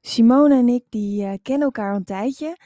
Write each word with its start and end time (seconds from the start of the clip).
Simone 0.00 0.54
en 0.54 0.68
ik 0.68 0.84
die 0.88 1.22
uh, 1.22 1.32
kennen 1.42 1.64
elkaar 1.64 1.94
een 1.94 2.04
tijdje. 2.04 2.56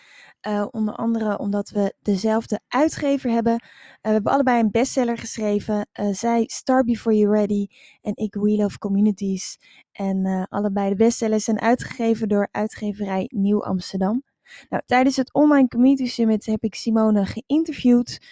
Uh, 0.48 0.66
onder 0.70 0.94
andere 0.94 1.38
omdat 1.38 1.70
we 1.70 1.94
dezelfde 2.02 2.60
uitgever 2.68 3.30
hebben. 3.30 3.52
Uh, 3.52 3.58
we 4.02 4.08
hebben 4.08 4.32
allebei 4.32 4.60
een 4.60 4.70
bestseller 4.70 5.18
geschreven. 5.18 5.86
zij 6.12 6.44
Star 6.46 6.84
Before 6.84 7.16
You 7.16 7.32
Ready 7.32 7.66
en 8.02 8.12
ik 8.16 8.34
We 8.34 8.56
Love 8.56 8.78
Communities. 8.78 9.58
En 9.92 10.46
allebei 10.48 10.88
de 10.88 10.96
bestsellers 10.96 11.44
zijn 11.44 11.60
uitgegeven 11.60 12.28
door 12.28 12.48
uitgeverij 12.50 13.30
Nieuw 13.34 13.64
Amsterdam. 13.64 14.22
Nou, 14.68 14.82
tijdens 14.86 15.16
het 15.16 15.32
Online 15.32 15.68
Community 15.68 16.06
Summit 16.06 16.46
heb 16.46 16.62
ik 16.62 16.74
Simone 16.74 17.26
geïnterviewd 17.26 18.26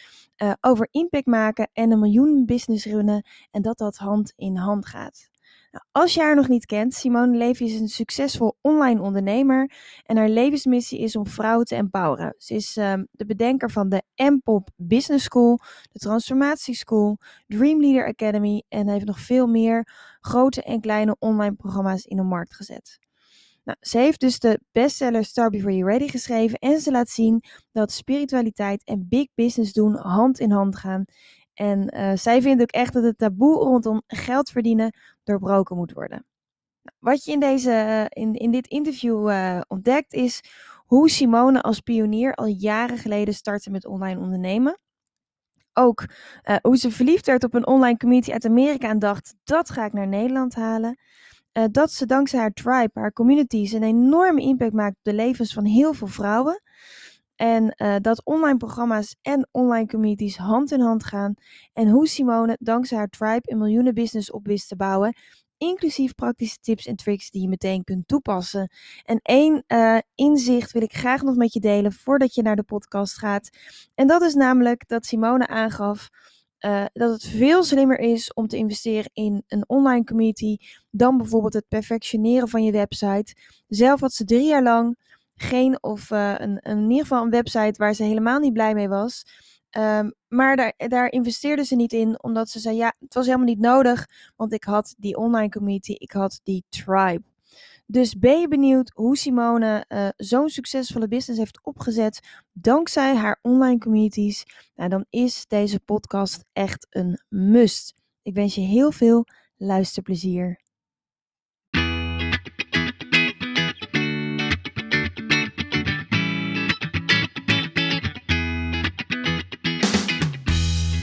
over 0.61 0.89
impact 0.91 1.27
maken 1.27 1.71
en 1.73 1.91
een 1.91 2.01
miljoen 2.01 2.45
business 2.47 2.85
runnen. 2.85 3.27
En 3.51 3.63
dat 3.63 3.79
dat 3.79 3.97
hand 3.97 4.33
in 4.37 4.57
hand 4.57 4.87
gaat. 4.87 5.32
Als 5.93 6.15
je 6.15 6.21
haar 6.21 6.35
nog 6.35 6.49
niet 6.49 6.67
kent, 6.67 6.95
Simone 6.95 7.37
Levy 7.37 7.65
is 7.65 7.81
een 7.81 7.89
succesvol 7.89 8.57
online 8.61 9.01
ondernemer 9.01 9.73
en 10.05 10.17
haar 10.17 10.29
levensmissie 10.29 10.99
is 10.99 11.17
om 11.17 11.27
vrouwen 11.27 11.67
te 11.67 11.75
empoweren. 11.75 12.35
Ze 12.39 12.55
is 12.55 12.77
um, 12.77 13.09
de 13.11 13.27
bedenker 13.27 13.71
van 13.71 13.89
de 13.89 14.03
M-Pop 14.17 14.69
Business 14.77 15.25
School, 15.25 15.59
de 15.93 15.99
Transformatie 15.99 16.75
School, 16.75 17.19
Dream 17.47 17.81
Leader 17.81 18.07
Academy 18.07 18.63
en 18.69 18.89
heeft 18.89 19.05
nog 19.05 19.21
veel 19.21 19.47
meer 19.47 19.89
grote 20.21 20.63
en 20.63 20.81
kleine 20.81 21.17
online 21.19 21.55
programma's 21.55 22.05
in 22.05 22.17
de 22.17 22.23
markt 22.23 22.55
gezet. 22.55 22.99
Nou, 23.65 23.79
ze 23.81 23.99
heeft 23.99 24.21
dus 24.21 24.39
de 24.39 24.61
bestseller 24.73 25.25
Star 25.25 25.51
Before 25.51 25.77
You 25.77 25.91
Ready 25.91 26.09
geschreven 26.09 26.59
en 26.59 26.81
ze 26.81 26.91
laat 26.91 27.09
zien 27.09 27.45
dat 27.73 27.93
spiritualiteit 27.93 28.85
en 28.85 29.07
big 29.09 29.27
business 29.35 29.73
doen 29.73 29.95
hand 29.95 30.39
in 30.39 30.51
hand 30.51 30.77
gaan 30.77 31.05
en 31.55 31.95
uh, 31.97 32.13
zij 32.15 32.43
vindt 32.43 32.63
ook 32.63 32.71
echt 32.71 32.93
dat 32.93 33.03
het 33.03 33.19
taboe 33.19 33.55
rondom 33.59 34.03
geld 34.07 34.51
verdienen 34.51 34.95
doorbroken 35.25 35.77
moet 35.77 35.93
worden. 35.93 36.27
Wat 36.99 37.25
je 37.25 37.33
in, 37.33 37.41
deze, 37.41 37.71
uh, 37.71 38.23
in, 38.23 38.35
in 38.35 38.51
dit 38.51 38.67
interview 38.67 39.31
uh, 39.31 39.61
ontdekt 39.69 40.13
is 40.13 40.41
hoe 40.87 41.11
Simone 41.11 41.63
als 41.63 41.81
pionier 41.81 42.35
al 42.35 42.47
jaren 42.47 42.99
geleden 42.99 43.35
startte 43.35 43.71
met 43.71 43.87
online 43.87 44.21
ondernemen. 44.21 44.79
Ook 45.73 46.05
hoe 46.63 46.77
ze 46.77 46.91
verliefd 46.91 47.27
werd 47.27 47.45
op 47.45 47.55
een 47.55 47.67
online 47.67 47.97
community 47.97 48.33
uit 48.33 48.45
Amerika 48.45 48.89
en 48.89 48.99
dacht: 48.99 49.35
dat 49.45 49.71
ga 49.71 49.85
ik 49.85 49.93
naar 49.93 50.09
Nederland 50.09 50.55
halen. 50.55 50.99
dat 51.71 51.91
ze 51.91 52.07
dankzij 52.07 52.41
haar 52.41 52.53
tribe, 52.53 53.01
haar 53.01 53.13
communities, 53.13 53.73
een 53.73 53.83
enorme 53.83 54.41
impact 54.41 54.73
maakt 54.73 54.97
op 54.97 55.05
de 55.05 55.15
levens 55.15 55.53
van 55.53 55.65
heel 55.65 55.93
veel 55.93 56.07
vrouwen. 56.07 56.63
En 57.43 57.75
uh, 57.77 57.97
dat 58.01 58.25
online 58.25 58.57
programma's 58.57 59.17
en 59.23 59.49
online 59.51 59.87
communities 59.87 60.37
hand 60.37 60.73
in 60.73 60.81
hand 60.81 61.05
gaan. 61.05 61.35
En 61.73 61.89
hoe 61.89 62.09
Simone 62.09 62.57
dankzij 62.61 62.99
haar 62.99 63.09
tribe 63.09 63.51
een 63.51 63.59
miljoenen 63.59 63.95
business 63.95 64.31
op 64.31 64.47
wist 64.47 64.69
te 64.69 64.77
bouwen. 64.77 65.17
Inclusief 65.59 66.15
praktische 66.15 66.59
tips 66.61 66.87
en 66.87 66.97
tricks 66.97 67.31
die 67.31 67.43
je 67.43 67.49
meteen 67.49 67.85
kunt 67.85 68.09
toepassen. 68.09 68.71
En 69.05 69.21
één 69.23 69.65
uh, 69.69 69.99
inzicht 70.15 70.73
wil 70.73 70.83
ik 70.83 70.95
graag 70.95 71.23
nog 71.23 71.37
met 71.37 71.53
je 71.53 71.61
delen 71.61 71.93
voordat 71.93 72.35
je 72.35 72.43
naar 72.43 72.57
de 72.57 72.63
podcast 72.63 73.19
gaat. 73.19 73.51
En 73.95 74.07
dat 74.07 74.23
is 74.23 74.35
namelijk 74.35 74.89
dat 74.89 75.07
Simone 75.07 75.47
aangaf 75.47 76.09
uh, 76.61 76.85
dat 76.93 77.13
het 77.13 77.25
veel 77.25 77.65
slimmer 77.65 77.99
is 77.99 78.33
om 78.35 78.47
te 78.47 78.57
investeren 78.57 79.11
in 79.13 79.43
een 79.47 79.69
online 79.69 80.05
community 80.05 80.57
dan 80.91 81.17
bijvoorbeeld 81.17 81.55
het 81.55 81.69
perfectioneren 81.69 82.49
van 82.49 82.65
je 82.65 82.73
website. 82.73 83.35
Zelf 83.69 84.01
had 84.01 84.13
ze 84.13 84.25
drie 84.25 84.47
jaar 84.47 84.63
lang 84.63 84.97
geen, 85.43 85.83
of 85.83 86.11
uh, 86.11 86.35
een, 86.37 86.59
in 86.59 86.91
ieder 86.91 87.03
geval 87.03 87.23
een 87.23 87.31
website 87.31 87.75
waar 87.77 87.95
ze 87.95 88.03
helemaal 88.03 88.39
niet 88.39 88.53
blij 88.53 88.75
mee 88.75 88.89
was. 88.89 89.25
Um, 89.79 90.13
maar 90.29 90.57
daar, 90.57 90.75
daar 90.77 91.11
investeerde 91.11 91.65
ze 91.65 91.77
niet 91.77 91.93
in, 91.93 92.23
omdat 92.23 92.49
ze 92.49 92.59
zei: 92.59 92.77
ja, 92.77 92.95
het 92.99 93.15
was 93.15 93.27
helemaal 93.27 93.47
niet 93.47 93.59
nodig, 93.59 94.07
want 94.37 94.53
ik 94.53 94.65
had 94.65 94.95
die 94.99 95.17
online 95.17 95.49
community, 95.49 95.93
ik 95.93 96.13
had 96.13 96.41
die 96.43 96.65
tribe. 96.69 97.23
Dus 97.87 98.19
ben 98.19 98.41
je 98.41 98.49
benieuwd 98.49 98.93
hoe 98.95 99.17
Simone 99.17 99.85
uh, 99.89 100.09
zo'n 100.17 100.49
succesvolle 100.49 101.09
business 101.09 101.39
heeft 101.39 101.61
opgezet 101.63 102.21
dankzij 102.53 103.17
haar 103.17 103.39
online 103.43 103.79
communities? 103.79 104.45
Nou, 104.75 104.89
dan 104.89 105.05
is 105.11 105.47
deze 105.47 105.81
podcast 105.81 106.45
echt 106.53 106.87
een 106.91 107.21
must. 107.29 107.95
Ik 108.23 108.35
wens 108.35 108.55
je 108.55 108.61
heel 108.61 108.93
veel 108.93 109.27
luisterplezier. 109.57 110.61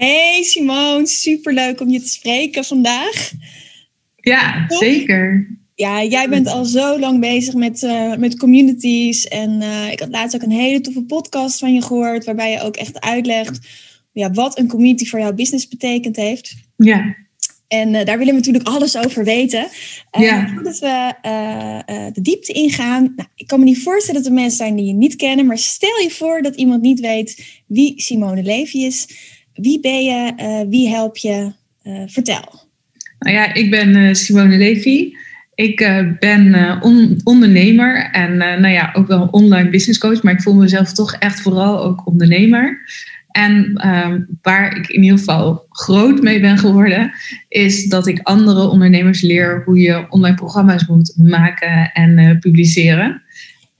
Hey 0.00 0.42
Simone, 0.42 1.06
superleuk 1.06 1.80
om 1.80 1.88
je 1.88 2.00
te 2.00 2.08
spreken 2.08 2.64
vandaag. 2.64 3.32
Ja, 4.16 4.64
zeker. 4.68 5.48
Ja, 5.74 6.04
jij 6.04 6.28
bent 6.28 6.46
al 6.46 6.64
zo 6.64 6.98
lang 6.98 7.20
bezig 7.20 7.54
met, 7.54 7.82
uh, 7.82 8.16
met 8.16 8.38
communities. 8.38 9.28
En 9.28 9.60
uh, 9.60 9.92
ik 9.92 10.00
had 10.00 10.08
laatst 10.08 10.34
ook 10.34 10.42
een 10.42 10.50
hele 10.50 10.80
toffe 10.80 11.02
podcast 11.02 11.58
van 11.58 11.74
je 11.74 11.82
gehoord, 11.82 12.24
waarbij 12.24 12.50
je 12.50 12.60
ook 12.60 12.76
echt 12.76 13.00
uitlegt 13.00 13.58
ja, 14.12 14.30
wat 14.30 14.58
een 14.58 14.68
community 14.68 15.06
voor 15.06 15.18
jouw 15.18 15.32
business 15.32 15.68
betekend 15.68 16.16
heeft. 16.16 16.54
Ja. 16.76 17.16
En 17.68 17.94
uh, 17.94 18.04
daar 18.04 18.18
willen 18.18 18.34
we 18.34 18.40
natuurlijk 18.40 18.68
alles 18.68 18.96
over 18.96 19.24
weten. 19.24 19.68
ja. 20.10 20.48
Voordat 20.54 20.78
we 20.78 21.14
de 22.12 22.20
diepte 22.20 22.52
ingaan, 22.52 23.12
nou, 23.16 23.28
ik 23.34 23.46
kan 23.46 23.58
me 23.58 23.64
niet 23.64 23.82
voorstellen 23.82 24.22
dat 24.22 24.30
er 24.30 24.36
mensen 24.36 24.56
zijn 24.56 24.76
die 24.76 24.86
je 24.86 24.92
niet 24.92 25.16
kennen, 25.16 25.46
maar 25.46 25.58
stel 25.58 25.98
je 26.02 26.10
voor 26.10 26.42
dat 26.42 26.56
iemand 26.56 26.82
niet 26.82 27.00
weet 27.00 27.62
wie 27.66 28.00
Simone 28.00 28.42
Levy 28.42 28.78
is. 28.78 29.06
Wie 29.54 29.80
ben 29.80 30.04
je? 30.04 30.32
Uh, 30.36 30.70
wie 30.70 30.88
help 30.88 31.16
je? 31.16 31.52
Uh, 31.84 32.02
vertel. 32.06 32.68
Nou 33.18 33.36
ja, 33.36 33.54
ik 33.54 33.70
ben 33.70 33.88
uh, 33.88 34.14
Simone 34.14 34.56
Levy. 34.56 35.12
Ik 35.54 35.76
ben 36.18 36.78
on 36.82 37.20
ondernemer 37.24 38.10
en 38.12 38.36
nou 38.36 38.68
ja, 38.68 38.90
ook 38.92 39.06
wel 39.06 39.28
online 39.30 39.68
business 39.68 39.98
coach, 39.98 40.22
maar 40.22 40.32
ik 40.32 40.42
voel 40.42 40.54
mezelf 40.54 40.92
toch 40.92 41.12
echt 41.14 41.40
vooral 41.40 41.82
ook 41.82 42.06
ondernemer. 42.06 42.80
En 43.30 43.72
ehm, 43.74 44.20
waar 44.42 44.76
ik 44.76 44.88
in 44.88 45.02
ieder 45.02 45.18
geval 45.18 45.66
groot 45.70 46.22
mee 46.22 46.40
ben 46.40 46.58
geworden, 46.58 47.12
is 47.48 47.88
dat 47.88 48.06
ik 48.06 48.20
andere 48.22 48.68
ondernemers 48.68 49.22
leer 49.22 49.62
hoe 49.64 49.78
je 49.78 50.06
online 50.08 50.36
programma's 50.36 50.86
moet 50.86 51.14
maken 51.16 51.92
en 51.92 52.38
publiceren. 52.38 53.22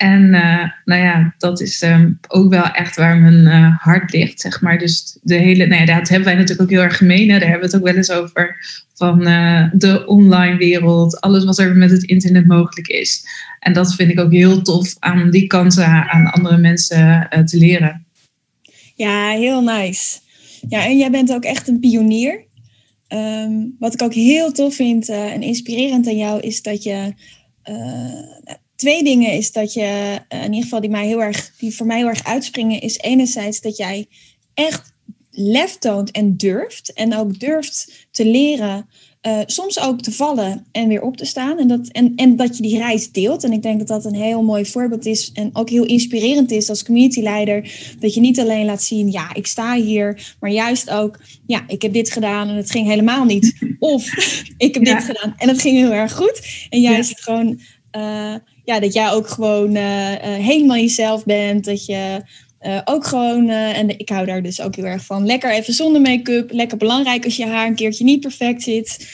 En 0.01 0.23
uh, 0.23 0.69
nou 0.85 1.03
ja, 1.03 1.35
dat 1.39 1.61
is 1.61 1.83
um, 1.83 2.19
ook 2.29 2.51
wel 2.51 2.65
echt 2.65 2.97
waar 2.97 3.17
mijn 3.17 3.63
uh, 3.63 3.77
hart 3.79 4.13
ligt, 4.13 4.41
zeg 4.41 4.61
maar. 4.61 4.79
Dus 4.79 5.19
de 5.23 5.35
hele, 5.35 5.67
nou 5.67 5.81
ja, 5.81 5.99
dat 5.99 6.09
hebben 6.09 6.29
wij 6.29 6.35
natuurlijk 6.35 6.63
ook 6.63 6.71
heel 6.71 6.83
erg 6.83 6.97
gemeen. 6.97 7.29
Daar 7.29 7.41
hebben 7.41 7.59
we 7.59 7.65
het 7.65 7.77
ook 7.77 7.85
wel 7.85 7.95
eens 7.95 8.11
over. 8.11 8.57
Van 8.95 9.29
uh, 9.29 9.65
de 9.73 10.07
online 10.07 10.57
wereld, 10.57 11.21
alles 11.21 11.45
wat 11.45 11.59
er 11.59 11.77
met 11.77 11.91
het 11.91 12.03
internet 12.03 12.47
mogelijk 12.47 12.89
is. 12.89 13.25
En 13.59 13.73
dat 13.73 13.95
vind 13.95 14.11
ik 14.11 14.21
ook 14.21 14.33
heel 14.33 14.63
tof 14.63 14.97
aan 14.99 15.31
die 15.31 15.47
kansen 15.47 15.87
aan 15.87 16.33
andere 16.33 16.57
mensen 16.57 17.29
te 17.45 17.57
leren. 17.57 18.07
Ja, 18.95 19.31
heel 19.31 19.63
nice. 19.63 20.19
Ja, 20.69 20.85
en 20.85 20.99
jij 20.99 21.11
bent 21.11 21.33
ook 21.33 21.45
echt 21.45 21.69
een 21.69 21.81
pionier. 21.81 22.45
Um, 23.09 23.77
wat 23.79 23.95
ik 23.95 24.03
ook 24.03 24.15
heel 24.15 24.53
tof 24.53 24.75
vind 24.75 25.09
en 25.09 25.43
inspirerend 25.43 26.07
aan 26.07 26.17
jou 26.17 26.41
is 26.41 26.63
dat 26.63 26.83
je 26.83 27.15
twee 28.81 29.05
dingen 29.05 29.33
is 29.33 29.53
dat 29.53 29.73
je, 29.73 30.19
uh, 30.29 30.39
in 30.39 30.49
ieder 30.49 30.63
geval 30.63 30.81
die, 30.81 30.91
mij 30.91 31.07
heel 31.07 31.23
erg, 31.23 31.53
die 31.59 31.77
voor 31.77 31.87
mij 31.87 31.97
heel 31.97 32.09
erg 32.09 32.25
uitspringen, 32.25 32.81
is 32.81 32.99
enerzijds 32.99 33.61
dat 33.61 33.77
jij 33.77 34.07
echt 34.55 34.93
lef 35.31 35.79
toont 35.79 36.11
en 36.11 36.37
durft. 36.37 36.93
En 36.93 37.17
ook 37.17 37.41
durft 37.41 38.07
te 38.11 38.27
leren, 38.27 38.89
uh, 39.23 39.39
soms 39.47 39.81
ook 39.81 40.01
te 40.01 40.13
vallen 40.13 40.67
en 40.73 40.89
weer 40.89 41.03
op 41.03 41.17
te 41.17 41.25
staan. 41.25 41.59
En 41.59 41.69
dat, 41.69 41.89
en, 41.89 42.13
en 42.17 42.37
dat 42.37 42.57
je 42.57 42.63
die 42.63 42.79
reis 42.79 43.13
deelt. 43.13 43.45
En 43.45 43.53
ik 43.53 43.63
denk 43.63 43.79
dat 43.79 43.89
dat 43.89 44.05
een 44.05 44.21
heel 44.21 44.43
mooi 44.43 44.67
voorbeeld 44.67 45.07
is. 45.07 45.33
En 45.33 45.51
ook 45.53 45.71
heel 45.71 45.85
inspirerend 45.85 46.51
is 46.51 46.69
als 46.69 46.85
communityleider. 46.85 47.73
Dat 47.99 48.15
je 48.15 48.21
niet 48.21 48.41
alleen 48.41 48.65
laat 48.65 48.83
zien, 48.83 49.11
ja, 49.11 49.35
ik 49.35 49.47
sta 49.47 49.75
hier. 49.75 50.35
Maar 50.41 50.51
juist 50.51 50.91
ook, 50.91 51.19
ja, 51.47 51.65
ik 51.67 51.83
heb 51.83 51.93
dit 51.93 52.11
gedaan 52.11 52.49
en 52.49 52.57
het 52.57 52.71
ging 52.71 52.87
helemaal 52.87 53.25
niet. 53.25 53.55
Of 53.79 54.15
ik 54.57 54.75
heb 54.75 54.85
dit 54.85 55.05
gedaan 55.05 55.35
en 55.37 55.49
het 55.49 55.61
ging 55.61 55.77
heel 55.77 55.93
erg 55.93 56.13
goed. 56.13 56.67
En 56.71 56.81
juist 56.81 57.11
ja. 57.11 57.17
gewoon... 57.19 57.61
Uh, 57.97 58.35
ja, 58.71 58.81
dat 58.81 58.93
jij 58.93 59.11
ook 59.11 59.29
gewoon 59.29 59.77
uh, 59.77 60.13
uh, 60.13 60.19
helemaal 60.23 60.77
jezelf 60.77 61.25
bent. 61.25 61.65
Dat 61.65 61.85
je 61.85 62.23
ook 62.85 63.07
gewoon, 63.07 63.49
en 63.49 63.99
ik 63.99 64.09
hou 64.09 64.27
daar 64.27 64.43
dus 64.43 64.61
ook 64.61 64.77
heel 64.77 64.85
erg 64.85 65.05
van, 65.05 65.27
lekker 65.27 65.53
even 65.53 65.75
zonder 65.75 66.01
make-up. 66.01 66.53
Lekker 66.53 66.77
belangrijk 66.77 67.25
als 67.25 67.37
je 67.37 67.47
haar 67.47 67.67
een 67.67 67.75
keertje 67.75 68.05
niet 68.05 68.21
perfect 68.21 68.63
zit. 68.63 69.09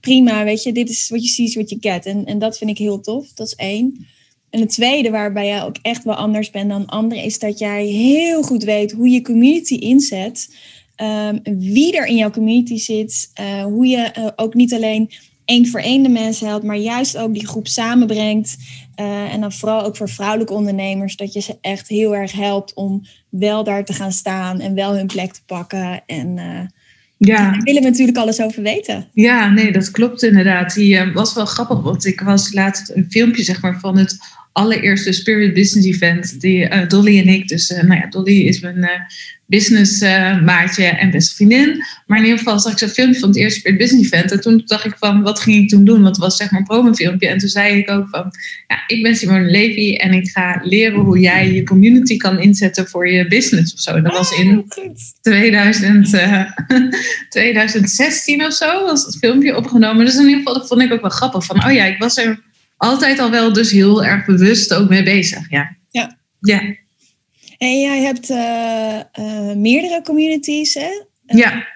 prima, 0.00 0.44
weet 0.44 0.62
je, 0.62 0.72
dit 0.72 0.90
is 0.90 1.08
wat 1.08 1.22
je 1.22 1.28
ziet, 1.28 1.54
wat 1.54 1.70
je 1.70 1.76
get. 1.80 2.06
En, 2.06 2.24
en 2.24 2.38
dat 2.38 2.58
vind 2.58 2.70
ik 2.70 2.78
heel 2.78 3.00
tof, 3.00 3.32
dat 3.34 3.46
is 3.46 3.54
één. 3.54 4.06
En 4.50 4.60
het 4.60 4.70
tweede, 4.70 5.10
waarbij 5.10 5.46
jij 5.46 5.62
ook 5.62 5.76
echt 5.82 6.04
wel 6.04 6.14
anders 6.14 6.50
bent 6.50 6.68
dan 6.68 6.86
anderen, 6.86 7.24
is 7.24 7.38
dat 7.38 7.58
jij 7.58 7.84
heel 7.86 8.42
goed 8.42 8.64
weet 8.64 8.92
hoe 8.92 9.08
je 9.08 9.22
community 9.22 9.74
inzet. 9.74 10.54
Um, 11.02 11.40
wie 11.42 11.96
er 11.96 12.06
in 12.06 12.16
jouw 12.16 12.30
community 12.30 12.76
zit. 12.76 13.30
Hoe 13.64 13.86
je 13.86 14.32
ook 14.36 14.54
niet 14.54 14.74
alleen 14.74 15.10
één 15.48 15.66
voor 15.66 15.80
één 15.80 16.02
de 16.02 16.08
mensen 16.08 16.46
helpt, 16.46 16.64
maar 16.64 16.76
juist 16.76 17.16
ook 17.16 17.34
die 17.34 17.46
groep 17.46 17.68
samenbrengt. 17.68 18.56
Uh, 19.00 19.32
en 19.32 19.40
dan 19.40 19.52
vooral 19.52 19.84
ook 19.84 19.96
voor 19.96 20.08
vrouwelijke 20.08 20.52
ondernemers, 20.52 21.16
dat 21.16 21.32
je 21.32 21.40
ze 21.40 21.58
echt 21.60 21.88
heel 21.88 22.16
erg 22.16 22.32
helpt 22.32 22.74
om 22.74 23.06
wel 23.28 23.64
daar 23.64 23.84
te 23.84 23.92
gaan 23.92 24.12
staan 24.12 24.60
en 24.60 24.74
wel 24.74 24.96
hun 24.96 25.06
plek 25.06 25.32
te 25.32 25.40
pakken. 25.46 26.02
En 26.06 26.34
ja. 27.16 27.36
daar 27.36 27.60
willen 27.62 27.82
we 27.82 27.88
natuurlijk 27.88 28.18
alles 28.18 28.40
over 28.40 28.62
weten. 28.62 29.08
Ja, 29.12 29.48
nee, 29.48 29.72
dat 29.72 29.90
klopt 29.90 30.22
inderdaad. 30.22 30.74
Die 30.74 31.12
was 31.12 31.34
wel 31.34 31.46
grappig, 31.46 31.80
want 31.80 32.06
ik 32.06 32.20
was 32.20 32.52
laatst 32.52 32.90
een 32.90 33.06
filmpje 33.10 33.42
zeg 33.42 33.62
maar, 33.62 33.80
van 33.80 33.98
het 33.98 34.18
allereerste 34.58 35.12
Spirit 35.12 35.54
Business 35.54 35.86
Event. 35.86 36.40
Die 36.40 36.86
Dolly 36.86 37.18
en 37.18 37.28
ik, 37.28 37.48
dus 37.48 37.68
nou 37.68 37.94
ja, 37.94 38.06
Dolly 38.06 38.40
is 38.40 38.60
mijn 38.60 38.88
business 39.48 40.02
uh, 40.02 40.42
maatje 40.42 40.84
en 40.84 41.10
beste 41.10 41.34
vriendin. 41.34 41.84
Maar 42.06 42.18
in 42.18 42.24
ieder 42.24 42.38
geval 42.38 42.58
zag 42.58 42.72
ik 42.72 42.78
zo'n 42.78 42.88
filmpje 42.88 43.20
van 43.20 43.28
het 43.28 43.38
eerste 43.38 43.76
Business 43.76 44.12
Event. 44.12 44.32
En 44.32 44.40
toen 44.40 44.62
dacht 44.64 44.84
ik 44.84 44.94
van, 44.98 45.22
wat 45.22 45.40
ging 45.40 45.62
ik 45.62 45.68
toen 45.68 45.84
doen? 45.84 46.02
Want 46.02 46.16
het 46.16 46.24
was 46.24 46.36
zeg 46.36 46.50
maar 46.50 46.60
een 46.60 46.66
promofilmpje. 46.66 47.28
En 47.28 47.38
toen 47.38 47.48
zei 47.48 47.78
ik 47.78 47.90
ook 47.90 48.08
van, 48.08 48.30
ja, 48.66 48.82
ik 48.86 49.02
ben 49.02 49.16
Simone 49.16 49.50
Levy 49.50 49.94
en 49.94 50.12
ik 50.12 50.28
ga 50.28 50.60
leren 50.64 51.00
hoe 51.00 51.18
jij 51.18 51.52
je 51.52 51.64
community 51.64 52.16
kan 52.16 52.40
inzetten 52.40 52.88
voor 52.88 53.10
je 53.10 53.28
business 53.28 53.74
of 53.74 53.80
zo. 53.80 54.00
dat 54.00 54.12
was 54.12 54.38
in 54.38 54.64
2000, 55.20 56.14
uh, 56.14 56.44
2016 57.28 58.44
of 58.44 58.52
zo 58.52 58.84
was 58.84 59.04
het 59.04 59.18
filmpje 59.18 59.56
opgenomen. 59.56 60.04
Dus 60.04 60.14
in 60.14 60.22
ieder 60.22 60.36
geval, 60.36 60.54
dat 60.54 60.68
vond 60.68 60.80
ik 60.82 60.92
ook 60.92 61.00
wel 61.00 61.10
grappig. 61.10 61.44
Van, 61.44 61.64
oh 61.64 61.72
ja, 61.72 61.84
ik 61.84 61.98
was 61.98 62.16
er 62.16 62.46
altijd 62.78 63.18
al 63.18 63.30
wel 63.30 63.52
dus 63.52 63.70
heel 63.70 64.04
erg 64.04 64.26
bewust 64.26 64.74
ook 64.74 64.88
mee 64.88 65.02
bezig. 65.02 65.50
Ja. 65.50 65.76
Ja. 65.90 66.18
Ja. 66.40 66.60
En 67.58 67.80
jij 67.80 68.00
hebt 68.00 68.30
uh, 68.30 69.00
uh, 69.20 69.54
meerdere 69.56 70.02
communities, 70.02 70.74
hè? 70.74 70.90
ja. 71.26 71.66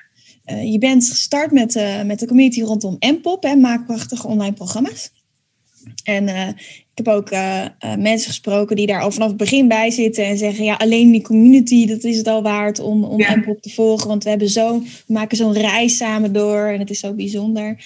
Uh, 0.47 0.73
je 0.73 0.79
bent 0.79 1.09
gestart 1.09 1.51
met, 1.51 1.75
met 2.05 2.19
de 2.19 2.27
community 2.27 2.63
rondom 2.63 2.97
MPOP, 2.99 3.43
hè, 3.43 3.57
maak 3.57 3.87
prachtige 3.87 4.27
online 4.27 4.53
programma's. 4.53 5.11
En 6.05 6.29
ik 6.59 7.05
heb 7.05 7.09
ook 7.09 7.31
mensen 7.99 8.29
gesproken 8.29 8.77
die 8.77 8.87
daar 8.87 9.01
al 9.01 9.11
vanaf 9.11 9.29
het 9.29 9.37
begin 9.37 9.69
bij 9.69 9.91
zitten 9.91 10.25
en 10.25 10.39
zeggen: 10.39 10.65
ja, 10.65 10.75
alleen 10.75 11.11
die 11.11 11.23
community, 11.23 11.87
dat 11.87 12.05
is 12.05 12.17
het 12.17 12.27
al 12.27 12.43
waard 12.43 12.79
om, 12.79 13.05
om 13.05 13.19
ja. 13.19 13.37
MPOP 13.37 13.63
te 13.63 13.71
volgen. 13.71 14.09
Want 14.09 14.25
we, 14.25 14.31
hebben 14.31 14.49
zo, 14.49 14.81
we 14.81 15.13
maken 15.13 15.37
zo'n 15.37 15.53
reis 15.53 15.97
samen 15.97 16.33
door 16.33 16.67
en 16.67 16.79
het 16.79 16.91
is 16.91 17.01
zo 17.01 17.15
bijzonder. 17.15 17.85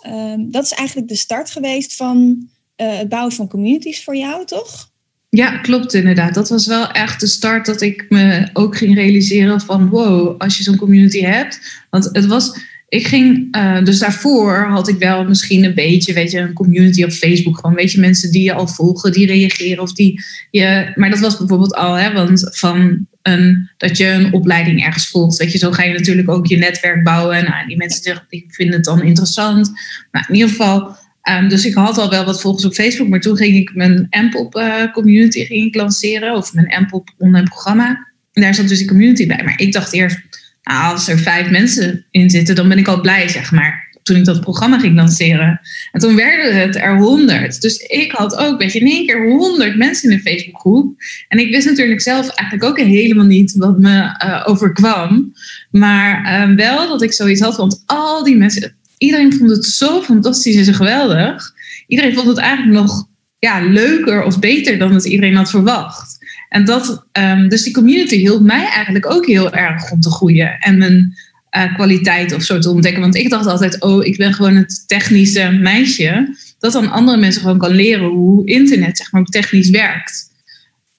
Ehm, 0.00 0.50
dat 0.50 0.64
is 0.64 0.72
eigenlijk 0.72 1.08
de 1.08 1.16
start 1.16 1.50
geweest 1.50 1.96
van 1.96 2.48
het 2.82 3.08
bouwen 3.08 3.32
van 3.32 3.48
communities 3.48 4.04
voor 4.04 4.16
jou, 4.16 4.46
toch? 4.46 4.90
Ja, 5.30 5.58
klopt 5.58 5.94
inderdaad. 5.94 6.34
Dat 6.34 6.48
was 6.48 6.66
wel 6.66 6.90
echt 6.90 7.20
de 7.20 7.26
start 7.26 7.66
dat 7.66 7.80
ik 7.80 8.06
me 8.08 8.48
ook 8.52 8.76
ging 8.76 8.94
realiseren 8.94 9.60
van 9.60 9.88
wow, 9.88 10.40
als 10.40 10.56
je 10.56 10.62
zo'n 10.62 10.76
community 10.76 11.20
hebt. 11.20 11.60
Want 11.90 12.08
het 12.12 12.26
was, 12.26 12.58
ik 12.88 13.06
ging, 13.06 13.56
uh, 13.56 13.84
dus 13.84 13.98
daarvoor 13.98 14.66
had 14.68 14.88
ik 14.88 14.98
wel 14.98 15.24
misschien 15.24 15.64
een 15.64 15.74
beetje, 15.74 16.12
weet 16.12 16.30
je, 16.30 16.38
een 16.38 16.52
community 16.52 17.04
op 17.04 17.10
Facebook. 17.10 17.58
Gewoon, 17.58 17.76
weet 17.76 17.92
je, 17.92 18.00
mensen 18.00 18.30
die 18.30 18.42
je 18.42 18.52
al 18.52 18.66
volgen, 18.66 19.12
die 19.12 19.26
reageren 19.26 19.82
of 19.82 19.92
die 19.92 20.20
je. 20.50 20.92
Maar 20.94 21.10
dat 21.10 21.18
was 21.18 21.38
bijvoorbeeld 21.38 21.74
al, 21.74 21.94
hè, 21.94 22.12
want 22.12 22.48
van 22.50 23.06
een, 23.22 23.70
dat 23.76 23.96
je 23.96 24.06
een 24.06 24.32
opleiding 24.32 24.84
ergens 24.84 25.08
volgt. 25.08 25.36
Weet 25.36 25.52
je, 25.52 25.58
zo 25.58 25.72
ga 25.72 25.82
je 25.82 25.92
natuurlijk 25.92 26.30
ook 26.30 26.46
je 26.46 26.56
netwerk 26.56 27.04
bouwen. 27.04 27.36
En 27.36 27.44
nou, 27.44 27.66
die 27.66 27.76
mensen 27.76 28.24
die 28.28 28.44
vinden 28.48 28.74
het 28.74 28.84
dan 28.84 29.02
interessant. 29.02 29.70
Nou, 30.12 30.24
in 30.28 30.34
ieder 30.34 30.50
geval 30.50 30.96
Um, 31.30 31.48
dus 31.48 31.64
ik 31.64 31.74
had 31.74 31.98
al 31.98 32.10
wel 32.10 32.24
wat 32.24 32.40
volgers 32.40 32.64
op 32.64 32.72
Facebook, 32.74 33.08
maar 33.08 33.20
toen 33.20 33.36
ging 33.36 33.56
ik 33.56 33.74
mijn 33.74 34.06
Ampop 34.10 34.56
uh, 34.56 34.92
community 34.92 35.44
ging 35.44 35.66
ik 35.66 35.74
lanceren, 35.74 36.34
of 36.34 36.54
mijn 36.54 36.74
Ampop 36.74 37.08
online 37.18 37.48
programma. 37.48 38.06
En 38.32 38.42
daar 38.42 38.54
zat 38.54 38.68
dus 38.68 38.78
die 38.78 38.88
community 38.88 39.26
bij. 39.26 39.42
Maar 39.44 39.60
ik 39.60 39.72
dacht 39.72 39.92
eerst, 39.92 40.18
nou, 40.62 40.92
als 40.92 41.08
er 41.08 41.18
vijf 41.18 41.50
mensen 41.50 42.06
in 42.10 42.30
zitten, 42.30 42.54
dan 42.54 42.68
ben 42.68 42.78
ik 42.78 42.88
al 42.88 43.00
blij, 43.00 43.28
zeg 43.28 43.52
maar. 43.52 43.86
Toen 44.02 44.16
ik 44.16 44.24
dat 44.24 44.40
programma 44.40 44.78
ging 44.78 44.94
lanceren. 44.94 45.60
En 45.92 46.00
toen 46.00 46.16
werden 46.16 46.60
het 46.60 46.76
er 46.76 46.96
honderd. 46.96 47.60
Dus 47.60 47.76
ik 47.76 48.12
had 48.12 48.36
ook, 48.36 48.58
weet 48.60 48.72
je, 48.72 48.78
in 48.78 48.86
één 48.86 49.06
keer 49.06 49.28
honderd 49.28 49.76
mensen 49.76 50.10
in 50.10 50.16
de 50.16 50.22
Facebookgroep. 50.22 51.02
En 51.28 51.38
ik 51.38 51.50
wist 51.50 51.66
natuurlijk 51.66 52.00
zelf 52.00 52.28
eigenlijk 52.28 52.70
ook 52.70 52.86
helemaal 52.86 53.26
niet 53.26 53.54
wat 53.56 53.78
me 53.78 54.00
uh, 54.24 54.42
overkwam. 54.46 55.32
Maar 55.70 56.22
uh, 56.48 56.56
wel 56.56 56.88
dat 56.88 57.02
ik 57.02 57.12
zoiets 57.12 57.40
had, 57.40 57.56
want 57.56 57.82
al 57.86 58.24
die 58.24 58.36
mensen, 58.36 58.76
iedereen 58.98 59.32
vond 59.32 59.50
het 59.50 59.64
zo 59.64 60.02
fantastisch 60.02 60.56
en 60.56 60.64
zo 60.64 60.72
geweldig. 60.72 61.54
Iedereen 61.86 62.14
vond 62.14 62.26
het 62.26 62.38
eigenlijk 62.38 62.80
nog 62.80 63.06
ja, 63.38 63.60
leuker 63.60 64.22
of 64.22 64.38
beter 64.38 64.78
dan 64.78 64.94
het 64.94 65.04
iedereen 65.04 65.36
had 65.36 65.50
verwacht. 65.50 66.18
En 66.48 66.64
dat, 66.64 67.06
um, 67.12 67.48
dus 67.48 67.62
die 67.62 67.72
community 67.72 68.16
hielp 68.16 68.42
mij 68.42 68.66
eigenlijk 68.66 69.10
ook 69.10 69.26
heel 69.26 69.52
erg 69.52 69.90
om 69.90 70.00
te 70.00 70.10
groeien 70.10 70.58
en 70.58 70.78
mijn 70.78 71.14
uh, 71.56 71.74
kwaliteit 71.74 72.34
of 72.34 72.42
zo 72.42 72.58
te 72.58 72.70
ontdekken. 72.70 73.00
Want 73.00 73.14
ik 73.14 73.30
dacht 73.30 73.46
altijd, 73.46 73.82
oh, 73.82 74.04
ik 74.04 74.16
ben 74.16 74.34
gewoon 74.34 74.56
het 74.56 74.84
technische 74.86 75.50
meisje. 75.50 76.36
Dat 76.58 76.72
dan 76.72 76.90
andere 76.90 77.18
mensen 77.18 77.42
gewoon 77.42 77.58
kan 77.58 77.70
leren 77.70 78.08
hoe 78.08 78.46
internet 78.46 78.98
zeg 78.98 79.12
maar 79.12 79.24
technisch 79.24 79.70
werkt. 79.70 80.30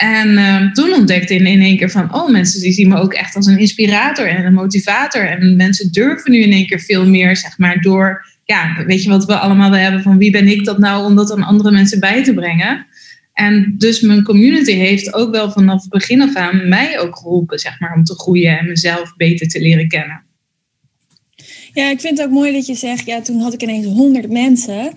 En 0.02 0.30
uh, 0.30 0.72
toen 0.72 0.94
ontdekte 0.94 1.34
ik 1.34 1.40
in 1.42 1.62
één 1.62 1.78
keer 1.78 1.90
van, 1.90 2.16
oh, 2.16 2.30
mensen 2.30 2.62
die 2.62 2.72
zien 2.72 2.88
me 2.88 2.96
ook 2.96 3.14
echt 3.14 3.36
als 3.36 3.46
een 3.46 3.60
inspirator 3.60 4.28
en 4.28 4.46
een 4.46 4.54
motivator. 4.54 5.28
En 5.28 5.56
mensen 5.56 5.92
durven 5.92 6.32
nu 6.32 6.42
in 6.42 6.52
één 6.52 6.68
keer 6.68 6.80
veel 6.80 7.08
meer, 7.08 7.36
zeg 7.36 7.58
maar, 7.58 7.82
door, 7.82 8.26
ja, 8.46 8.84
weet 8.86 9.04
je 9.04 9.10
wat 9.10 9.26
we 9.26 9.38
allemaal 9.38 9.72
hebben 9.72 10.02
van 10.02 10.18
wie 10.18 10.32
ben 10.32 10.48
ik 10.48 10.66
dat 10.66 10.78
nou 10.78 11.06
om 11.06 11.16
dat 11.16 11.32
aan 11.32 11.44
andere 11.44 11.72
mensen 11.72 12.00
bij 12.00 12.24
te 12.24 12.34
brengen. 12.34 12.86
En 13.34 13.76
dus 13.78 14.02
mijn 14.02 14.24
community 14.24 14.72
heeft 14.72 15.14
ook 15.14 15.32
wel 15.32 15.52
vanaf 15.52 15.82
het 15.82 15.90
begin 15.90 16.22
af 16.22 16.36
aan 16.36 16.70
mij 16.70 17.00
ook 17.00 17.18
geholpen, 17.18 17.60
zeg 17.60 17.80
maar, 17.80 17.94
om 17.96 18.04
te 18.04 18.16
groeien 18.16 18.60
en 18.60 18.68
mezelf 18.68 19.16
beter 19.16 19.48
te 19.48 19.60
leren 19.62 19.88
kennen. 19.88 20.24
Ja, 21.74 21.90
ik 21.90 22.00
vind 22.00 22.18
het 22.18 22.28
ook 22.28 22.34
mooi 22.34 22.54
dat 22.54 22.66
je 22.66 22.76
zegt, 22.76 23.06
ja, 23.06 23.22
toen 23.22 23.40
had 23.40 23.54
ik 23.54 23.62
ineens 23.62 23.86
honderd 23.86 24.32
mensen. 24.32 24.94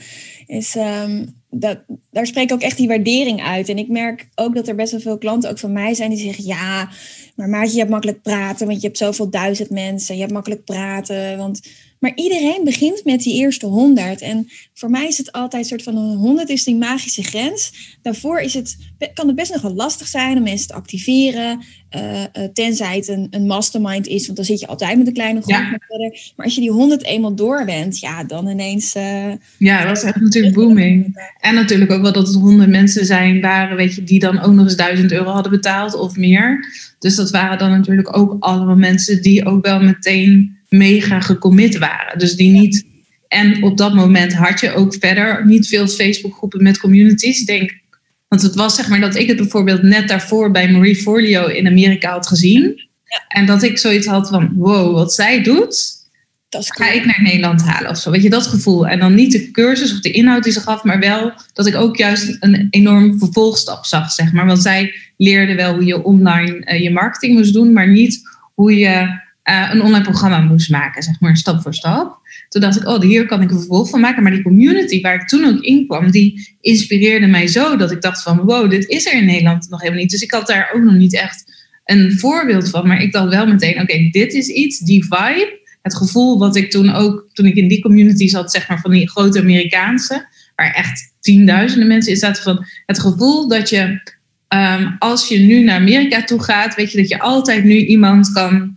Is, 0.47 0.77
um 0.77 1.42
dat, 1.55 1.79
daar 2.11 2.27
spreek 2.27 2.53
ook 2.53 2.61
echt 2.61 2.77
die 2.77 2.89
waardering 2.89 3.43
uit. 3.43 3.69
En 3.69 3.79
ik 3.79 3.89
merk 3.89 4.29
ook 4.35 4.55
dat 4.55 4.69
er 4.69 4.75
best 4.75 4.91
wel 4.91 5.01
veel 5.01 5.19
klanten 5.19 5.51
ook 5.51 5.59
van 5.59 5.73
mij 5.73 5.95
zijn 5.95 6.11
die 6.11 6.19
zeggen: 6.19 6.45
Ja, 6.45 6.89
maar 7.35 7.49
Maatje, 7.49 7.73
je 7.73 7.79
hebt 7.79 7.91
makkelijk 7.91 8.23
praten, 8.23 8.67
want 8.67 8.81
je 8.81 8.87
hebt 8.87 8.99
zoveel 8.99 9.31
duizend 9.31 9.71
mensen. 9.71 10.15
Je 10.15 10.21
hebt 10.21 10.33
makkelijk 10.33 10.65
praten. 10.65 11.39
Want 11.39 11.61
maar 12.03 12.13
iedereen 12.15 12.65
begint 12.65 13.05
met 13.05 13.23
die 13.23 13.35
eerste 13.35 13.67
100. 13.67 14.21
En 14.21 14.49
voor 14.75 14.91
mij 14.91 15.07
is 15.07 15.19
het 15.19 15.33
altijd 15.33 15.63
een 15.63 15.69
soort 15.69 15.83
van 15.83 15.97
een 15.97 16.17
100 16.17 16.49
is 16.49 16.65
die 16.65 16.77
magische 16.77 17.23
grens. 17.23 17.73
Daarvoor 18.03 18.41
is 18.41 18.55
het, 18.55 18.77
kan 19.15 19.27
het 19.27 19.37
best 19.37 19.53
nog 19.53 19.63
wel 19.63 19.75
lastig 19.75 20.07
zijn 20.07 20.37
om 20.37 20.43
mensen 20.43 20.69
te 20.69 20.75
activeren. 20.75 21.63
Uh, 21.97 22.45
tenzij 22.53 22.97
het 22.97 23.09
een, 23.09 23.27
een, 23.31 23.47
mastermind 23.47 24.07
is, 24.07 24.25
want 24.25 24.37
dan 24.37 24.47
zit 24.47 24.61
je 24.61 24.67
altijd 24.67 24.99
met 24.99 25.07
een 25.07 25.13
kleine 25.13 25.43
groep. 25.43 25.55
Ja. 25.55 25.79
Verder. 25.89 26.33
Maar 26.37 26.47
als 26.47 26.55
je 26.55 26.61
die 26.61 26.71
100 26.71 27.05
eenmaal 27.05 27.35
door 27.35 27.65
bent, 27.65 27.99
ja, 27.99 28.25
dan 28.25 28.49
ineens. 28.49 28.97
Uh, 28.97 29.33
ja, 29.59 29.85
dat 29.85 29.97
is 29.97 30.03
echt 30.03 30.21
natuurlijk 30.21 30.55
booming. 30.55 31.23
En 31.41 31.55
natuurlijk 31.55 31.93
ook 31.93 32.03
wel 32.03 32.13
dat 32.13 32.27
het 32.27 32.37
100 32.37 32.71
mensen 32.71 33.07
zijn 33.07 33.41
waren, 33.41 33.77
weet 33.77 33.95
je, 33.95 34.05
die 34.05 34.19
dan 34.19 34.41
ook 34.41 34.53
nog 34.53 34.65
eens 34.65 34.77
1000 34.77 35.13
euro 35.13 35.31
hadden 35.31 35.53
betaald 35.53 35.95
of 35.95 36.17
meer. 36.17 36.67
Dus 36.99 37.17
dat 37.17 37.31
waren 37.31 37.59
dan 37.59 37.71
natuurlijk 37.71 38.17
ook 38.17 38.37
allemaal 38.39 38.77
mensen 38.77 39.23
die 39.23 39.47
ook 39.47 39.65
wel 39.65 39.81
meteen 39.81 40.61
mega 40.73 41.21
gecommit 41.21 41.79
waren. 41.79 42.19
Dus 42.19 42.35
die 42.35 42.51
niet. 42.51 42.87
En 43.29 43.63
op 43.63 43.77
dat 43.77 43.95
moment 43.95 44.33
had 44.33 44.61
je 44.61 44.75
ook 44.75 44.97
verder 44.99 45.47
niet 45.47 45.69
veel 45.69 45.89
Facebookgroepen 45.89 46.63
met 46.63 46.79
communities. 46.79 47.45
Denk, 47.45 47.81
want 48.29 48.43
het 48.43 48.55
was 48.55 48.75
zeg 48.75 48.89
maar 48.89 49.01
dat 49.01 49.17
ik 49.17 49.29
het 49.29 49.37
bijvoorbeeld 49.37 49.83
net 49.83 50.09
daarvoor 50.09 50.51
bij 50.51 50.71
Marie 50.71 50.97
Forleo 50.97 51.47
in 51.47 51.67
Amerika 51.67 52.11
had 52.11 52.27
gezien. 52.27 52.89
En 53.29 53.47
dat 53.47 53.63
ik 53.63 53.79
zoiets 53.79 54.07
had 54.07 54.29
van: 54.29 54.53
wow, 54.55 54.95
wat 54.95 55.15
zij 55.15 55.43
doet, 55.43 56.03
dat 56.49 56.67
ga 56.73 56.91
ik 56.91 57.05
naar 57.05 57.23
Nederland 57.23 57.63
halen 57.63 57.91
of 57.91 57.99
zo. 57.99 58.11
Weet 58.11 58.23
je, 58.23 58.31
dat 58.31 58.47
gevoel. 58.47 58.87
En 58.89 58.99
dan 58.99 59.15
niet 59.15 59.33
de 59.33 59.51
cursus 59.51 59.93
of 59.93 60.01
de 60.01 60.11
inhoud 60.11 60.43
die 60.43 60.53
ze 60.53 60.61
gaf, 60.61 60.85
maar 60.85 60.99
wel 60.99 61.33
dat 61.53 61.67
ik 61.67 61.75
ook 61.75 61.97
juist 61.97 62.37
een 62.41 62.67
enorm 62.71 63.19
vervolgstap 63.19 63.85
zag, 63.85 64.11
zeg 64.11 64.33
maar. 64.33 64.47
Want 64.47 64.63
zij 64.63 64.95
leerde 65.17 65.55
wel 65.55 65.75
hoe 65.75 65.85
je 65.85 66.05
online 66.05 66.73
uh, 66.73 66.83
je 66.83 66.91
marketing 66.91 67.35
moest 67.35 67.53
doen, 67.53 67.73
maar 67.73 67.89
niet 67.89 68.21
hoe 68.55 68.79
je 68.79 69.21
uh, 69.51 69.69
een 69.73 69.83
online 69.83 70.05
programma 70.05 70.41
moest 70.41 70.71
maken, 70.71 71.03
zeg 71.03 71.21
maar, 71.21 71.37
stap 71.37 71.63
voor 71.63 71.75
stap. 71.75 72.21
Toen 72.49 72.61
dacht 72.61 72.77
ik, 72.77 72.89
oh, 72.89 73.01
hier 73.01 73.27
kan 73.27 73.43
ik 73.43 73.51
een 73.51 73.59
vervolg 73.59 73.89
van 73.89 74.01
maken. 74.01 74.23
Maar 74.23 74.33
die 74.33 74.43
community 74.43 75.01
waar 75.01 75.15
ik 75.15 75.29
toen 75.29 75.45
ook 75.45 75.61
in 75.61 75.87
kwam, 75.87 76.11
die 76.11 76.57
inspireerde 76.61 77.27
mij 77.27 77.47
zo 77.47 77.77
dat 77.77 77.91
ik 77.91 78.03
dacht 78.03 78.23
van, 78.23 78.41
wow, 78.41 78.71
dit 78.71 78.89
is 78.89 79.07
er 79.07 79.13
in 79.13 79.25
Nederland 79.25 79.69
nog 79.71 79.81
helemaal 79.81 80.03
niet. 80.03 80.11
Dus 80.11 80.23
ik 80.23 80.31
had 80.31 80.47
daar 80.47 80.71
ook 80.75 80.83
nog 80.83 80.95
niet 80.95 81.15
echt 81.15 81.45
een 81.85 82.19
voorbeeld 82.19 82.71
van. 82.71 82.87
Maar 82.87 83.03
ik 83.03 83.13
dacht 83.13 83.29
wel 83.29 83.47
meteen, 83.47 83.81
oké, 83.81 84.09
dit 84.11 84.33
is 84.33 84.49
iets, 84.49 84.79
die 84.79 85.05
vibe, 85.05 85.61
het 85.83 85.95
gevoel 85.95 86.39
wat 86.39 86.57
ik 86.57 86.71
toen 86.71 86.93
ook, 86.93 87.29
toen 87.33 87.47
ik 87.47 87.55
in 87.55 87.69
die 87.69 87.83
community 87.83 88.29
zat, 88.29 88.51
zeg 88.51 88.69
maar, 88.69 88.81
van 88.81 88.91
die 88.91 89.11
grote 89.11 89.41
Amerikaanse, 89.41 90.27
waar 90.57 90.73
echt 90.73 91.15
tienduizenden 91.21 91.89
mensen 91.89 92.13
in 92.13 92.19
zaten, 92.19 92.43
van 92.43 92.67
het 92.87 93.01
gevoel 93.01 93.49
dat 93.49 93.69
je 93.69 94.01
ehm, 94.49 94.91
als 94.99 95.29
je 95.29 95.39
nu 95.39 95.63
naar 95.63 95.81
Amerika 95.81 96.25
toe 96.25 96.43
gaat, 96.43 96.75
weet 96.75 96.93
je 96.93 96.99
dat 96.99 97.09
je 97.09 97.21
altijd 97.21 97.65
nu 97.65 97.75
iemand 97.75 98.33
kan 98.33 98.75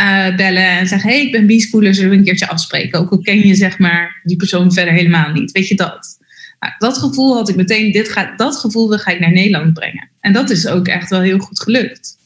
uh, 0.00 0.36
bellen 0.36 0.68
en 0.68 0.86
zeggen: 0.86 1.10
hey, 1.10 1.20
ik 1.20 1.32
ben 1.32 1.46
B-schooler, 1.46 1.94
zullen 1.94 2.10
we 2.10 2.16
een 2.16 2.24
keertje 2.24 2.48
afspreken? 2.48 2.98
Ook 2.98 3.10
al 3.10 3.20
ken 3.20 3.46
je 3.46 3.54
zeg 3.54 3.78
maar 3.78 4.20
die 4.24 4.36
persoon 4.36 4.72
verder 4.72 4.94
helemaal 4.94 5.32
niet. 5.32 5.52
Weet 5.52 5.68
je 5.68 5.74
dat? 5.74 6.18
Nou, 6.60 6.72
dat 6.78 6.98
gevoel 6.98 7.34
had 7.34 7.48
ik 7.48 7.56
meteen, 7.56 7.92
dit 7.92 8.08
gaat, 8.08 8.38
dat 8.38 8.56
gevoel 8.56 8.88
ga 8.88 9.10
ik 9.10 9.20
naar 9.20 9.32
Nederland 9.32 9.72
brengen. 9.72 10.10
En 10.20 10.32
dat 10.32 10.50
is 10.50 10.66
ook 10.66 10.88
echt 10.88 11.10
wel 11.10 11.20
heel 11.20 11.38
goed 11.38 11.60
gelukt. 11.60 12.16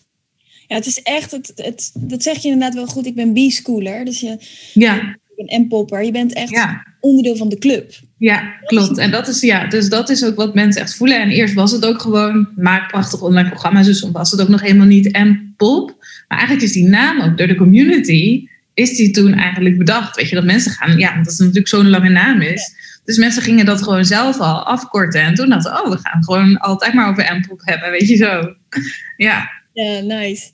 Ja, 0.67 0.77
het 0.77 0.87
is 0.87 1.03
echt, 1.03 1.31
het, 1.31 1.53
het, 1.55 1.91
dat 1.95 2.23
zeg 2.23 2.37
je 2.37 2.49
inderdaad 2.49 2.75
wel 2.75 2.87
goed. 2.87 3.07
Ik 3.07 3.15
ben 3.15 3.33
B-schooler, 3.33 4.05
dus 4.05 4.21
je, 4.21 4.39
ja. 4.75 5.17
een 5.37 5.63
M-popper. 5.63 6.05
Je 6.05 6.13
bent 6.13 6.33
echt 6.33 6.67
onderdeel 7.01 7.37
van 7.37 7.49
de 7.49 7.59
club. 7.59 7.93
Ja, 8.19 8.55
klopt. 8.65 8.99
En 8.99 9.11
dat 9.11 9.29
is, 9.29 9.41
ja, 9.41 9.67
dus 9.67 9.89
dat 9.89 10.09
is 10.09 10.25
ook 10.25 10.37
wat 10.37 10.55
mensen 10.55 10.83
echt 10.83 10.95
voelen. 10.95 11.21
En 11.21 11.31
eerst 11.31 11.55
was 11.55 11.73
het 11.73 11.87
ook 11.87 12.01
gewoon, 12.01 12.49
maak 12.57 12.89
prachtig 12.89 13.23
online 13.23 13.49
programma's. 13.49 13.87
Dus 13.87 14.01
was 14.01 14.31
het 14.31 14.41
ook 14.41 14.49
nog 14.49 14.61
helemaal 14.61 14.87
niet 14.87 15.13
M-pop. 15.13 16.00
Maar 16.31 16.39
eigenlijk 16.39 16.69
is 16.69 16.75
die 16.75 16.89
naam 16.89 17.21
ook 17.21 17.39
door 17.39 17.47
de 17.47 17.55
community, 17.55 18.49
is 18.75 18.97
die 18.97 19.11
toen 19.11 19.33
eigenlijk 19.33 19.79
bedacht. 19.79 20.17
Weet 20.17 20.29
je, 20.29 20.35
dat 20.35 20.45
mensen 20.45 20.73
gaan, 20.73 20.99
ja, 20.99 21.17
dat 21.17 21.27
het 21.27 21.39
natuurlijk 21.39 21.69
zo'n 21.69 21.91
lange 21.91 22.09
naam 22.09 22.41
is. 22.41 22.75
Dus 23.05 23.19
mensen 23.19 23.43
gingen 23.43 23.67
dat 23.67 23.83
gewoon 23.83 24.05
zelf 24.05 24.39
al 24.39 24.65
afkorten. 24.65 25.23
En 25.23 25.35
toen 25.35 25.49
dachten 25.49 25.85
oh, 25.85 25.91
we 25.91 25.99
gaan 25.99 26.25
gewoon 26.25 26.59
altijd 26.59 26.95
maar 26.95 27.09
over 27.09 27.37
M-pop 27.37 27.61
hebben, 27.65 27.91
weet 27.91 28.09
je 28.09 28.17
zo. 28.17 28.55
Ja. 29.17 29.51
Ja, 29.73 30.01
nice. 30.01 30.51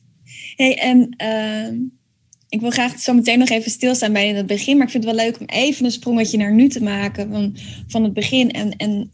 Hey, 0.56 0.78
en 0.78 1.14
uh, 1.22 1.80
ik 2.48 2.60
wil 2.60 2.70
graag 2.70 2.98
zo 2.98 3.14
meteen 3.14 3.38
nog 3.38 3.48
even 3.48 3.70
stilstaan 3.70 4.12
bij 4.12 4.28
in 4.28 4.36
het 4.36 4.46
begin. 4.46 4.76
Maar 4.76 4.86
ik 4.86 4.92
vind 4.92 5.04
het 5.04 5.14
wel 5.14 5.24
leuk 5.24 5.40
om 5.40 5.46
even 5.46 5.84
een 5.84 5.90
sprongetje 5.90 6.38
naar 6.38 6.52
nu 6.52 6.68
te 6.68 6.82
maken. 6.82 7.30
Van, 7.30 7.56
van 7.86 8.04
het 8.04 8.12
begin 8.12 8.50
en, 8.50 8.70
en, 8.70 9.10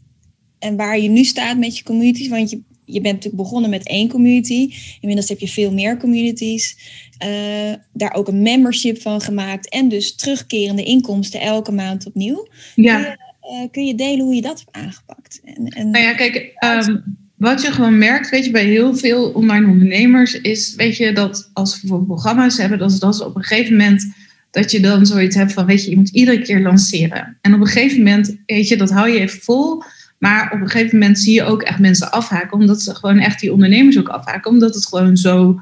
en 0.59 0.75
waar 0.75 0.99
je 0.99 1.09
nu 1.09 1.23
staat 1.23 1.57
met 1.57 1.77
je 1.77 1.83
communities. 1.83 2.27
Want 2.27 2.49
je, 2.49 2.61
je 2.85 3.01
bent 3.01 3.15
natuurlijk 3.15 3.43
begonnen 3.43 3.69
met 3.69 3.87
één 3.87 4.09
community. 4.09 4.73
Inmiddels 4.99 5.29
heb 5.29 5.39
je 5.39 5.47
veel 5.47 5.73
meer 5.73 5.97
communities. 5.97 6.77
Uh, 7.25 7.73
daar 7.93 8.13
ook 8.13 8.27
een 8.27 8.41
membership 8.41 9.01
van 9.01 9.21
gemaakt. 9.21 9.69
En 9.69 9.89
dus 9.89 10.15
terugkerende 10.15 10.83
inkomsten 10.83 11.41
elke 11.41 11.71
maand 11.71 12.05
opnieuw. 12.05 12.47
Ja. 12.75 13.01
Kun, 13.01 13.09
je, 13.51 13.63
uh, 13.63 13.71
kun 13.71 13.85
je 13.85 13.95
delen 13.95 14.25
hoe 14.25 14.35
je 14.35 14.41
dat 14.41 14.63
hebt 14.65 14.85
aangepakt? 14.85 15.41
En, 15.43 15.67
en 15.67 15.89
nou 15.89 16.03
ja, 16.03 16.13
kijk, 16.13 16.53
um, 16.87 17.17
wat 17.35 17.61
je 17.61 17.71
gewoon 17.71 17.97
merkt, 17.97 18.29
weet 18.29 18.45
je, 18.45 18.51
bij 18.51 18.65
heel 18.65 18.95
veel 18.95 19.29
online 19.29 19.67
ondernemers, 19.67 20.41
is, 20.41 20.75
weet 20.75 20.97
je, 20.97 21.13
dat 21.13 21.49
als 21.53 21.73
we 21.73 21.79
bijvoorbeeld 21.79 22.09
programma's 22.09 22.57
hebben, 22.57 22.79
dat, 22.79 22.99
dat 22.99 23.25
op 23.25 23.35
een 23.35 23.43
gegeven 23.43 23.71
moment 23.71 24.13
dat 24.51 24.71
je 24.71 24.79
dan 24.79 25.05
zoiets 25.05 25.35
hebt 25.35 25.53
van, 25.53 25.65
weet 25.65 25.83
je, 25.83 25.89
je 25.89 25.95
moet 25.95 26.09
iedere 26.09 26.41
keer 26.41 26.61
lanceren. 26.61 27.37
En 27.41 27.53
op 27.53 27.59
een 27.59 27.67
gegeven 27.67 27.97
moment, 27.97 28.35
weet 28.45 28.67
je, 28.67 28.77
dat 28.77 28.89
hou 28.89 29.09
je 29.09 29.19
even 29.19 29.39
vol. 29.39 29.83
Maar 30.23 30.51
op 30.51 30.61
een 30.61 30.69
gegeven 30.69 30.99
moment 30.99 31.19
zie 31.19 31.33
je 31.33 31.43
ook 31.43 31.61
echt 31.61 31.79
mensen 31.79 32.11
afhaken, 32.11 32.59
omdat 32.59 32.81
ze 32.81 32.95
gewoon 32.95 33.19
echt 33.19 33.39
die 33.39 33.53
ondernemers 33.53 33.99
ook 33.99 34.07
afhaken, 34.07 34.51
omdat 34.51 34.75
het 34.75 34.85
gewoon 34.85 35.17
zo 35.17 35.61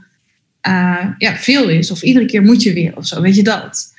uh, 0.67 1.05
ja, 1.17 1.35
veel 1.35 1.69
is. 1.69 1.91
Of 1.91 2.01
iedere 2.01 2.25
keer 2.25 2.41
moet 2.41 2.63
je 2.63 2.73
weer 2.73 2.97
of 2.97 3.07
zo, 3.07 3.21
weet 3.21 3.35
je 3.35 3.43
dat. 3.43 3.93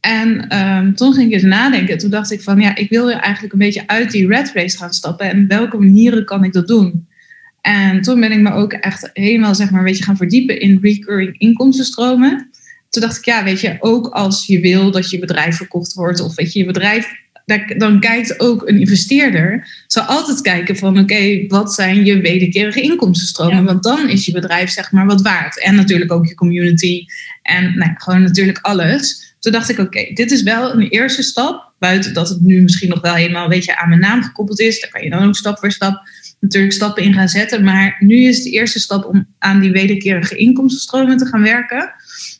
En 0.00 0.56
um, 0.58 0.94
toen 0.94 1.14
ging 1.14 1.26
ik 1.26 1.32
eens 1.32 1.42
nadenken. 1.42 1.98
Toen 1.98 2.10
dacht 2.10 2.30
ik 2.30 2.40
van 2.40 2.60
ja, 2.60 2.76
ik 2.76 2.88
wil 2.88 3.10
eigenlijk 3.10 3.52
een 3.52 3.58
beetje 3.58 3.86
uit 3.86 4.10
die 4.10 4.26
red 4.26 4.50
race 4.54 4.76
gaan 4.76 4.92
stappen. 4.92 5.30
En 5.30 5.46
welke 5.46 5.78
manieren 5.78 6.24
kan 6.24 6.44
ik 6.44 6.52
dat 6.52 6.68
doen? 6.68 7.08
En 7.60 8.00
toen 8.00 8.20
ben 8.20 8.32
ik 8.32 8.40
me 8.40 8.52
ook 8.52 8.72
echt 8.72 9.10
helemaal 9.12 9.54
zeg 9.54 9.70
maar, 9.70 9.80
een 9.80 9.86
beetje 9.86 10.04
gaan 10.04 10.16
verdiepen 10.16 10.60
in 10.60 10.78
recurring 10.82 11.38
inkomstenstromen. 11.38 12.50
Toen 12.88 13.02
dacht 13.02 13.16
ik, 13.16 13.24
ja, 13.24 13.44
weet 13.44 13.60
je, 13.60 13.76
ook 13.80 14.06
als 14.06 14.46
je 14.46 14.60
wil 14.60 14.90
dat 14.90 15.10
je 15.10 15.18
bedrijf 15.18 15.56
verkocht 15.56 15.92
wordt, 15.92 16.20
of 16.20 16.34
weet 16.34 16.52
je, 16.52 16.58
je 16.58 16.66
bedrijf, 16.66 17.08
dan 17.76 18.00
kijkt 18.00 18.40
ook 18.40 18.68
een 18.68 18.80
investeerder, 18.80 19.68
zal 19.86 20.02
altijd 20.02 20.40
kijken 20.40 20.76
van, 20.76 20.98
oké, 20.98 21.46
wat 21.48 21.74
zijn 21.74 22.04
je 22.04 22.20
wederkerige 22.20 22.80
inkomstenstromen? 22.80 23.64
Want 23.64 23.82
dan 23.82 24.08
is 24.08 24.26
je 24.26 24.32
bedrijf 24.32 24.70
zeg 24.70 24.92
maar 24.92 25.06
wat 25.06 25.22
waard. 25.22 25.62
En 25.62 25.74
natuurlijk 25.74 26.12
ook 26.12 26.26
je 26.26 26.34
community 26.34 27.04
en 27.42 27.78
nou, 27.78 27.90
gewoon 27.94 28.22
natuurlijk 28.22 28.58
alles. 28.58 29.34
Toen 29.38 29.52
dacht 29.52 29.70
ik, 29.70 29.78
oké, 29.78 30.10
dit 30.14 30.30
is 30.30 30.42
wel 30.42 30.72
een 30.72 30.88
eerste 30.88 31.22
stap, 31.22 31.72
buiten 31.78 32.14
dat 32.14 32.28
het 32.28 32.40
nu 32.40 32.62
misschien 32.62 32.88
nog 32.88 33.00
wel 33.00 33.14
helemaal 33.14 33.44
een 33.44 33.50
beetje 33.50 33.78
aan 33.78 33.88
mijn 33.88 34.00
naam 34.00 34.22
gekoppeld 34.22 34.60
is. 34.60 34.80
Daar 34.80 34.90
kan 34.90 35.02
je 35.02 35.10
dan 35.10 35.26
ook 35.26 35.36
stap 35.36 35.58
voor 35.58 35.72
stap 35.72 36.02
natuurlijk 36.40 36.72
stappen 36.72 37.02
in 37.02 37.14
gaan 37.14 37.28
zetten. 37.28 37.64
Maar 37.64 37.96
nu 37.98 38.16
is 38.16 38.42
de 38.42 38.50
eerste 38.50 38.78
stap 38.78 39.04
om 39.04 39.26
aan 39.38 39.60
die 39.60 39.70
wederkerige 39.70 40.36
inkomstenstromen 40.36 41.16
te 41.16 41.26
gaan 41.26 41.42
werken. 41.42 41.92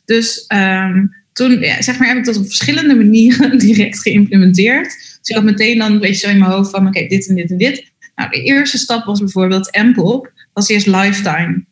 Dus 0.05 0.45
um, 0.49 1.14
toen 1.40 1.64
zeg 1.78 1.99
maar, 1.99 2.09
heb 2.09 2.16
ik 2.16 2.25
dat 2.25 2.37
op 2.37 2.47
verschillende 2.47 2.94
manieren 2.94 3.59
direct 3.68 4.00
geïmplementeerd. 4.00 4.87
Dus 5.18 5.28
ik 5.28 5.35
had 5.35 5.44
meteen 5.44 5.78
dan 5.78 5.92
een 5.92 5.99
beetje 5.99 6.26
zo 6.26 6.28
in 6.28 6.38
mijn 6.38 6.50
hoofd 6.50 6.70
van 6.70 6.87
oké, 6.87 7.06
dit 7.06 7.28
en 7.28 7.35
dit 7.35 7.50
en 7.50 7.56
dit. 7.56 7.85
Nou, 8.14 8.30
de 8.30 8.42
eerste 8.42 8.78
stap 8.78 9.04
was 9.04 9.18
bijvoorbeeld 9.18 9.78
M-pop, 9.82 10.32
was 10.52 10.68
eerst 10.68 10.87
lifetime. 10.87 11.64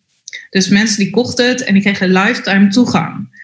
Dus 0.50 0.68
mensen 0.68 0.98
die 0.98 1.10
kochten 1.10 1.48
het 1.48 1.64
en 1.64 1.72
die 1.74 1.82
kregen 1.82 2.12
lifetime 2.12 2.68
toegang. 2.68 3.36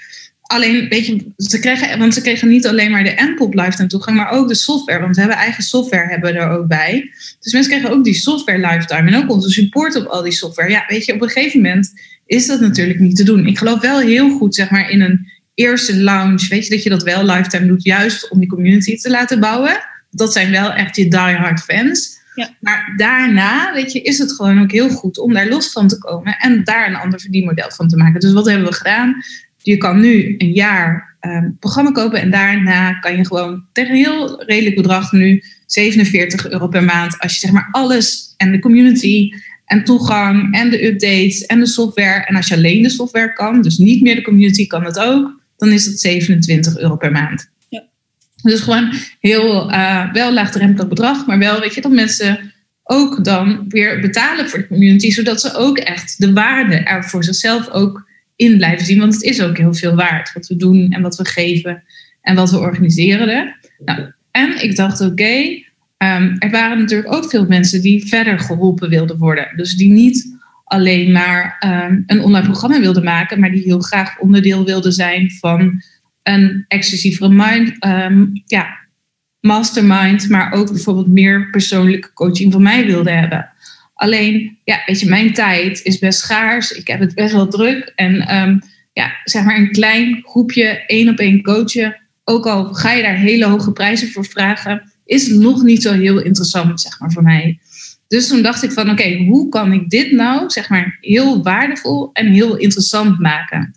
Alleen, 0.42 0.88
weet 0.88 1.06
je, 1.06 1.32
ze 1.36 1.58
kregen, 1.58 1.98
want 1.98 2.14
ze 2.14 2.20
kregen 2.20 2.48
niet 2.48 2.66
alleen 2.66 2.90
maar 2.90 3.04
de 3.04 3.32
NPOP 3.34 3.54
lifetime 3.54 3.88
toegang, 3.88 4.16
maar 4.16 4.30
ook 4.30 4.48
de 4.48 4.54
software. 4.54 5.00
Want 5.00 5.14
we 5.14 5.20
hebben 5.20 5.38
eigen 5.38 5.62
software 5.62 6.08
hebben 6.08 6.34
er 6.34 6.48
ook 6.48 6.66
bij. 6.66 7.10
Dus 7.40 7.52
mensen 7.52 7.72
kregen 7.72 7.90
ook 7.90 8.04
die 8.04 8.14
software 8.14 8.58
lifetime 8.58 9.10
en 9.10 9.22
ook 9.22 9.30
onze 9.30 9.50
support 9.50 9.96
op 9.96 10.06
al 10.06 10.22
die 10.22 10.32
software. 10.32 10.70
Ja, 10.70 10.84
weet 10.88 11.04
je, 11.04 11.14
op 11.14 11.22
een 11.22 11.28
gegeven 11.28 11.60
moment 11.60 11.92
is 12.26 12.46
dat 12.46 12.60
natuurlijk 12.60 12.98
niet 12.98 13.16
te 13.16 13.24
doen. 13.24 13.46
Ik 13.46 13.58
geloof 13.58 13.80
wel 13.80 13.98
heel 13.98 14.30
goed, 14.30 14.54
zeg 14.54 14.70
maar, 14.70 14.90
in 14.90 15.00
een 15.00 15.32
eerste 15.54 15.96
launch, 15.96 16.49
weet 16.49 16.64
je, 16.64 16.75
dat 16.75 16.82
je 16.82 16.90
dat 16.90 17.02
wel 17.02 17.25
lifetime 17.25 17.66
doet, 17.66 17.84
juist 17.84 18.30
om 18.30 18.38
die 18.38 18.49
community 18.49 18.96
te 18.96 19.11
laten 19.11 19.40
bouwen. 19.40 19.80
Dat 20.11 20.32
zijn 20.32 20.50
wel 20.50 20.73
echt 20.73 20.96
je 20.96 21.08
diehard 21.08 21.61
fans. 21.61 22.23
Ja. 22.34 22.50
Maar 22.61 22.92
daarna, 22.96 23.73
weet 23.75 23.92
je, 23.92 24.02
is 24.02 24.18
het 24.18 24.32
gewoon 24.32 24.62
ook 24.62 24.73
heel 24.73 24.88
goed 24.88 25.18
om 25.18 25.32
daar 25.32 25.49
los 25.49 25.73
van 25.73 25.88
te 25.88 25.99
komen 25.99 26.37
en 26.38 26.64
daar 26.64 26.88
een 26.88 26.96
ander 26.96 27.20
verdienmodel 27.20 27.70
van 27.70 27.88
te 27.88 27.96
maken. 27.96 28.20
Dus 28.20 28.32
wat 28.32 28.46
hebben 28.46 28.68
we 28.68 28.75
gedaan? 28.75 29.23
Je 29.56 29.76
kan 29.76 30.00
nu 30.00 30.34
een 30.38 30.52
jaar 30.52 31.16
um, 31.20 31.56
programma 31.61 31.90
kopen 31.90 32.20
en 32.20 32.30
daarna 32.30 32.92
kan 32.92 33.16
je 33.16 33.26
gewoon 33.26 33.64
tegen 33.73 33.90
een 33.90 33.96
heel 33.96 34.44
redelijk 34.44 34.76
bedrag 34.76 35.12
nu 35.12 35.42
47 35.66 36.50
euro 36.50 36.68
per 36.68 36.84
maand. 36.84 37.18
Als 37.18 37.32
je 37.32 37.38
zeg 37.38 37.50
maar 37.50 37.68
alles 37.70 38.34
en 38.37 38.52
de 38.52 38.58
community 38.58 39.30
en 39.64 39.84
toegang 39.84 40.54
en 40.54 40.70
de 40.70 40.87
updates 40.87 41.46
en 41.46 41.61
de 41.61 41.66
software. 41.66 42.25
En 42.25 42.37
als 42.37 42.49
je 42.49 42.54
alleen 42.54 42.82
de 42.82 42.90
software 42.90 43.32
kan, 43.32 43.62
dus 43.62 43.78
niet 43.78 44.02
meer 44.02 44.14
de 44.14 44.23
community 44.23 44.66
kan 44.66 44.84
het 44.84 44.99
ook, 44.99 45.42
dan 45.64 45.73
is 45.73 45.87
het 45.87 46.00
27 46.00 46.78
euro 46.78 46.97
per 46.97 47.12
maand. 47.12 47.50
Ja. 47.68 47.85
Dus 48.42 48.61
gewoon 48.61 48.92
heel 49.21 49.71
uh, 49.71 50.12
wel 50.12 50.33
laagdrempelig 50.33 50.88
bedrag, 50.88 51.26
maar 51.26 51.38
wel 51.38 51.61
weet 51.61 51.75
je 51.75 51.80
dat 51.80 51.92
mensen 51.92 52.52
ook 52.83 53.25
dan 53.25 53.64
weer 53.68 54.00
betalen 54.00 54.49
voor 54.49 54.59
de 54.59 54.66
community, 54.66 55.11
zodat 55.11 55.40
ze 55.40 55.54
ook 55.54 55.78
echt 55.78 56.21
de 56.21 56.33
waarde 56.33 56.75
er 56.75 57.04
voor 57.04 57.25
zichzelf 57.25 57.71
ook 57.71 58.09
in 58.37 58.56
blijven 58.56 58.87
zien. 58.87 58.99
Want 58.99 59.14
het 59.14 59.23
is 59.23 59.42
ook 59.42 59.56
heel 59.56 59.75
veel 59.75 59.94
waard 59.94 60.33
wat 60.33 60.47
we 60.47 60.56
doen 60.56 60.90
en 60.90 61.02
wat 61.02 61.16
we 61.16 61.26
geven 61.26 61.83
en 62.21 62.35
wat 62.35 62.50
we 62.50 62.59
organiseren. 62.59 63.56
Nou, 63.85 64.12
en 64.30 64.62
ik 64.62 64.76
dacht, 64.76 65.00
oké, 65.00 65.62
ehm, 65.97 66.37
er 66.38 66.50
waren 66.50 66.78
natuurlijk 66.78 67.12
ook 67.12 67.30
veel 67.30 67.47
mensen 67.47 67.83
die 67.83 68.09
verder 68.09 68.38
geholpen 68.38 68.88
wilden 68.88 69.18
worden. 69.18 69.52
Dus 69.56 69.76
die 69.76 69.90
niet 69.90 70.37
alleen 70.64 71.12
maar 71.12 71.56
um, 71.88 72.04
een 72.06 72.23
online 72.23 72.47
programma 72.47 72.80
wilden 72.80 73.04
maken, 73.04 73.40
maar 73.40 73.50
die 73.50 73.62
heel 73.62 73.80
graag 73.80 74.18
onderdeel 74.18 74.64
wilden 74.64 74.92
zijn 74.92 75.30
van 75.30 75.83
een 76.23 76.64
exclusievere 76.68 77.28
mind, 77.28 77.85
um, 77.87 78.42
ja, 78.44 78.78
mastermind, 79.40 80.28
maar 80.28 80.52
ook 80.52 80.73
bijvoorbeeld 80.73 81.09
meer 81.09 81.50
persoonlijke 81.50 82.12
coaching 82.12 82.52
van 82.52 82.62
mij 82.62 82.87
wilden 82.87 83.18
hebben. 83.18 83.52
Alleen, 83.94 84.59
ja, 84.64 84.83
weet 84.87 85.00
je, 85.00 85.09
mijn 85.09 85.33
tijd 85.33 85.83
is 85.83 85.99
best 85.99 86.18
schaars. 86.18 86.73
Ik 86.73 86.87
heb 86.87 87.00
het 87.00 87.14
best 87.14 87.33
wel 87.33 87.49
druk. 87.49 87.92
En 87.94 88.37
um, 88.37 88.59
ja, 88.92 89.12
zeg 89.25 89.44
maar 89.44 89.56
een 89.56 89.71
klein 89.71 90.23
groepje, 90.23 90.85
één 90.87 91.09
op 91.09 91.18
één 91.18 91.42
coachen. 91.42 91.97
Ook 92.25 92.47
al 92.47 92.75
ga 92.75 92.92
je 92.92 93.02
daar 93.02 93.16
hele 93.16 93.44
hoge 93.44 93.73
prijzen 93.73 94.09
voor 94.09 94.25
vragen, 94.25 94.92
is 95.04 95.28
nog 95.28 95.62
niet 95.62 95.83
zo 95.83 95.92
heel 95.92 96.21
interessant, 96.21 96.80
zeg 96.80 97.00
maar, 97.00 97.12
voor 97.12 97.23
mij. 97.23 97.59
Dus 98.08 98.28
toen 98.28 98.42
dacht 98.42 98.62
ik 98.62 98.73
van, 98.73 98.90
oké, 98.90 99.16
hoe 99.16 99.49
kan 99.49 99.73
ik 99.73 99.90
dit 99.90 100.12
nou, 100.12 100.50
zeg 100.50 100.68
maar, 100.68 100.99
heel 101.00 101.42
waardevol 101.42 102.11
en 102.12 102.26
heel 102.26 102.56
interessant 102.56 103.18
maken? 103.18 103.75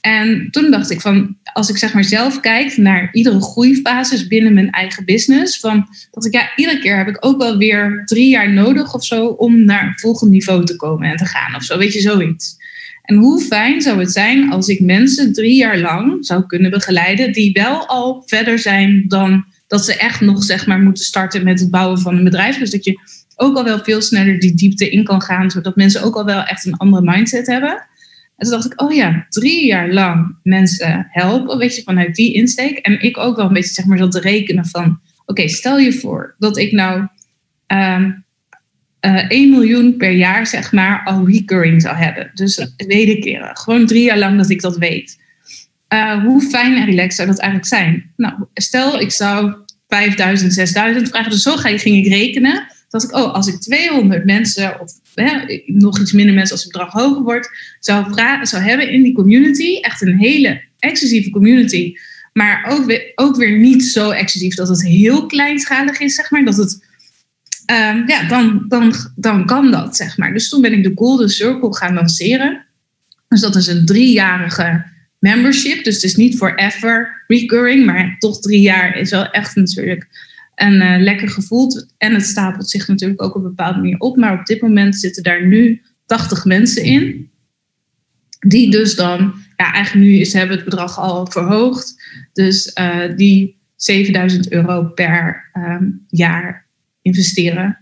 En 0.00 0.48
toen 0.50 0.70
dacht 0.70 0.90
ik 0.90 1.00
van, 1.00 1.36
als 1.52 1.68
ik 1.68 1.76
zeg 1.76 1.94
maar 1.94 2.04
zelf 2.04 2.40
kijk 2.40 2.76
naar 2.76 3.08
iedere 3.12 3.40
groeifases 3.40 4.26
binnen 4.26 4.54
mijn 4.54 4.70
eigen 4.70 5.04
business, 5.04 5.58
van 5.58 5.88
dat 6.10 6.24
ik 6.24 6.32
ja, 6.32 6.52
iedere 6.56 6.78
keer 6.78 6.96
heb 6.96 7.08
ik 7.08 7.16
ook 7.20 7.38
wel 7.38 7.56
weer 7.56 8.02
drie 8.04 8.28
jaar 8.28 8.52
nodig 8.52 8.94
of 8.94 9.04
zo 9.04 9.26
om 9.26 9.64
naar 9.64 9.86
een 9.86 9.98
volgend 9.98 10.30
niveau 10.30 10.64
te 10.64 10.76
komen 10.76 11.10
en 11.10 11.16
te 11.16 11.26
gaan 11.26 11.54
of 11.54 11.62
zo, 11.62 11.78
weet 11.78 11.92
je, 11.92 12.00
zoiets. 12.00 12.56
En 13.02 13.16
hoe 13.16 13.40
fijn 13.40 13.82
zou 13.82 13.98
het 13.98 14.12
zijn 14.12 14.50
als 14.50 14.68
ik 14.68 14.80
mensen 14.80 15.32
drie 15.32 15.56
jaar 15.56 15.78
lang 15.78 16.26
zou 16.26 16.46
kunnen 16.46 16.70
begeleiden 16.70 17.32
die 17.32 17.52
wel 17.52 17.86
al 17.86 18.22
verder 18.26 18.58
zijn 18.58 19.04
dan 19.08 19.44
dat 19.66 19.84
ze 19.84 19.96
echt 19.96 20.20
nog 20.20 20.42
zeg 20.44 20.66
maar 20.66 20.80
moeten 20.80 21.04
starten 21.04 21.44
met 21.44 21.60
het 21.60 21.70
bouwen 21.70 21.98
van 22.00 22.16
een 22.16 22.24
bedrijf. 22.24 22.58
Dus 22.58 22.70
dat 22.70 22.84
je 22.84 22.98
ook 23.42 23.56
al 23.56 23.64
wel 23.64 23.78
veel 23.78 24.00
sneller 24.00 24.38
die 24.38 24.54
diepte 24.54 24.90
in 24.90 25.04
kan 25.04 25.22
gaan, 25.22 25.50
zodat 25.50 25.76
mensen 25.76 26.02
ook 26.02 26.14
al 26.14 26.24
wel 26.24 26.42
echt 26.42 26.66
een 26.66 26.76
andere 26.76 27.02
mindset 27.10 27.46
hebben. 27.46 27.70
En 28.36 28.48
toen 28.48 28.50
dacht 28.50 28.72
ik, 28.72 28.82
oh 28.82 28.92
ja, 28.92 29.26
drie 29.28 29.66
jaar 29.66 29.92
lang 29.92 30.36
mensen 30.42 31.06
helpen, 31.10 31.58
weet 31.58 31.76
je, 31.76 31.82
vanuit 31.82 32.14
die 32.14 32.34
insteek. 32.34 32.78
En 32.78 33.02
ik 33.02 33.18
ook 33.18 33.36
wel 33.36 33.46
een 33.46 33.52
beetje, 33.52 33.74
zeg 33.74 33.84
maar, 33.84 33.98
zat 33.98 34.12
te 34.12 34.20
rekenen 34.20 34.66
van, 34.66 35.00
oké, 35.26 35.48
stel 35.48 35.78
je 35.78 35.92
voor 35.92 36.34
dat 36.38 36.58
ik 36.58 36.72
nou 36.72 37.06
um, 37.66 38.24
uh, 39.06 39.30
1 39.30 39.50
miljoen 39.50 39.96
per 39.96 40.10
jaar, 40.10 40.46
zeg 40.46 40.72
maar, 40.72 41.02
al 41.04 41.26
recurring 41.26 41.82
zou 41.82 41.96
hebben. 41.96 42.30
Dus 42.34 42.72
wederkeren. 42.76 43.56
Gewoon 43.56 43.86
drie 43.86 44.04
jaar 44.04 44.18
lang 44.18 44.36
dat 44.36 44.50
ik 44.50 44.60
dat 44.60 44.76
weet. 44.76 45.20
Uh, 45.94 46.24
hoe 46.24 46.40
fijn 46.42 46.76
en 46.76 46.84
relaxed 46.84 47.14
zou 47.14 47.28
dat 47.28 47.38
eigenlijk 47.38 47.68
zijn? 47.68 48.12
Nou, 48.16 48.34
stel 48.54 49.00
ik 49.00 49.10
zou 49.10 49.54
5000, 49.88 50.52
6000 50.52 51.08
vragen. 51.08 51.30
Dus 51.30 51.42
zo 51.42 51.56
ging 51.56 51.84
ik 51.84 52.06
rekenen. 52.06 52.66
Dat 52.92 53.02
ik, 53.02 53.16
oh, 53.16 53.34
als 53.34 53.46
ik 53.46 53.60
200 53.60 54.24
mensen 54.24 54.80
of 54.80 54.92
hè, 55.14 55.60
nog 55.66 56.00
iets 56.00 56.12
minder 56.12 56.34
mensen 56.34 56.52
als 56.54 56.64
het 56.64 56.72
bedrag 56.72 56.92
hoger 56.92 57.22
wordt, 57.22 57.50
zou, 57.80 58.14
zou 58.42 58.62
hebben 58.62 58.90
in 58.90 59.02
die 59.02 59.14
community, 59.14 59.78
echt 59.80 60.02
een 60.02 60.18
hele 60.18 60.62
exclusieve 60.78 61.30
community, 61.30 61.94
maar 62.32 62.66
ook 62.68 62.84
weer, 62.84 63.12
ook 63.14 63.36
weer 63.36 63.58
niet 63.58 63.84
zo 63.84 64.10
exclusief 64.10 64.54
dat 64.54 64.68
het 64.68 64.82
heel 64.82 65.26
kleinschalig 65.26 66.00
is, 66.00 66.14
zeg 66.14 66.30
maar. 66.30 66.44
Dat 66.44 66.56
het, 66.56 66.84
um, 67.70 68.08
ja, 68.08 68.28
dan, 68.28 68.64
dan, 68.68 68.94
dan 69.16 69.46
kan 69.46 69.70
dat, 69.70 69.96
zeg 69.96 70.16
maar. 70.16 70.32
Dus 70.32 70.48
toen 70.48 70.60
ben 70.60 70.72
ik 70.72 70.82
de 70.82 70.92
Golden 70.94 71.28
Circle 71.28 71.76
gaan 71.76 71.94
lanceren. 71.94 72.64
Dus 73.28 73.40
dat 73.40 73.56
is 73.56 73.66
een 73.66 73.86
driejarige 73.86 74.84
membership. 75.18 75.84
Dus 75.84 75.94
het 75.94 76.04
is 76.04 76.16
niet 76.16 76.36
forever 76.36 77.24
recurring, 77.26 77.86
maar 77.86 78.16
toch 78.18 78.40
drie 78.40 78.60
jaar 78.60 78.96
is 78.96 79.10
wel 79.10 79.30
echt 79.30 79.56
natuurlijk 79.56 80.06
een 80.54 80.74
uh, 80.74 80.96
lekker 80.98 81.28
gevoel. 81.28 81.86
En 81.98 82.14
het 82.14 82.26
stapelt 82.26 82.70
zich 82.70 82.88
natuurlijk 82.88 83.22
ook 83.22 83.34
op 83.34 83.42
een 83.42 83.48
bepaalde 83.48 83.78
manier 83.78 83.98
op. 83.98 84.16
Maar 84.16 84.38
op 84.38 84.46
dit 84.46 84.60
moment 84.60 84.96
zitten 84.96 85.22
daar 85.22 85.46
nu 85.46 85.82
80 86.06 86.44
mensen 86.44 86.82
in. 86.82 87.30
Die 88.38 88.70
dus 88.70 88.94
dan, 88.94 89.34
ja, 89.56 89.72
eigenlijk 89.72 90.06
nu 90.06 90.16
is, 90.16 90.32
hebben 90.32 90.56
het 90.56 90.64
bedrag 90.64 90.98
al 90.98 91.26
verhoogd. 91.26 92.02
Dus 92.32 92.76
uh, 92.80 93.16
die 93.16 93.60
7000 93.76 94.52
euro 94.52 94.84
per 94.84 95.50
um, 95.54 96.04
jaar 96.08 96.66
investeren. 97.02 97.78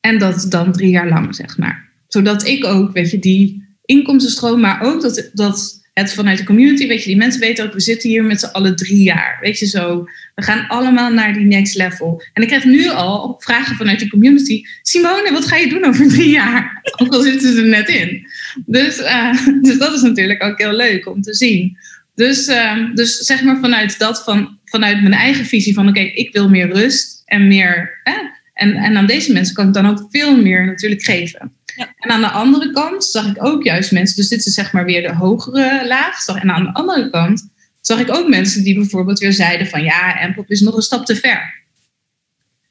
En 0.00 0.18
dat 0.18 0.46
dan 0.48 0.72
drie 0.72 0.90
jaar 0.90 1.08
lang, 1.08 1.34
zeg 1.34 1.58
maar. 1.58 1.88
Zodat 2.08 2.46
ik 2.46 2.64
ook, 2.64 2.92
weet 2.92 3.10
je, 3.10 3.18
die 3.18 3.64
inkomstenstroom, 3.84 4.60
maar 4.60 4.82
ook 4.82 5.02
dat, 5.02 5.30
dat 5.32 5.75
het 6.02 6.12
vanuit 6.14 6.38
de 6.38 6.44
community, 6.44 6.86
weet 6.86 7.00
je, 7.00 7.06
die 7.06 7.16
mensen 7.16 7.40
weten 7.40 7.64
ook, 7.64 7.72
we 7.72 7.80
zitten 7.80 8.08
hier 8.08 8.24
met 8.24 8.40
z'n 8.40 8.46
allen 8.46 8.76
drie 8.76 9.02
jaar. 9.02 9.38
Weet 9.40 9.58
je 9.58 9.66
zo, 9.66 10.08
we 10.34 10.42
gaan 10.42 10.68
allemaal 10.68 11.12
naar 11.12 11.32
die 11.32 11.44
next 11.46 11.74
level. 11.74 12.22
En 12.32 12.42
ik 12.42 12.48
krijg 12.48 12.64
nu 12.64 12.88
al 12.88 13.36
vragen 13.38 13.76
vanuit 13.76 13.98
de 13.98 14.08
community. 14.08 14.62
Simone, 14.82 15.32
wat 15.32 15.46
ga 15.46 15.56
je 15.56 15.68
doen 15.68 15.84
over 15.84 16.08
drie 16.08 16.30
jaar? 16.30 16.80
Ook 17.00 17.12
al 17.12 17.20
zitten 17.20 17.52
ze 17.52 17.60
er 17.60 17.68
net 17.68 17.88
in. 17.88 18.26
Dus, 18.66 18.98
uh, 18.98 19.46
dus 19.62 19.78
dat 19.78 19.94
is 19.94 20.02
natuurlijk 20.02 20.42
ook 20.42 20.58
heel 20.58 20.72
leuk 20.72 21.06
om 21.06 21.22
te 21.22 21.34
zien. 21.34 21.76
Dus, 22.14 22.48
uh, 22.48 22.94
dus 22.94 23.16
zeg 23.16 23.42
maar 23.42 23.58
vanuit 23.60 23.98
dat, 23.98 24.24
van, 24.24 24.58
vanuit 24.64 25.00
mijn 25.00 25.14
eigen 25.14 25.44
visie 25.44 25.74
van 25.74 25.88
oké, 25.88 26.00
ik 26.00 26.32
wil 26.32 26.48
meer 26.48 26.72
rust 26.72 27.22
en 27.24 27.48
meer. 27.48 28.00
Eh, 28.04 28.14
en, 28.54 28.74
en 28.74 28.96
aan 28.96 29.06
deze 29.06 29.32
mensen 29.32 29.54
kan 29.54 29.66
ik 29.66 29.74
dan 29.74 29.86
ook 29.86 30.06
veel 30.10 30.36
meer 30.36 30.66
natuurlijk 30.66 31.02
geven. 31.02 31.52
Ja. 31.76 31.94
En 32.06 32.10
aan 32.10 32.20
de 32.20 32.30
andere 32.30 32.72
kant 32.72 33.04
zag 33.04 33.26
ik 33.26 33.44
ook 33.44 33.64
juist 33.64 33.92
mensen, 33.92 34.16
dus 34.16 34.28
dit 34.28 34.46
is 34.46 34.54
zeg 34.54 34.72
maar 34.72 34.84
weer 34.84 35.02
de 35.02 35.14
hogere 35.14 35.86
laag. 35.86 36.26
En 36.26 36.50
aan 36.50 36.64
de 36.64 36.72
andere 36.72 37.10
kant 37.10 37.48
zag 37.80 38.00
ik 38.00 38.14
ook 38.14 38.28
mensen 38.28 38.62
die 38.62 38.74
bijvoorbeeld 38.74 39.18
weer 39.18 39.32
zeiden 39.32 39.66
van 39.66 39.82
ja, 39.82 40.26
MPOP 40.28 40.50
is 40.50 40.60
nog 40.60 40.76
een 40.76 40.82
stap 40.82 41.06
te 41.06 41.16
ver. 41.16 41.64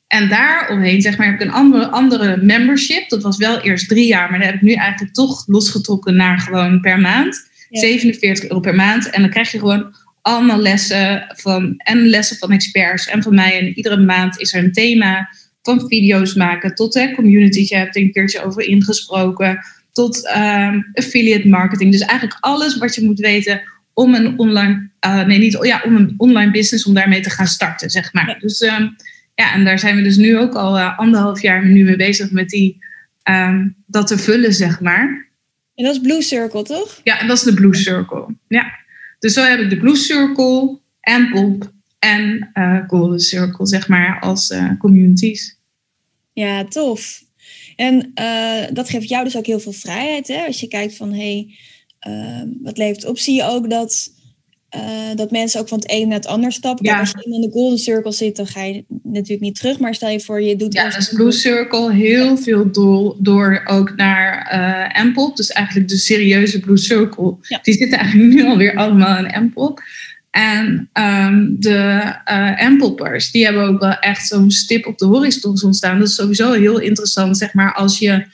En 0.07 0.29
daaromheen 0.29 1.01
zeg 1.01 1.17
maar, 1.17 1.27
heb 1.27 1.35
ik 1.35 1.47
een 1.47 1.53
andere, 1.53 1.87
andere 1.87 2.37
membership. 2.37 3.09
Dat 3.09 3.23
was 3.23 3.37
wel 3.37 3.59
eerst 3.61 3.87
drie 3.87 4.07
jaar, 4.07 4.29
maar 4.29 4.39
daar 4.39 4.47
heb 4.47 4.55
ik 4.55 4.61
nu 4.61 4.73
eigenlijk 4.73 5.13
toch 5.13 5.43
losgetrokken 5.47 6.15
naar 6.15 6.39
gewoon 6.39 6.81
per 6.81 6.99
maand. 6.99 7.49
47 7.69 8.43
euro 8.43 8.59
per 8.59 8.75
maand. 8.75 9.09
En 9.09 9.21
dan 9.21 9.29
krijg 9.29 9.51
je 9.51 9.59
gewoon 9.59 9.95
allemaal 10.21 10.57
lessen 10.57 11.25
van, 11.35 11.73
en 11.77 12.07
lessen 12.07 12.37
van 12.37 12.51
experts 12.51 13.07
en 13.07 13.23
van 13.23 13.35
mij. 13.35 13.59
En 13.59 13.67
iedere 13.67 13.97
maand 13.97 14.39
is 14.39 14.53
er 14.53 14.63
een 14.63 14.71
thema 14.71 15.29
van 15.65 15.87
video's 15.87 16.33
maken 16.33 16.75
tot 16.75 16.93
hè, 16.93 17.11
community. 17.11 17.65
Je 17.67 17.75
hebt 17.75 17.95
er 17.95 18.01
een 18.01 18.11
keertje 18.11 18.43
over 18.43 18.61
ingesproken. 18.61 19.59
Tot 19.91 20.25
uh, 20.25 20.75
affiliate 20.93 21.47
marketing. 21.47 21.91
Dus 21.91 22.01
eigenlijk 22.01 22.37
alles 22.39 22.77
wat 22.77 22.95
je 22.95 23.03
moet 23.03 23.19
weten 23.19 23.61
om 23.93 24.13
een 24.13 24.39
online, 24.39 24.89
uh, 25.05 25.25
nee, 25.25 25.37
niet, 25.37 25.57
ja, 25.61 25.81
om 25.85 25.95
een 25.95 26.13
online 26.17 26.51
business, 26.51 26.85
om 26.85 26.93
daarmee 26.93 27.21
te 27.21 27.29
gaan 27.29 27.47
starten, 27.47 27.89
zeg 27.89 28.13
maar. 28.13 28.27
Ja. 28.27 28.39
Dus 28.39 28.61
um, 28.61 28.95
ja, 29.35 29.53
en 29.53 29.65
daar 29.65 29.79
zijn 29.79 29.95
we 29.95 30.01
dus 30.01 30.17
nu 30.17 30.37
ook 30.37 30.53
al 30.53 30.77
uh, 30.77 30.99
anderhalf 30.99 31.41
jaar 31.41 31.65
nu 31.65 31.83
mee 31.83 31.95
bezig 31.95 32.31
met 32.31 32.49
die, 32.49 32.83
um, 33.29 33.75
dat 33.85 34.07
te 34.07 34.17
vullen, 34.17 34.53
zeg 34.53 34.81
maar. 34.81 35.29
En 35.75 35.83
dat 35.83 35.95
is 35.95 36.01
Blue 36.01 36.21
Circle, 36.21 36.63
toch? 36.63 36.99
Ja, 37.03 37.19
en 37.19 37.27
dat 37.27 37.37
is 37.37 37.43
de 37.43 37.53
Blue 37.53 37.75
Circle. 37.75 38.25
Ja. 38.47 38.65
Dus 39.19 39.33
zo 39.33 39.43
heb 39.43 39.59
ik 39.59 39.69
de 39.69 39.77
Blue 39.77 39.95
Circle 39.95 40.79
en 40.99 41.29
Pop 41.29 41.71
en 41.99 42.49
uh, 42.53 42.79
Golden 42.87 43.19
Circle, 43.19 43.67
zeg 43.67 43.87
maar, 43.87 44.19
als 44.19 44.53
communities. 44.79 45.54
Ja, 46.35 46.65
tof. 46.65 47.23
En 47.75 48.11
uh, 48.21 48.63
dat 48.73 48.89
geeft 48.89 49.09
jou 49.09 49.23
dus 49.23 49.37
ook 49.37 49.45
heel 49.45 49.59
veel 49.59 49.71
vrijheid, 49.71 50.27
hè? 50.27 50.45
Als 50.45 50.59
je 50.59 50.67
kijkt 50.67 50.95
van, 50.95 51.13
hé, 51.13 51.47
hey, 51.99 52.47
wat 52.61 52.77
levert 52.77 53.05
op? 53.05 53.17
Zie 53.17 53.35
je 53.35 53.43
ook 53.43 53.69
dat, 53.69 54.11
dat 55.15 55.31
mensen 55.31 55.59
ook 55.59 55.67
van 55.67 55.79
het 55.79 55.91
een 55.91 56.07
naar 56.07 56.17
het 56.17 56.27
ander 56.27 56.51
stappen? 56.51 56.85
Ja. 56.85 56.99
als 56.99 57.09
je 57.09 57.33
in 57.33 57.41
de 57.41 57.51
Golden 57.51 57.79
Circle 57.79 58.11
zit, 58.11 58.35
dan 58.35 58.47
ga 58.47 58.63
je 58.63 58.85
natuurlijk 59.03 59.41
niet 59.41 59.55
terug. 59.55 59.79
Maar 59.79 59.95
stel 59.95 60.09
je 60.09 60.19
voor, 60.19 60.41
je 60.41 60.55
doet... 60.55 60.73
Ja, 60.73 60.89
dus 60.89 61.13
Blue 61.13 61.31
Circle 61.31 61.93
heel 61.93 62.37
veel 62.37 62.71
door, 62.71 63.17
door 63.19 63.61
ook 63.65 63.95
naar 63.95 65.15
uh. 65.15 65.35
Dus 65.35 65.49
eigenlijk 65.49 65.89
de 65.89 65.97
serieuze 65.97 66.59
Blue 66.59 66.77
Circle. 66.77 67.37
Ja. 67.41 67.59
Die 67.61 67.73
zitten 67.73 67.99
eigenlijk 67.99 68.33
nu 68.33 68.45
alweer 68.45 68.75
allemaal 68.75 69.17
in 69.17 69.31
Ampel. 69.31 69.79
En 70.35 70.89
um, 70.93 71.55
de 71.59 72.13
uh, 72.31 72.59
Ampelpers, 72.59 73.31
die 73.31 73.45
hebben 73.45 73.63
ook 73.63 73.79
wel 73.79 73.99
echt 73.99 74.27
zo'n 74.27 74.51
stip 74.51 74.85
op 74.85 74.97
de 74.97 75.05
horizon 75.05 75.73
staan. 75.73 75.99
Dat 75.99 76.07
is 76.07 76.15
sowieso 76.15 76.51
heel 76.51 76.79
interessant, 76.79 77.37
zeg 77.37 77.53
maar, 77.53 77.73
als 77.73 77.99
je 77.99 78.25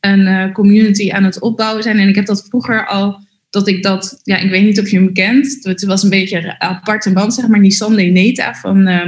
een 0.00 0.20
uh, 0.20 0.52
community 0.52 1.12
aan 1.12 1.24
het 1.24 1.40
opbouwen 1.40 1.82
zijn. 1.82 1.98
En 1.98 2.08
ik 2.08 2.14
heb 2.14 2.26
dat 2.26 2.46
vroeger 2.48 2.86
al, 2.86 3.20
dat 3.50 3.68
ik 3.68 3.82
dat, 3.82 4.20
ja, 4.22 4.36
ik 4.36 4.50
weet 4.50 4.64
niet 4.64 4.80
of 4.80 4.88
je 4.88 4.96
hem 4.96 5.12
kent. 5.12 5.58
Het 5.60 5.84
was 5.84 6.02
een 6.02 6.10
beetje 6.10 6.38
een 6.38 6.60
aparte 6.60 7.12
band, 7.12 7.34
zeg 7.34 7.48
maar, 7.48 7.60
Nissan 7.60 7.94
Neta 7.94 8.54
van 8.54 8.88
uh, 8.88 9.04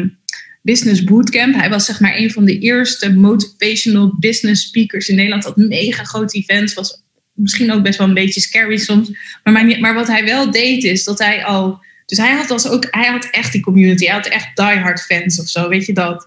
Business 0.63 1.05
Bootcamp. 1.05 1.55
Hij 1.55 1.71
was 1.71 1.85
zeg 1.85 2.01
maar 2.01 2.17
een 2.17 2.31
van 2.31 2.45
de 2.45 2.59
eerste 2.59 3.13
motivational 3.13 4.17
business 4.19 4.67
speakers 4.67 5.09
in 5.09 5.17
Nederland. 5.17 5.43
Dat 5.43 5.57
mega 5.57 6.05
groot 6.05 6.35
event 6.35 6.75
was 6.75 7.03
misschien 7.35 7.73
ook 7.73 7.83
best 7.83 7.99
wel 7.99 8.09
een 8.09 8.15
beetje 8.15 8.41
scary 8.41 8.77
soms. 8.77 9.11
Maar, 9.45 9.81
maar 9.81 9.95
wat 9.95 10.07
hij 10.07 10.25
wel 10.25 10.51
deed 10.51 10.85
is 10.85 11.05
dat 11.05 11.19
hij 11.19 11.45
al 11.45 11.89
dus 12.11 12.19
hij 12.19 12.33
had, 12.33 12.51
als 12.51 12.69
ook, 12.69 12.87
hij 12.91 13.07
had 13.07 13.29
echt 13.31 13.53
die 13.53 13.61
community. 13.61 14.05
Hij 14.05 14.15
had 14.15 14.27
echt 14.27 14.57
diehard 14.57 15.01
fans 15.01 15.41
of 15.41 15.49
zo, 15.49 15.69
weet 15.69 15.87
je 15.87 15.93
dat. 15.93 16.27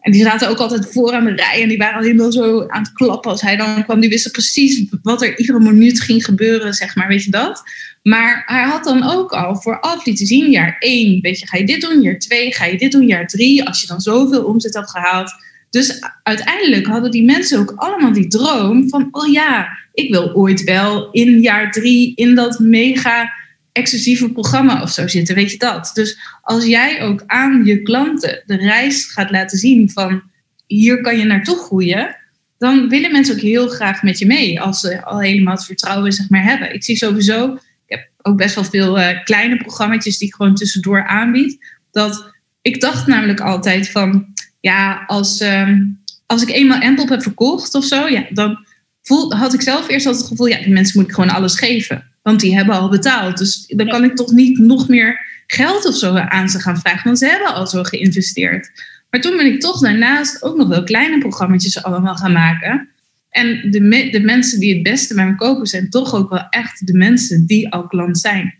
En 0.00 0.12
die 0.12 0.22
zaten 0.22 0.48
ook 0.48 0.58
altijd 0.58 0.92
voor 0.92 1.12
aan 1.12 1.24
de 1.24 1.34
rij. 1.34 1.62
En 1.62 1.68
die 1.68 1.78
waren 1.78 1.96
al 1.96 2.02
helemaal 2.02 2.32
zo 2.32 2.66
aan 2.68 2.82
het 2.82 2.92
klappen 2.92 3.30
als 3.30 3.40
hij 3.40 3.56
dan 3.56 3.84
kwam. 3.84 4.00
Die 4.00 4.08
wisten 4.08 4.30
precies 4.30 4.84
wat 5.02 5.22
er 5.22 5.38
iedere 5.38 5.60
minuut 5.60 6.00
ging 6.00 6.24
gebeuren, 6.24 6.74
zeg 6.74 6.96
maar, 6.96 7.08
weet 7.08 7.24
je 7.24 7.30
dat. 7.30 7.62
Maar 8.02 8.42
hij 8.46 8.62
had 8.62 8.84
dan 8.84 9.10
ook 9.10 9.32
al 9.32 9.56
vooraf 9.56 10.06
lieten 10.06 10.26
zien, 10.26 10.50
jaar 10.50 10.76
één, 10.78 11.20
weet 11.20 11.38
je, 11.38 11.46
ga 11.46 11.56
je 11.56 11.66
dit 11.66 11.80
doen, 11.80 12.00
jaar 12.00 12.18
twee, 12.18 12.54
ga 12.54 12.64
je 12.64 12.78
dit 12.78 12.92
doen, 12.92 13.06
jaar 13.06 13.26
drie. 13.26 13.66
Als 13.66 13.80
je 13.80 13.86
dan 13.86 14.00
zoveel 14.00 14.44
omzet 14.44 14.74
had 14.74 14.90
gehaald. 14.90 15.32
Dus 15.70 16.00
uiteindelijk 16.22 16.86
hadden 16.86 17.10
die 17.10 17.24
mensen 17.24 17.58
ook 17.58 17.72
allemaal 17.76 18.12
die 18.12 18.26
droom 18.26 18.88
van, 18.88 19.08
oh 19.10 19.32
ja, 19.32 19.68
ik 19.92 20.10
wil 20.10 20.32
ooit 20.34 20.64
wel 20.64 21.10
in 21.10 21.40
jaar 21.40 21.70
drie 21.70 22.14
in 22.14 22.34
dat 22.34 22.58
mega 22.58 23.32
exclusieve 23.74 24.32
programma 24.32 24.82
of 24.82 24.90
zo 24.90 25.08
zitten, 25.08 25.34
weet 25.34 25.50
je 25.50 25.58
dat. 25.58 25.90
Dus 25.94 26.18
als 26.42 26.64
jij 26.64 27.02
ook 27.02 27.22
aan 27.26 27.64
je 27.64 27.82
klanten 27.82 28.42
de 28.46 28.56
reis 28.56 29.04
gaat 29.04 29.30
laten 29.30 29.58
zien 29.58 29.90
van 29.90 30.22
hier 30.66 31.00
kan 31.00 31.18
je 31.18 31.24
naartoe 31.24 31.56
groeien, 31.56 32.16
dan 32.58 32.88
willen 32.88 33.12
mensen 33.12 33.34
ook 33.34 33.40
heel 33.40 33.68
graag 33.68 34.02
met 34.02 34.18
je 34.18 34.26
mee 34.26 34.60
als 34.60 34.80
ze 34.80 35.04
al 35.04 35.20
helemaal 35.20 35.54
het 35.54 35.64
vertrouwen 35.64 36.12
zeg 36.12 36.28
maar, 36.28 36.42
hebben. 36.42 36.74
Ik 36.74 36.84
zie 36.84 36.96
sowieso, 36.96 37.54
ik 37.54 37.60
heb 37.86 38.08
ook 38.22 38.36
best 38.36 38.54
wel 38.54 38.64
veel 38.64 38.98
uh, 38.98 39.24
kleine 39.24 39.56
programma's 39.56 40.04
die 40.04 40.28
ik 40.28 40.34
gewoon 40.34 40.54
tussendoor 40.54 41.06
aanbied. 41.06 41.58
Dat 41.90 42.32
ik 42.62 42.80
dacht 42.80 43.06
namelijk 43.06 43.40
altijd 43.40 43.90
van, 43.90 44.26
ja, 44.60 45.04
als, 45.06 45.40
um, 45.40 46.02
als 46.26 46.42
ik 46.42 46.50
eenmaal 46.50 46.80
Enpop 46.80 47.08
heb 47.08 47.22
verkocht 47.22 47.74
of 47.74 47.84
zo, 47.84 48.08
ja, 48.08 48.26
dan 48.30 48.66
voel, 49.02 49.34
had 49.34 49.54
ik 49.54 49.62
zelf 49.62 49.88
eerst 49.88 50.06
altijd 50.06 50.24
het 50.24 50.32
gevoel, 50.32 50.46
ja, 50.46 50.58
die 50.58 50.72
mensen 50.72 51.00
moet 51.00 51.08
ik 51.08 51.14
gewoon 51.14 51.30
alles 51.30 51.58
geven. 51.58 52.13
Want 52.24 52.40
die 52.40 52.56
hebben 52.56 52.74
al 52.74 52.88
betaald. 52.88 53.38
Dus 53.38 53.64
dan 53.66 53.88
kan 53.88 54.04
ik 54.04 54.16
toch 54.16 54.32
niet 54.32 54.58
nog 54.58 54.88
meer 54.88 55.20
geld 55.46 55.86
of 55.86 55.96
zo 55.96 56.14
aan 56.14 56.48
ze 56.48 56.60
gaan 56.60 56.78
vragen. 56.78 57.04
Want 57.04 57.18
ze 57.18 57.26
hebben 57.26 57.54
al 57.54 57.66
zo 57.66 57.82
geïnvesteerd. 57.82 58.70
Maar 59.10 59.20
toen 59.20 59.36
ben 59.36 59.46
ik 59.46 59.60
toch 59.60 59.80
daarnaast 59.80 60.42
ook 60.42 60.56
nog 60.56 60.68
wel 60.68 60.84
kleine 60.84 61.18
programma's 61.18 61.82
allemaal 61.82 62.16
gaan 62.16 62.32
maken. 62.32 62.88
En 63.30 63.70
de, 63.70 64.08
de 64.10 64.20
mensen 64.20 64.60
die 64.60 64.74
het 64.74 64.82
beste 64.82 65.14
bij 65.14 65.26
me 65.26 65.34
kopen 65.34 65.66
zijn 65.66 65.90
toch 65.90 66.14
ook 66.14 66.30
wel 66.30 66.46
echt 66.50 66.86
de 66.86 66.94
mensen 66.94 67.46
die 67.46 67.72
al 67.72 67.86
klant 67.86 68.18
zijn. 68.18 68.54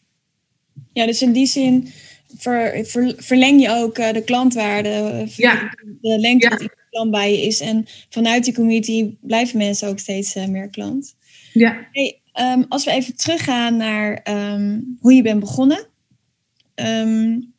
Ja, 0.93 1.07
dus 1.07 1.23
in 1.23 1.33
die 1.33 1.47
zin 1.47 1.89
ver, 2.39 2.87
ver, 2.87 3.15
verleng 3.17 3.61
je 3.61 3.71
ook 3.71 3.99
uh, 3.99 4.13
de 4.13 4.25
klantwaarde. 4.25 5.27
Ja. 5.37 5.75
De 6.01 6.19
lengte 6.19 6.49
ja. 6.51 6.57
die 6.57 6.71
klant 6.91 7.11
bij 7.11 7.31
je 7.31 7.43
is. 7.47 7.61
En 7.61 7.87
vanuit 8.09 8.45
die 8.45 8.55
community 8.55 9.15
blijven 9.21 9.59
mensen 9.59 9.89
ook 9.89 9.99
steeds 9.99 10.37
uh, 10.37 10.47
meer 10.47 10.69
klant. 10.69 11.15
Ja. 11.53 11.89
Hey, 11.93 12.21
Um, 12.41 12.65
als 12.69 12.85
we 12.85 12.91
even 12.91 13.17
teruggaan 13.17 13.77
naar 13.77 14.27
um, 14.29 14.97
hoe 15.01 15.15
je 15.15 15.23
bent 15.23 15.41
begonnen. 15.41 15.87
Um, 16.75 17.55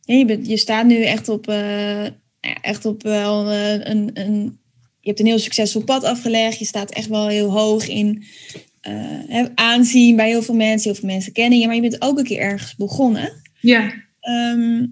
je, 0.00 0.24
bent, 0.24 0.46
je, 0.46 0.56
staat 0.56 0.86
nu 0.86 1.02
echt 1.02 1.28
op, 1.28 1.48
uh, 1.48 2.06
echt 2.40 2.84
op 2.84 3.02
wel 3.02 3.52
uh, 3.52 3.72
een, 3.72 4.10
een, 4.14 4.58
je 5.00 5.08
hebt 5.08 5.20
een 5.20 5.26
heel 5.26 5.38
succesvol 5.38 5.84
pad 5.84 6.04
afgelegd. 6.04 6.58
Je 6.58 6.64
staat 6.64 6.90
echt 6.90 7.08
wel 7.08 7.28
heel 7.28 7.50
hoog 7.50 7.88
in 7.88 8.24
uh, 8.88 9.44
aanzien 9.54 10.16
bij 10.16 10.28
heel 10.28 10.42
veel 10.42 10.54
mensen. 10.54 10.90
Heel 10.90 11.00
veel 11.00 11.08
mensen 11.08 11.32
kennen 11.32 11.58
je, 11.58 11.66
maar 11.66 11.74
je 11.74 11.80
bent 11.80 12.02
ook 12.02 12.18
een 12.18 12.24
keer 12.24 12.40
ergens 12.40 12.76
begonnen. 12.76 13.32
Ja. 13.60 13.92
Ehm, 14.20 14.86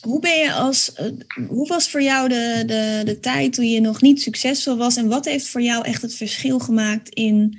hoe 0.00 0.20
ben 0.20 0.38
je 0.38 0.52
als, 0.52 0.92
hoe 1.48 1.68
was 1.68 1.90
voor 1.90 2.02
jou 2.02 2.28
de, 2.28 2.62
de, 2.66 3.02
de 3.04 3.20
tijd 3.20 3.52
toen 3.52 3.70
je 3.70 3.80
nog 3.80 4.00
niet 4.00 4.22
succesvol 4.22 4.76
was? 4.76 4.96
En 4.96 5.08
wat 5.08 5.24
heeft 5.24 5.48
voor 5.48 5.62
jou 5.62 5.84
echt 5.84 6.02
het 6.02 6.14
verschil 6.14 6.58
gemaakt 6.58 7.08
in, 7.08 7.58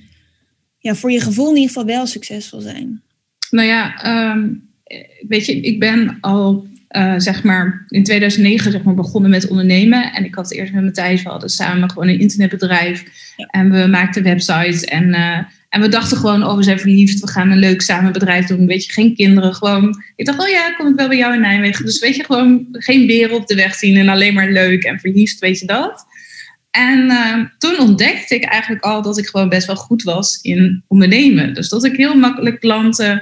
ja, 0.85 0.95
voor 0.95 1.11
je 1.11 1.21
gevoel 1.21 1.49
in 1.49 1.55
ieder 1.55 1.67
geval 1.67 1.85
wel 1.85 2.05
succesvol 2.05 2.59
zijn? 2.59 3.01
Nou 3.49 3.67
ja, 3.67 4.05
um, 4.31 4.69
weet 5.27 5.45
je, 5.45 5.59
ik 5.59 5.79
ben 5.79 6.17
al 6.21 6.67
uh, 6.89 7.13
zeg 7.17 7.43
maar 7.43 7.85
in 7.87 8.03
2009 8.03 8.71
zeg 8.71 8.83
maar, 8.83 8.93
begonnen 8.93 9.29
met 9.29 9.47
ondernemen. 9.47 10.13
En 10.13 10.25
ik 10.25 10.35
had 10.35 10.51
eerst 10.51 10.73
met 10.73 10.83
Matthijs, 10.83 11.23
we 11.23 11.29
hadden 11.29 11.49
samen 11.49 11.89
gewoon 11.89 12.07
een 12.07 12.19
internetbedrijf. 12.19 13.03
En 13.49 13.71
we 13.71 13.87
maakten 13.87 14.23
websites. 14.23 14.83
En, 14.83 15.07
uh, 15.07 15.37
en 15.69 15.81
we 15.81 15.89
dachten 15.89 16.17
gewoon, 16.17 16.43
oh 16.43 16.57
we 16.57 16.63
zijn 16.63 16.79
verliefd, 16.79 17.19
we 17.19 17.27
gaan 17.27 17.51
een 17.51 17.57
leuk 17.57 17.81
samen 17.81 18.13
bedrijf 18.13 18.45
doen. 18.45 18.67
Weet 18.67 18.85
je, 18.85 18.91
geen 18.91 19.15
kinderen, 19.15 19.53
gewoon. 19.53 20.03
Ik 20.15 20.25
dacht, 20.25 20.39
oh 20.39 20.47
ja, 20.47 20.73
kom 20.73 20.87
ik 20.87 20.95
wel 20.95 21.07
bij 21.07 21.17
jou 21.17 21.33
in 21.33 21.41
Nijmegen. 21.41 21.85
Dus 21.85 21.99
weet 21.99 22.15
je, 22.15 22.23
gewoon 22.23 22.67
geen 22.71 23.07
beren 23.07 23.35
op 23.35 23.47
de 23.47 23.55
weg 23.55 23.75
zien 23.75 23.97
en 23.97 24.09
alleen 24.09 24.33
maar 24.33 24.51
leuk 24.51 24.83
en 24.83 24.99
verliefd, 24.99 25.39
weet 25.39 25.59
je 25.59 25.65
dat. 25.65 26.05
En 26.75 26.99
uh, 27.05 27.45
toen 27.57 27.79
ontdekte 27.79 28.35
ik 28.35 28.43
eigenlijk 28.43 28.83
al 28.83 29.01
dat 29.01 29.17
ik 29.17 29.27
gewoon 29.27 29.49
best 29.49 29.67
wel 29.67 29.75
goed 29.75 30.03
was 30.03 30.39
in 30.41 30.83
ondernemen. 30.88 31.53
Dus 31.53 31.69
dat 31.69 31.85
ik 31.85 31.95
heel 31.95 32.15
makkelijk 32.15 32.59
klanten 32.59 33.21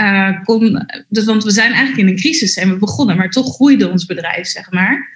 uh, 0.00 0.42
kon, 0.44 0.86
dus, 1.08 1.24
want 1.24 1.44
we 1.44 1.50
zijn 1.50 1.72
eigenlijk 1.72 1.98
in 2.00 2.08
een 2.08 2.20
crisis 2.20 2.56
en 2.56 2.68
we 2.68 2.76
begonnen, 2.76 3.16
maar 3.16 3.30
toch 3.30 3.54
groeide 3.54 3.90
ons 3.90 4.06
bedrijf, 4.06 4.46
zeg 4.46 4.70
maar. 4.70 5.12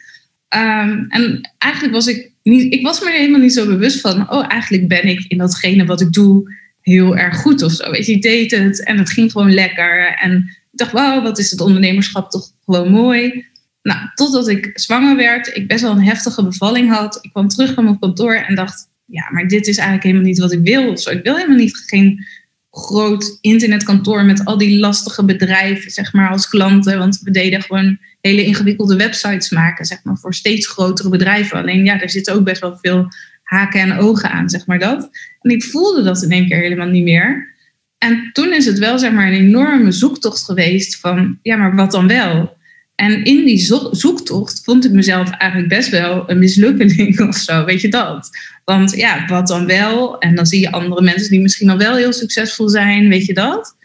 Um, 0.56 1.06
en 1.08 1.50
eigenlijk 1.58 1.94
was 1.94 2.06
ik 2.06 2.32
niet, 2.42 2.72
ik 2.72 2.82
was 2.82 3.00
me 3.00 3.10
helemaal 3.10 3.40
niet 3.40 3.52
zo 3.52 3.66
bewust 3.66 4.00
van, 4.00 4.30
oh, 4.30 4.44
eigenlijk 4.48 4.88
ben 4.88 5.04
ik 5.04 5.24
in 5.28 5.38
datgene 5.38 5.84
wat 5.84 6.00
ik 6.00 6.12
doe 6.12 6.56
heel 6.80 7.16
erg 7.16 7.36
goed 7.36 7.62
of 7.62 7.72
zo. 7.72 7.90
Weet 7.90 8.06
je, 8.06 8.12
ik 8.12 8.22
deed 8.22 8.50
het 8.50 8.84
en 8.84 8.98
het 8.98 9.10
ging 9.10 9.32
gewoon 9.32 9.54
lekker. 9.54 10.16
En 10.20 10.36
ik 10.72 10.78
dacht, 10.78 10.92
wauw, 10.92 11.22
wat 11.22 11.38
is 11.38 11.50
het 11.50 11.60
ondernemerschap 11.60 12.30
toch 12.30 12.46
gewoon 12.64 12.90
mooi. 12.90 13.46
Nou, 13.88 14.00
totdat 14.14 14.48
ik 14.48 14.70
zwanger 14.74 15.16
werd, 15.16 15.56
ik 15.56 15.68
best 15.68 15.82
wel 15.82 15.90
een 15.90 16.04
heftige 16.04 16.44
bevalling 16.44 16.90
had. 16.90 17.18
Ik 17.22 17.30
kwam 17.30 17.48
terug 17.48 17.74
van 17.74 17.84
mijn 17.84 17.98
kantoor 17.98 18.34
en 18.34 18.54
dacht, 18.54 18.88
ja, 19.04 19.30
maar 19.30 19.48
dit 19.48 19.66
is 19.66 19.76
eigenlijk 19.76 20.06
helemaal 20.06 20.26
niet 20.26 20.38
wat 20.38 20.52
ik 20.52 20.60
wil. 20.62 20.98
Zo. 20.98 21.10
Ik 21.10 21.22
wil 21.22 21.36
helemaal 21.36 21.56
niet 21.56 21.76
geen 21.86 22.26
groot 22.70 23.38
internetkantoor 23.40 24.24
met 24.24 24.44
al 24.44 24.58
die 24.58 24.78
lastige 24.78 25.24
bedrijven, 25.24 25.90
zeg 25.90 26.12
maar, 26.12 26.30
als 26.30 26.48
klanten. 26.48 26.98
Want 26.98 27.20
we 27.22 27.30
deden 27.30 27.62
gewoon 27.62 27.98
hele 28.20 28.44
ingewikkelde 28.44 28.96
websites 28.96 29.50
maken, 29.50 29.84
zeg 29.84 30.04
maar, 30.04 30.16
voor 30.16 30.34
steeds 30.34 30.66
grotere 30.66 31.08
bedrijven. 31.08 31.58
Alleen 31.58 31.84
ja, 31.84 31.98
daar 31.98 32.10
zitten 32.10 32.34
ook 32.34 32.44
best 32.44 32.60
wel 32.60 32.78
veel 32.80 33.08
haken 33.42 33.80
en 33.80 33.98
ogen 33.98 34.30
aan, 34.30 34.48
zeg 34.48 34.66
maar 34.66 34.78
dat. 34.78 35.10
En 35.40 35.50
ik 35.50 35.64
voelde 35.64 36.02
dat 36.02 36.22
in 36.22 36.30
één 36.30 36.48
keer 36.48 36.60
helemaal 36.60 36.88
niet 36.88 37.04
meer. 37.04 37.56
En 37.98 38.30
toen 38.32 38.52
is 38.52 38.66
het 38.66 38.78
wel, 38.78 38.98
zeg 38.98 39.12
maar, 39.12 39.26
een 39.26 39.32
enorme 39.32 39.92
zoektocht 39.92 40.44
geweest 40.44 41.00
van, 41.00 41.38
ja, 41.42 41.56
maar 41.56 41.76
wat 41.76 41.90
dan 41.90 42.08
wel? 42.08 42.56
En 43.00 43.24
in 43.24 43.44
die 43.44 43.58
zoektocht 43.90 44.60
vond 44.64 44.84
ik 44.84 44.92
mezelf 44.92 45.30
eigenlijk 45.30 45.70
best 45.70 45.90
wel 45.90 46.30
een 46.30 46.38
mislukkeling 46.38 47.20
of 47.28 47.36
zo, 47.36 47.64
weet 47.64 47.80
je 47.80 47.88
dat? 47.88 48.30
Want 48.64 48.96
ja, 48.96 49.26
wat 49.26 49.46
dan 49.46 49.66
wel? 49.66 50.18
En 50.18 50.34
dan 50.34 50.46
zie 50.46 50.60
je 50.60 50.72
andere 50.72 51.02
mensen 51.02 51.30
die 51.30 51.40
misschien 51.40 51.70
al 51.70 51.78
wel 51.78 51.96
heel 51.96 52.12
succesvol 52.12 52.68
zijn, 52.68 53.08
weet 53.08 53.24
je 53.24 53.34
dat? 53.34 53.76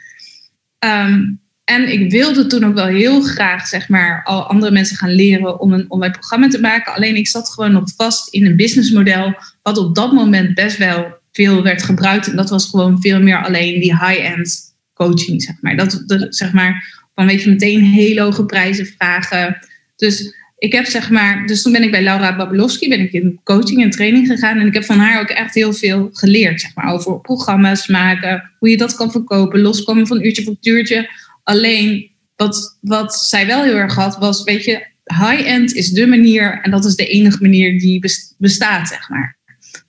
Um, 0.86 1.42
en 1.64 1.92
ik 1.92 2.12
wilde 2.12 2.48
toen 2.48 2.64
ook 2.64 2.74
wel 2.74 2.86
heel 2.86 3.22
graag, 3.22 3.68
zeg 3.68 3.90
maar, 3.90 4.24
al 4.24 4.48
andere 4.48 4.72
mensen 4.72 4.98
gaan 4.98 5.14
leren 5.14 5.60
om 5.60 5.74
een 5.74 5.92
online 5.92 6.14
programma 6.14 6.48
te 6.48 6.60
maken. 6.60 6.94
Alleen 6.94 7.16
ik 7.16 7.28
zat 7.28 7.50
gewoon 7.50 7.72
nog 7.72 7.92
vast 7.96 8.34
in 8.34 8.46
een 8.46 8.56
businessmodel, 8.56 9.36
wat 9.62 9.78
op 9.78 9.96
dat 9.96 10.12
moment 10.12 10.54
best 10.54 10.78
wel 10.78 11.06
veel 11.32 11.64
werd 11.64 11.84
gebruikt. 11.84 12.28
En 12.28 12.36
dat 12.36 12.50
was 12.50 12.70
gewoon 12.70 13.02
veel 13.02 13.22
meer 13.22 13.44
alleen 13.44 13.80
die 13.80 13.98
high-end 13.98 14.76
coaching, 14.94 15.42
zeg 15.42 15.56
maar. 15.62 15.76
Dat, 15.76 16.04
zeg 16.30 16.54
maar, 16.54 17.03
van 17.16 17.26
weet 17.26 17.44
je, 17.44 17.50
meteen 17.50 17.84
hele 17.84 18.22
hoge 18.22 18.46
prijzen 18.46 18.86
vragen. 18.86 19.58
Dus 19.96 20.36
ik 20.58 20.72
heb 20.72 20.86
zeg 20.86 21.10
maar, 21.10 21.46
dus 21.48 21.62
toen 21.62 21.72
ben 21.72 21.84
ik 21.84 21.92
bij 21.92 22.04
Laura 22.04 22.36
Babelowski, 22.36 22.90
ben 22.90 23.00
ik 23.00 23.12
in 23.12 23.40
coaching 23.44 23.84
en 23.84 23.90
training 23.90 24.28
gegaan. 24.28 24.60
En 24.60 24.68
ik 24.68 24.74
heb 24.74 24.84
van 24.84 24.98
haar 24.98 25.22
ook 25.22 25.30
echt 25.30 25.56
heel 25.56 25.74
veel 25.74 26.10
geleerd, 26.14 26.62
zeg 26.62 26.76
maar, 26.76 26.94
over 26.94 27.20
programma's 27.20 27.88
maken, 27.88 28.52
hoe 28.60 28.70
je 28.70 28.78
dat 28.78 28.96
kan 28.96 29.12
verkopen, 29.12 29.62
loskomen 29.62 30.08
van 30.08 30.24
uurtje 30.24 30.44
voor 30.44 30.56
uurtje. 30.62 31.10
Alleen, 31.44 32.12
wat, 32.36 32.78
wat 32.82 33.16
zij 33.16 33.46
wel 33.46 33.64
heel 33.64 33.76
erg 33.76 33.96
had, 33.96 34.18
was, 34.18 34.44
weet 34.44 34.64
je, 34.64 34.86
high-end 35.04 35.74
is 35.74 35.90
de 35.90 36.08
manier 36.08 36.60
en 36.62 36.72
dat 36.72 36.86
is 36.86 36.96
de 36.96 37.08
enige 37.08 37.42
manier 37.42 37.80
die 37.80 38.00
bestaat, 38.38 38.88
zeg 38.88 39.10
maar. 39.10 39.38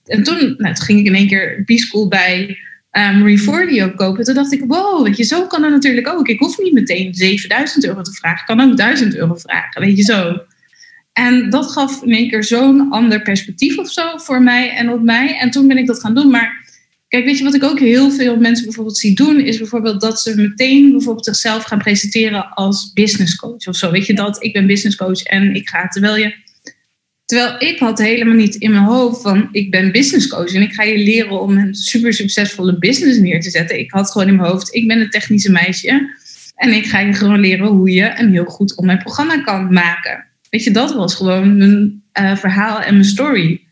En 0.05 0.23
toen, 0.23 0.55
nou, 0.57 0.73
toen 0.73 0.85
ging 0.85 0.99
ik 0.99 1.05
in 1.05 1.15
één 1.15 1.27
keer 1.27 1.63
B-school 1.65 2.07
bij 2.07 2.57
Marie 2.95 3.95
kopen. 3.95 4.23
Toen 4.23 4.33
dacht 4.33 4.53
ik, 4.53 4.63
wow, 4.67 5.03
weet 5.03 5.17
je, 5.17 5.23
zo 5.23 5.47
kan 5.47 5.61
dat 5.61 5.71
natuurlijk 5.71 6.07
ook. 6.07 6.27
Ik 6.27 6.39
hoef 6.39 6.57
niet 6.57 6.73
meteen 6.73 7.13
7000 7.13 7.85
euro 7.85 8.01
te 8.01 8.11
vragen. 8.11 8.39
Ik 8.39 8.45
kan 8.45 8.71
ook 8.71 8.77
1000 8.77 9.15
euro 9.15 9.35
vragen, 9.35 9.81
weet 9.81 9.97
je 9.97 10.03
zo. 10.03 10.37
En 11.13 11.49
dat 11.49 11.71
gaf 11.71 12.03
in 12.03 12.11
één 12.11 12.29
keer 12.29 12.43
zo'n 12.43 12.91
ander 12.91 13.21
perspectief 13.21 13.77
of 13.77 13.91
zo 13.91 14.17
voor 14.17 14.41
mij 14.41 14.69
en 14.69 14.89
op 14.89 15.01
mij. 15.01 15.37
En 15.37 15.51
toen 15.51 15.67
ben 15.67 15.77
ik 15.77 15.87
dat 15.87 15.99
gaan 15.99 16.15
doen. 16.15 16.29
Maar 16.29 16.65
kijk, 17.07 17.25
weet 17.25 17.37
je 17.37 17.43
wat 17.43 17.55
ik 17.55 17.63
ook 17.63 17.79
heel 17.79 18.11
veel 18.11 18.37
mensen 18.37 18.65
bijvoorbeeld 18.65 18.97
zie 18.97 19.15
doen, 19.15 19.39
is 19.39 19.57
bijvoorbeeld 19.57 20.01
dat 20.01 20.21
ze 20.21 20.35
meteen 20.35 20.91
bijvoorbeeld 20.91 21.25
zichzelf 21.25 21.63
gaan 21.63 21.77
presenteren 21.77 22.49
als 22.49 22.93
business 22.93 23.35
coach 23.35 23.67
of 23.67 23.75
zo. 23.75 23.91
Weet 23.91 24.05
je 24.05 24.13
dat? 24.13 24.43
Ik 24.43 24.53
ben 24.53 24.67
business 24.67 24.97
coach 24.97 25.23
en 25.23 25.55
ik 25.55 25.69
ga, 25.69 25.87
terwijl 25.87 26.17
je. 26.17 26.43
Terwijl 27.25 27.55
ik 27.57 27.79
had 27.79 27.99
helemaal 27.99 28.35
niet 28.35 28.55
in 28.55 28.71
mijn 28.71 28.83
hoofd 28.83 29.21
van 29.21 29.49
ik 29.51 29.71
ben 29.71 29.91
business 29.91 30.27
coach 30.27 30.53
en 30.53 30.61
ik 30.61 30.73
ga 30.73 30.83
je 30.83 30.97
leren 30.97 31.41
om 31.41 31.57
een 31.57 31.75
super 31.75 32.13
succesvolle 32.13 32.77
business 32.77 33.19
neer 33.19 33.41
te 33.41 33.49
zetten. 33.49 33.79
Ik 33.79 33.91
had 33.91 34.11
gewoon 34.11 34.27
in 34.27 34.35
mijn 34.35 34.49
hoofd, 34.49 34.75
ik 34.75 34.87
ben 34.87 34.99
een 34.99 35.09
technische 35.09 35.51
meisje 35.51 36.15
en 36.55 36.73
ik 36.73 36.85
ga 36.85 36.99
je 36.99 37.13
gewoon 37.13 37.39
leren 37.39 37.67
hoe 37.67 37.91
je 37.91 38.13
een 38.19 38.31
heel 38.31 38.45
goed 38.45 38.75
online 38.75 39.01
programma 39.01 39.41
kan 39.41 39.73
maken. 39.73 40.25
Weet 40.49 40.63
je, 40.63 40.71
dat 40.71 40.93
was 40.93 41.15
gewoon 41.15 41.57
mijn 41.57 42.03
uh, 42.19 42.35
verhaal 42.35 42.81
en 42.81 42.93
mijn 42.93 43.05
story. 43.05 43.63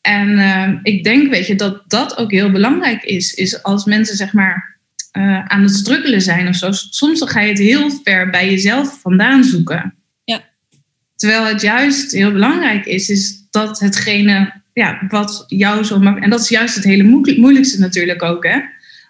En 0.00 0.28
uh, 0.28 0.68
ik 0.82 1.04
denk, 1.04 1.30
weet 1.30 1.46
je, 1.46 1.54
dat 1.54 1.82
dat 1.86 2.16
ook 2.16 2.30
heel 2.30 2.50
belangrijk 2.50 3.02
is. 3.02 3.32
Is 3.32 3.62
als 3.62 3.84
mensen, 3.84 4.16
zeg 4.16 4.32
maar, 4.32 4.78
uh, 5.18 5.44
aan 5.44 5.62
het 5.62 5.74
struggelen 5.74 6.20
zijn 6.20 6.48
of 6.48 6.54
zo. 6.54 6.72
Soms 6.72 7.18
dan 7.18 7.28
ga 7.28 7.40
je 7.40 7.48
het 7.48 7.58
heel 7.58 7.90
ver 8.04 8.30
bij 8.30 8.50
jezelf 8.50 9.00
vandaan 9.00 9.44
zoeken. 9.44 9.94
Terwijl 11.24 11.46
het 11.46 11.60
juist 11.60 12.12
heel 12.12 12.32
belangrijk 12.32 12.86
is, 12.86 13.08
is 13.08 13.46
dat 13.50 13.80
hetgene 13.80 14.52
ja, 14.72 15.02
wat 15.08 15.44
jou 15.48 15.84
zo 15.84 15.98
maakt. 15.98 16.22
En 16.22 16.30
dat 16.30 16.40
is 16.40 16.48
juist 16.48 16.74
het 16.74 16.84
hele 16.84 17.02
moeilijkste 17.36 17.80
natuurlijk 17.80 18.22
ook, 18.22 18.44
hè. 18.44 18.60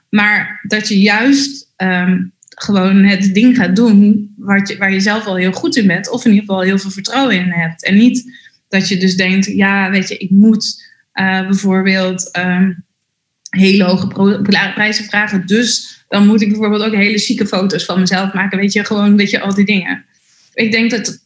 Maar 0.09 0.61
dat 0.63 0.89
je 0.89 1.01
juist 1.01 1.73
um, 1.77 2.33
gewoon 2.49 3.05
het 3.05 3.35
ding 3.35 3.57
gaat 3.57 3.77
doen 3.77 4.35
waar 4.37 4.69
je, 4.69 4.77
waar 4.79 4.93
je 4.93 5.01
zelf 5.01 5.25
al 5.25 5.37
heel 5.37 5.53
goed 5.53 5.77
in 5.77 5.87
bent, 5.87 6.11
of 6.11 6.25
in 6.25 6.31
ieder 6.31 6.47
geval 6.47 6.63
heel 6.63 6.79
veel 6.79 6.91
vertrouwen 6.91 7.37
in 7.37 7.51
hebt. 7.51 7.85
En 7.85 7.95
niet 7.95 8.33
dat 8.69 8.89
je 8.89 8.97
dus 8.97 9.17
denkt, 9.17 9.47
ja, 9.47 9.91
weet 9.91 10.09
je, 10.09 10.17
ik 10.17 10.31
moet 10.31 10.85
uh, 11.15 11.47
bijvoorbeeld 11.47 12.39
um, 12.39 12.85
hele 13.51 13.85
hoge 13.85 14.07
prijzen 14.75 15.05
vragen, 15.05 15.47
dus 15.47 16.03
dan 16.09 16.27
moet 16.27 16.43
ik 16.43 16.49
bijvoorbeeld 16.49 16.83
ook 16.83 16.95
hele 16.95 17.19
chique 17.19 17.47
foto's 17.47 17.85
van 17.85 18.01
mezelf 18.01 18.33
maken, 18.33 18.59
weet 18.59 18.73
je, 18.73 18.85
gewoon, 18.85 19.17
weet 19.17 19.31
je, 19.31 19.41
al 19.41 19.55
die 19.55 19.65
dingen. 19.65 20.05
Ik 20.55 20.73
denk 20.73 20.91
dat, 20.91 21.24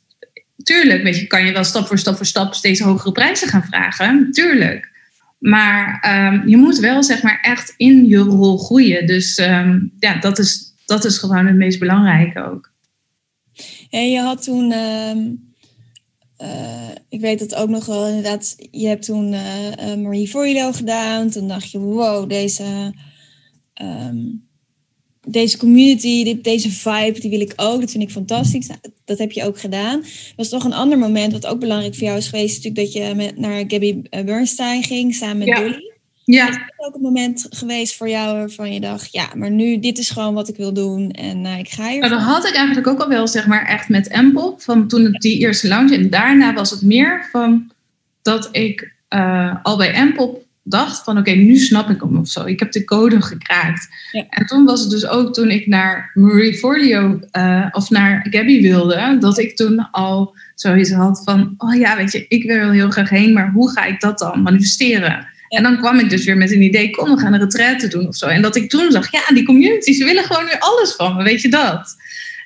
tuurlijk, 0.62 1.02
weet 1.02 1.18
je, 1.18 1.26
kan 1.26 1.44
je 1.44 1.52
wel 1.52 1.64
stap 1.64 1.86
voor 1.86 1.98
stap 1.98 2.16
voor 2.16 2.26
stap 2.26 2.54
steeds 2.54 2.80
hogere 2.80 3.12
prijzen 3.12 3.48
gaan 3.48 3.64
vragen, 3.64 4.28
tuurlijk. 4.30 4.96
Maar 5.38 6.04
um, 6.32 6.48
je 6.48 6.56
moet 6.56 6.78
wel, 6.78 7.02
zeg 7.02 7.22
maar, 7.22 7.38
echt 7.42 7.74
in 7.76 8.06
je 8.06 8.18
rol 8.18 8.58
groeien. 8.58 9.06
Dus 9.06 9.38
um, 9.38 9.92
ja, 9.98 10.18
dat 10.20 10.38
is 10.38 10.68
dat 10.88 11.04
is 11.04 11.18
gewoon 11.18 11.46
het 11.46 11.56
meest 11.56 11.78
belangrijke 11.78 12.42
ook. 12.42 12.72
En 13.90 14.10
je 14.10 14.20
had 14.20 14.42
toen, 14.42 14.70
uh, 14.70 15.16
uh, 16.38 16.88
ik 17.08 17.20
weet 17.20 17.40
het 17.40 17.54
ook 17.54 17.68
nog 17.68 17.86
wel 17.86 18.06
inderdaad, 18.06 18.56
je 18.70 18.86
hebt 18.86 19.04
toen 19.04 19.32
uh, 19.32 19.94
Marie 19.94 20.28
Forilo 20.28 20.72
gedaan. 20.72 21.30
Toen 21.30 21.48
dacht 21.48 21.70
je, 21.70 21.78
wow, 21.78 22.28
deze, 22.28 22.94
deze 25.20 25.58
community, 25.58 26.40
deze 26.40 26.70
vibe, 26.70 27.20
die 27.20 27.30
wil 27.30 27.40
ik 27.40 27.52
ook. 27.56 27.80
Dat 27.80 27.90
vind 27.90 28.02
ik 28.02 28.10
fantastisch. 28.10 28.68
Dat 29.08 29.18
heb 29.18 29.32
je 29.32 29.44
ook 29.44 29.60
gedaan. 29.60 30.00
Er 30.02 30.32
was 30.36 30.48
toch 30.48 30.64
een 30.64 30.72
ander 30.72 30.98
moment 30.98 31.32
wat 31.32 31.46
ook 31.46 31.60
belangrijk 31.60 31.94
voor 31.94 32.06
jou 32.06 32.18
is 32.18 32.28
geweest. 32.28 32.56
Natuurlijk 32.56 32.92
dat 32.92 32.92
je 32.92 33.14
met, 33.14 33.38
naar 33.38 33.64
Gabby 33.66 34.02
Bernstein 34.24 34.82
ging 34.82 35.14
samen 35.14 35.38
met 35.38 35.48
ja. 35.48 35.54
Dolly. 35.54 35.96
Ja. 36.24 36.48
Is 36.48 36.56
ook 36.76 36.94
een 36.94 37.00
moment 37.00 37.46
geweest 37.50 37.96
voor 37.96 38.08
jou 38.08 38.36
waarvan 38.36 38.72
je 38.72 38.80
dacht, 38.80 39.12
ja, 39.12 39.28
maar 39.34 39.50
nu, 39.50 39.78
dit 39.78 39.98
is 39.98 40.10
gewoon 40.10 40.34
wat 40.34 40.48
ik 40.48 40.56
wil 40.56 40.72
doen 40.72 41.10
en 41.10 41.44
uh, 41.44 41.58
ik 41.58 41.68
ga 41.68 41.88
hier. 41.88 41.98
Nou, 41.98 42.12
dat 42.12 42.22
had 42.22 42.46
ik 42.46 42.54
eigenlijk 42.54 42.86
ook 42.86 43.00
al 43.00 43.08
wel, 43.08 43.28
zeg 43.28 43.46
maar, 43.46 43.66
echt 43.66 43.88
met 43.88 44.08
Empel, 44.08 44.54
van 44.58 44.88
toen 44.88 45.04
het 45.04 45.20
die 45.20 45.38
eerste 45.38 45.68
lounge. 45.68 45.94
En 45.94 46.10
daarna 46.10 46.54
was 46.54 46.70
het 46.70 46.82
meer 46.82 47.28
van 47.32 47.70
dat 48.22 48.48
ik 48.52 48.94
uh, 49.10 49.54
al 49.62 49.76
bij 49.76 49.92
Empel 49.92 50.46
dacht 50.68 51.04
van 51.04 51.18
oké, 51.18 51.30
nu 51.30 51.56
snap 51.56 51.90
ik 51.90 52.00
hem 52.00 52.16
of 52.16 52.28
zo. 52.28 52.44
Ik 52.44 52.58
heb 52.58 52.72
de 52.72 52.84
code 52.84 53.22
gekraakt. 53.22 53.88
Ja. 54.12 54.26
En 54.28 54.46
toen 54.46 54.64
was 54.64 54.80
het 54.80 54.90
dus 54.90 55.06
ook 55.06 55.34
toen 55.34 55.50
ik 55.50 55.66
naar 55.66 56.10
Marie 56.14 56.54
Forleo 56.54 57.20
uh, 57.32 57.66
of 57.70 57.90
naar 57.90 58.26
Gabby 58.30 58.62
wilde, 58.62 59.16
dat 59.20 59.38
ik 59.38 59.56
toen 59.56 59.90
al 59.90 60.36
zoiets 60.54 60.92
had 60.92 61.20
van, 61.24 61.54
oh 61.58 61.74
ja, 61.74 61.96
weet 61.96 62.12
je, 62.12 62.24
ik 62.28 62.44
wil 62.44 62.70
heel 62.70 62.90
graag 62.90 63.10
heen, 63.10 63.32
maar 63.32 63.50
hoe 63.50 63.70
ga 63.70 63.84
ik 63.84 64.00
dat 64.00 64.18
dan 64.18 64.42
manifesteren? 64.42 65.26
En 65.48 65.62
dan 65.62 65.78
kwam 65.78 65.98
ik 65.98 66.10
dus 66.10 66.24
weer 66.24 66.36
met 66.36 66.52
een 66.52 66.62
idee, 66.62 66.90
kom, 66.90 67.14
we 67.14 67.20
gaan 67.20 67.32
een 67.32 67.40
retraite 67.40 67.88
doen 67.88 68.06
of 68.06 68.16
zo. 68.16 68.26
En 68.26 68.42
dat 68.42 68.56
ik 68.56 68.70
toen 68.70 68.90
zag, 68.90 69.12
ja, 69.12 69.34
die 69.34 69.44
communities 69.44 69.98
willen 70.04 70.24
gewoon 70.24 70.44
nu 70.44 70.52
alles 70.58 70.94
van 70.94 71.16
me, 71.16 71.22
weet 71.22 71.42
je 71.42 71.48
dat? 71.48 71.96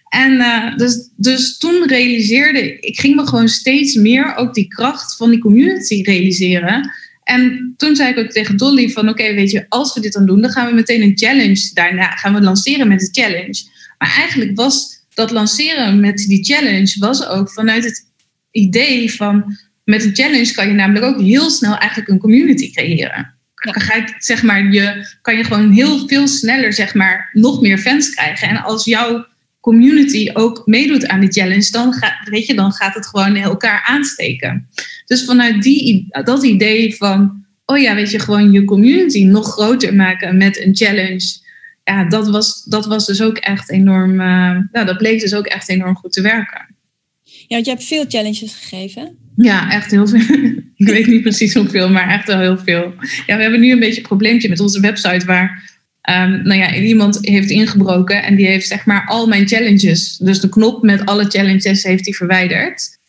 En 0.09 0.33
uh, 0.33 0.77
dus, 0.77 1.09
dus 1.17 1.59
toen 1.59 1.87
realiseerde 1.87 2.79
ik, 2.79 3.01
ging 3.01 3.17
me 3.17 3.27
gewoon 3.27 3.49
steeds 3.49 3.95
meer 3.95 4.35
ook 4.37 4.55
die 4.55 4.69
kracht 4.69 5.17
van 5.17 5.31
die 5.31 5.39
community 5.39 6.03
realiseren. 6.03 6.93
En 7.23 7.75
toen 7.77 7.97
zei 7.97 8.11
ik 8.11 8.19
ook 8.19 8.31
tegen 8.31 8.57
Dolly 8.57 8.89
van 8.89 9.09
oké, 9.09 9.35
weet 9.35 9.51
je, 9.51 9.67
als 9.69 9.95
we 9.95 10.01
dit 10.01 10.13
dan 10.13 10.27
doen, 10.27 10.41
dan 10.41 10.51
gaan 10.51 10.67
we 10.67 10.75
meteen 10.75 11.03
een 11.03 11.19
challenge 11.19 11.71
daarna 11.75 12.11
gaan 12.11 12.35
we 12.35 12.41
lanceren 12.41 12.89
met 12.89 13.01
de 13.01 13.21
challenge. 13.21 13.63
Maar 13.99 14.15
eigenlijk 14.17 14.57
was 14.57 15.05
dat 15.15 15.31
lanceren 15.31 16.01
met 16.01 16.17
die 16.17 16.45
challenge 16.45 16.97
was 16.99 17.27
ook 17.27 17.53
vanuit 17.53 17.85
het 17.85 18.11
idee 18.51 19.15
van 19.15 19.57
met 19.85 20.05
een 20.05 20.15
challenge 20.15 20.53
kan 20.53 20.69
je 20.69 20.75
namelijk 20.75 21.05
ook 21.05 21.21
heel 21.21 21.51
snel 21.51 21.77
eigenlijk 21.77 22.11
een 22.11 22.19
community 22.19 22.73
creëren. 22.73 23.35
Dan 23.55 23.81
ga 23.81 23.97
je, 23.97 24.15
zeg 24.19 24.43
maar, 24.43 24.73
je, 24.73 25.07
kan 25.23 25.37
je 25.37 25.45
gewoon 25.45 25.71
heel 25.71 26.09
veel 26.09 26.29
sneller 26.29 26.73
zeg 26.73 26.95
maar, 26.95 27.31
nog 27.33 27.61
meer 27.61 27.79
fans 27.79 28.11
krijgen. 28.11 28.49
En 28.49 28.63
als 28.63 28.85
jouw 28.85 29.27
community 29.61 30.31
ook 30.33 30.63
meedoet 30.67 31.07
aan 31.07 31.21
die 31.21 31.33
challenge, 31.33 31.71
dan, 31.71 31.95
weet 32.25 32.47
je, 32.47 32.55
dan 32.55 32.73
gaat 32.73 32.95
het 32.95 33.07
gewoon 33.07 33.37
elkaar 33.37 33.83
aansteken. 33.87 34.69
Dus 35.13 35.25
vanuit 35.25 35.63
die, 35.63 36.07
dat 36.25 36.45
idee 36.45 36.95
van, 36.95 37.45
oh 37.65 37.79
ja, 37.79 37.95
weet 37.95 38.11
je, 38.11 38.19
gewoon 38.19 38.53
je 38.53 38.65
community 38.65 39.25
nog 39.25 39.53
groter 39.53 39.95
maken 39.95 40.37
met 40.37 40.61
een 40.61 40.77
challenge. 40.77 41.41
Ja, 41.85 42.09
dat 42.09 42.29
was, 42.31 42.65
dat 42.65 42.87
was 42.87 43.07
dus 43.07 43.23
ook 43.23 43.37
echt 43.37 43.71
enorm, 43.71 44.11
uh, 44.11 44.59
nou, 44.73 44.87
dat 44.87 44.99
bleek 44.99 45.21
dus 45.21 45.35
ook 45.35 45.47
echt 45.47 45.69
enorm 45.69 45.97
goed 45.97 46.13
te 46.13 46.23
werken. 46.23 46.75
Ja, 47.23 47.47
want 47.49 47.65
je 47.65 47.71
hebt 47.71 47.85
veel 47.85 48.05
challenges 48.09 48.55
gegeven. 48.55 49.17
Ja, 49.37 49.71
echt 49.71 49.91
heel 49.91 50.07
veel. 50.07 50.21
ik 50.77 50.87
weet 50.87 51.07
niet 51.07 51.23
precies 51.23 51.55
hoeveel, 51.55 51.91
maar 51.91 52.09
echt 52.09 52.27
wel 52.27 52.39
heel 52.39 52.59
veel. 52.59 52.95
Ja, 53.27 53.37
we 53.37 53.43
hebben 53.43 53.61
nu 53.61 53.73
een 53.73 53.81
beetje 53.81 54.01
een 54.01 54.07
probleempje 54.07 54.49
met 54.49 54.61
onze 54.61 54.81
website 54.81 55.27
waar 55.27 55.71
Um, 56.11 56.43
nou 56.43 56.61
ja, 56.61 56.75
iemand 56.75 57.19
heeft 57.21 57.51
ingebroken 57.51 58.23
en 58.23 58.37
die 58.37 58.47
heeft 58.47 58.67
zeg 58.67 58.87
maar 58.87 59.07
al 59.07 59.27
mijn 59.27 59.49
challenges. 59.49 60.17
Dus 60.17 60.41
de 60.41 60.49
knop 60.49 60.83
met 60.83 61.07
alle 61.07 61.25
challenges 61.25 61.83
heeft 61.83 62.05
hij 62.05 62.15
verwijderd. 62.15 63.01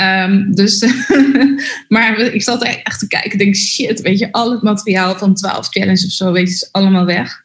Um, 0.00 0.54
dus, 0.54 0.86
maar 1.88 2.18
ik 2.18 2.42
zat 2.42 2.62
er 2.62 2.80
echt 2.82 2.98
te 2.98 3.06
kijken. 3.06 3.32
Ik 3.32 3.38
denk, 3.38 3.56
shit, 3.56 4.00
weet 4.00 4.18
je, 4.18 4.32
al 4.32 4.50
het 4.50 4.62
materiaal 4.62 5.16
van 5.16 5.34
12 5.34 5.68
challenges 5.68 6.04
of 6.04 6.10
zo, 6.10 6.32
weet 6.32 6.48
je, 6.48 6.54
is 6.54 6.72
allemaal 6.72 7.04
weg. 7.04 7.44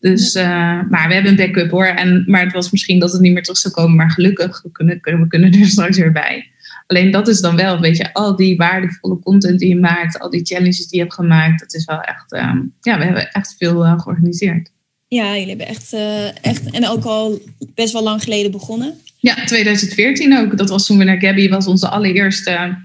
Dus, 0.00 0.34
uh, 0.34 0.42
maar 0.88 1.08
we 1.08 1.14
hebben 1.14 1.30
een 1.30 1.36
backup 1.36 1.70
hoor. 1.70 1.86
En, 1.86 2.24
maar 2.26 2.44
het 2.44 2.52
was 2.52 2.70
misschien 2.70 2.98
dat 2.98 3.12
het 3.12 3.20
niet 3.20 3.32
meer 3.32 3.42
terug 3.42 3.58
zou 3.58 3.74
komen. 3.74 3.96
Maar 3.96 4.10
gelukkig, 4.10 4.62
we 4.62 4.70
kunnen, 4.72 5.00
we 5.02 5.26
kunnen 5.28 5.52
er 5.52 5.66
straks 5.76 5.98
weer 5.98 6.12
bij. 6.12 6.50
Alleen 6.86 7.10
dat 7.10 7.28
is 7.28 7.40
dan 7.40 7.56
wel, 7.56 7.80
weet 7.80 7.96
je, 7.96 8.12
al 8.14 8.36
die 8.36 8.56
waardevolle 8.56 9.18
content 9.18 9.58
die 9.58 9.68
je 9.68 9.76
maakt, 9.76 10.18
al 10.18 10.30
die 10.30 10.44
challenges 10.44 10.86
die 10.86 10.98
je 10.98 11.00
hebt 11.00 11.14
gemaakt, 11.14 11.60
dat 11.60 11.74
is 11.74 11.84
wel 11.84 12.00
echt, 12.00 12.32
uh, 12.32 12.54
ja, 12.80 12.98
we 12.98 13.04
hebben 13.04 13.30
echt 13.30 13.54
veel 13.58 13.84
uh, 13.84 14.00
georganiseerd. 14.00 14.70
Ja, 15.08 15.32
jullie 15.32 15.48
hebben 15.48 15.66
echt, 15.66 15.92
uh, 15.92 16.44
echt, 16.44 16.70
en 16.70 16.88
ook 16.88 17.04
al 17.04 17.40
best 17.74 17.92
wel 17.92 18.02
lang 18.02 18.22
geleden 18.22 18.50
begonnen. 18.50 18.94
Ja, 19.22 19.44
2014 19.44 20.38
ook. 20.38 20.56
Dat 20.58 20.68
was 20.68 20.86
toen 20.86 20.98
we 20.98 21.04
naar 21.04 21.20
Gabby, 21.20 21.48
was 21.48 21.66
onze 21.66 21.88
allereerste 21.88 22.78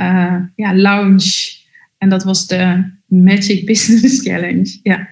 uh, 0.00 0.36
ja, 0.56 0.76
lounge. 0.76 1.52
En 1.98 2.08
dat 2.08 2.24
was 2.24 2.46
de 2.46 2.90
Magic 3.06 3.66
Business 3.66 4.20
Challenge. 4.22 4.78
Ja. 4.82 5.08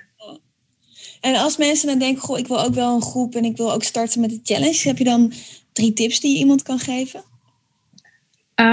En 1.20 1.34
als 1.34 1.56
mensen 1.56 1.86
dan 1.86 1.98
denken, 1.98 2.22
goh, 2.22 2.38
ik 2.38 2.46
wil 2.46 2.64
ook 2.64 2.74
wel 2.74 2.94
een 2.94 3.02
groep 3.02 3.34
en 3.34 3.44
ik 3.44 3.56
wil 3.56 3.72
ook 3.72 3.84
starten 3.84 4.20
met 4.20 4.30
de 4.30 4.40
challenge, 4.42 4.80
heb 4.82 4.98
je 4.98 5.04
dan 5.04 5.32
drie 5.72 5.92
tips 5.92 6.20
die 6.20 6.32
je 6.32 6.38
iemand 6.38 6.62
kan 6.62 6.78
geven? 6.78 7.20
Uh, 8.56 8.66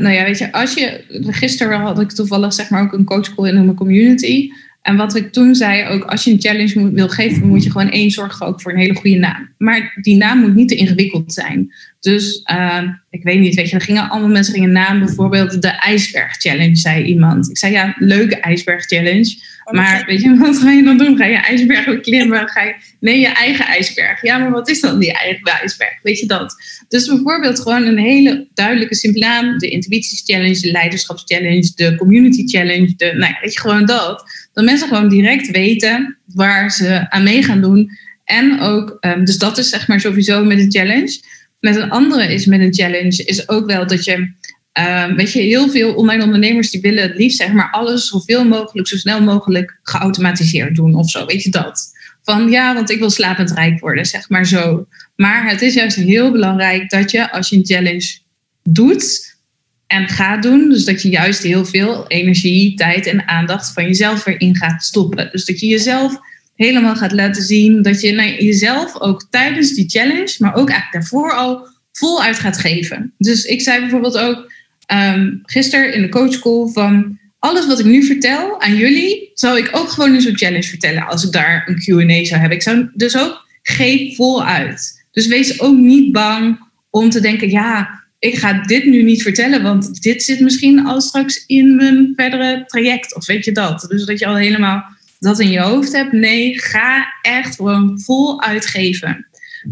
nou 0.00 0.10
ja, 0.10 0.24
weet 0.24 0.38
je, 0.38 0.52
als 0.52 0.74
je. 0.74 1.04
Gisteren 1.26 1.80
had 1.80 2.00
ik 2.00 2.10
toevallig 2.10 2.52
zeg 2.52 2.70
maar 2.70 2.82
ook 2.82 2.92
een 2.92 3.04
coachcall 3.04 3.48
in 3.48 3.64
mijn 3.64 3.76
community. 3.76 4.50
En 4.90 4.96
wat 4.96 5.16
ik 5.16 5.32
toen 5.32 5.54
zei, 5.54 5.88
ook 5.88 6.04
als 6.04 6.24
je 6.24 6.30
een 6.30 6.40
challenge 6.40 6.78
moet, 6.78 6.92
wil 6.92 7.08
geven, 7.08 7.46
moet 7.46 7.64
je 7.64 7.70
gewoon 7.70 7.90
één 7.90 8.10
zorgen 8.10 8.46
ook 8.46 8.60
voor 8.60 8.72
een 8.72 8.78
hele 8.78 8.94
goede 8.94 9.18
naam. 9.18 9.48
Maar 9.58 9.98
die 10.02 10.16
naam 10.16 10.38
moet 10.38 10.54
niet 10.54 10.68
te 10.68 10.74
ingewikkeld 10.74 11.32
zijn. 11.32 11.72
Dus 12.00 12.42
uh, 12.52 12.82
ik 13.10 13.22
weet 13.22 13.38
niet, 13.38 13.54
weet 13.54 13.68
je, 13.70 13.74
er 13.74 13.82
gingen 13.82 14.08
allemaal 14.08 14.28
mensen 14.28 14.54
gingen 14.54 14.72
naam, 14.72 14.98
bijvoorbeeld 14.98 15.62
de 15.62 15.68
IJsberg 15.68 16.36
Challenge, 16.36 16.76
zei 16.76 17.04
iemand. 17.04 17.50
Ik 17.50 17.58
zei 17.58 17.72
ja, 17.72 17.94
leuke 17.98 18.36
IJsberg 18.36 18.84
Challenge. 18.84 19.34
Maar 19.70 20.04
weet 20.06 20.20
je, 20.20 20.36
wat 20.36 20.58
ga 20.58 20.70
je 20.70 20.82
dan 20.82 20.98
doen? 20.98 21.16
Ga 21.16 21.24
je 21.24 21.36
ijsbergen 21.36 22.02
klimmen? 22.02 22.48
Ga 22.48 22.62
je, 22.62 22.74
nee, 23.00 23.20
je 23.20 23.26
eigen 23.26 23.66
ijsberg. 23.66 24.22
Ja, 24.22 24.38
maar 24.38 24.50
wat 24.50 24.68
is 24.68 24.80
dan 24.80 24.98
die 24.98 25.12
eigen 25.12 25.42
ijsberg? 25.60 25.98
Weet 26.02 26.18
je 26.18 26.26
dat? 26.26 26.54
Dus 26.88 27.06
bijvoorbeeld 27.06 27.60
gewoon 27.60 27.82
een 27.82 27.98
hele 27.98 28.48
duidelijke, 28.54 28.94
simpele 28.94 29.24
naam. 29.24 29.58
De 29.58 29.68
Intuïties 29.68 30.22
Challenge, 30.24 30.60
de 30.60 30.70
Leiderschapschallenge, 30.70 31.72
de 31.74 31.96
Community 31.96 32.46
Challenge. 32.46 32.94
De, 32.96 33.04
nou 33.04 33.32
ja, 33.32 33.38
weet 33.40 33.52
je, 33.52 33.60
gewoon 33.60 33.86
dat. 33.86 34.24
Dat 34.52 34.64
mensen 34.64 34.88
gewoon 34.88 35.08
direct 35.08 35.50
weten 35.50 36.18
waar 36.34 36.70
ze 36.70 37.10
aan 37.10 37.22
mee 37.22 37.42
gaan 37.42 37.60
doen. 37.60 37.90
En 38.24 38.60
ook, 38.60 38.96
um, 39.00 39.24
dus 39.24 39.38
dat 39.38 39.58
is 39.58 39.68
zeg 39.68 39.88
maar 39.88 40.00
sowieso 40.00 40.44
met 40.44 40.58
een 40.58 40.70
challenge. 40.70 41.20
Met 41.60 41.76
een 41.76 41.90
andere 41.90 42.32
is 42.32 42.46
met 42.46 42.60
een 42.60 42.74
challenge, 42.74 43.24
is 43.24 43.48
ook 43.48 43.66
wel 43.66 43.86
dat 43.86 44.04
je 44.04 44.32
Uh, 44.78 45.14
weet 45.14 45.32
je, 45.32 45.40
heel 45.40 45.68
veel 45.68 45.94
online 45.94 46.24
ondernemers 46.24 46.70
die 46.70 46.80
willen 46.80 47.02
het 47.02 47.16
liefst 47.16 47.36
zeg 47.36 47.52
maar 47.52 47.70
alles 47.70 48.08
zoveel 48.08 48.44
mogelijk, 48.44 48.88
zo 48.88 48.96
snel 48.96 49.22
mogelijk 49.22 49.78
geautomatiseerd 49.82 50.74
doen 50.74 50.94
of 50.94 51.10
zo. 51.10 51.26
Weet 51.26 51.42
je 51.42 51.50
dat? 51.50 51.90
Van 52.22 52.50
ja, 52.50 52.74
want 52.74 52.90
ik 52.90 52.98
wil 52.98 53.10
slapend 53.10 53.50
rijk 53.50 53.80
worden, 53.80 54.06
zeg 54.06 54.28
maar 54.28 54.46
zo. 54.46 54.86
Maar 55.16 55.48
het 55.48 55.62
is 55.62 55.74
juist 55.74 55.96
heel 55.96 56.32
belangrijk 56.32 56.90
dat 56.90 57.10
je 57.10 57.32
als 57.32 57.48
je 57.48 57.56
een 57.56 57.66
challenge 57.66 58.18
doet 58.62 59.29
en 59.90 60.08
gaat 60.08 60.42
doen, 60.42 60.68
dus 60.68 60.84
dat 60.84 61.02
je 61.02 61.08
juist 61.08 61.42
heel 61.42 61.64
veel 61.64 62.04
energie, 62.06 62.74
tijd 62.74 63.06
en 63.06 63.28
aandacht 63.28 63.72
van 63.72 63.84
jezelf 63.84 64.26
erin 64.26 64.56
gaat 64.56 64.82
stoppen. 64.82 65.28
Dus 65.32 65.44
dat 65.44 65.60
je 65.60 65.66
jezelf 65.66 66.18
helemaal 66.54 66.96
gaat 66.96 67.12
laten 67.12 67.42
zien 67.42 67.82
dat 67.82 68.00
je 68.00 68.12
nou, 68.12 68.44
jezelf 68.44 69.00
ook 69.00 69.26
tijdens 69.30 69.74
die 69.74 69.88
challenge, 69.88 70.36
maar 70.38 70.54
ook 70.54 70.70
eigenlijk 70.70 70.92
daarvoor 70.92 71.32
al 71.32 71.68
voluit 71.92 72.38
gaat 72.38 72.58
geven. 72.58 73.14
Dus 73.18 73.44
ik 73.44 73.60
zei 73.60 73.80
bijvoorbeeld 73.80 74.18
ook, 74.18 74.52
um, 74.92 75.40
gisteren 75.42 75.94
in 75.94 76.02
de 76.02 76.08
coachcall 76.08 76.68
van 76.72 77.18
alles 77.38 77.66
wat 77.66 77.78
ik 77.78 77.86
nu 77.86 78.02
vertel 78.02 78.60
aan 78.60 78.76
jullie, 78.76 79.30
zou 79.34 79.58
ik 79.58 79.68
ook 79.72 79.88
gewoon 79.88 80.14
in 80.14 80.20
zo'n 80.20 80.36
challenge 80.36 80.68
vertellen 80.68 81.06
als 81.06 81.24
ik 81.24 81.32
daar 81.32 81.64
een 81.66 81.74
QA 81.74 82.24
zou 82.24 82.40
hebben. 82.40 82.58
Ik 82.58 82.62
zou 82.62 82.88
dus 82.94 83.16
ook 83.16 83.46
geef 83.62 84.16
voluit. 84.16 85.04
Dus 85.10 85.26
wees 85.26 85.60
ook 85.60 85.76
niet 85.76 86.12
bang 86.12 86.68
om 86.90 87.10
te 87.10 87.20
denken, 87.20 87.50
ja, 87.50 87.99
ik 88.20 88.38
ga 88.38 88.62
dit 88.62 88.84
nu 88.84 89.02
niet 89.02 89.22
vertellen, 89.22 89.62
want 89.62 90.02
dit 90.02 90.22
zit 90.22 90.40
misschien 90.40 90.86
al 90.86 91.00
straks 91.00 91.44
in 91.46 91.76
mijn 91.76 92.12
verdere 92.16 92.64
traject. 92.66 93.14
Of 93.14 93.26
weet 93.26 93.44
je 93.44 93.52
dat? 93.52 93.86
Dus 93.88 94.04
dat 94.04 94.18
je 94.18 94.26
al 94.26 94.36
helemaal 94.36 94.84
dat 95.18 95.40
in 95.40 95.50
je 95.50 95.60
hoofd 95.60 95.92
hebt. 95.92 96.12
Nee, 96.12 96.60
ga 96.60 97.14
echt 97.22 97.56
gewoon 97.56 98.00
vol 98.00 98.42
uitgeven. 98.42 99.26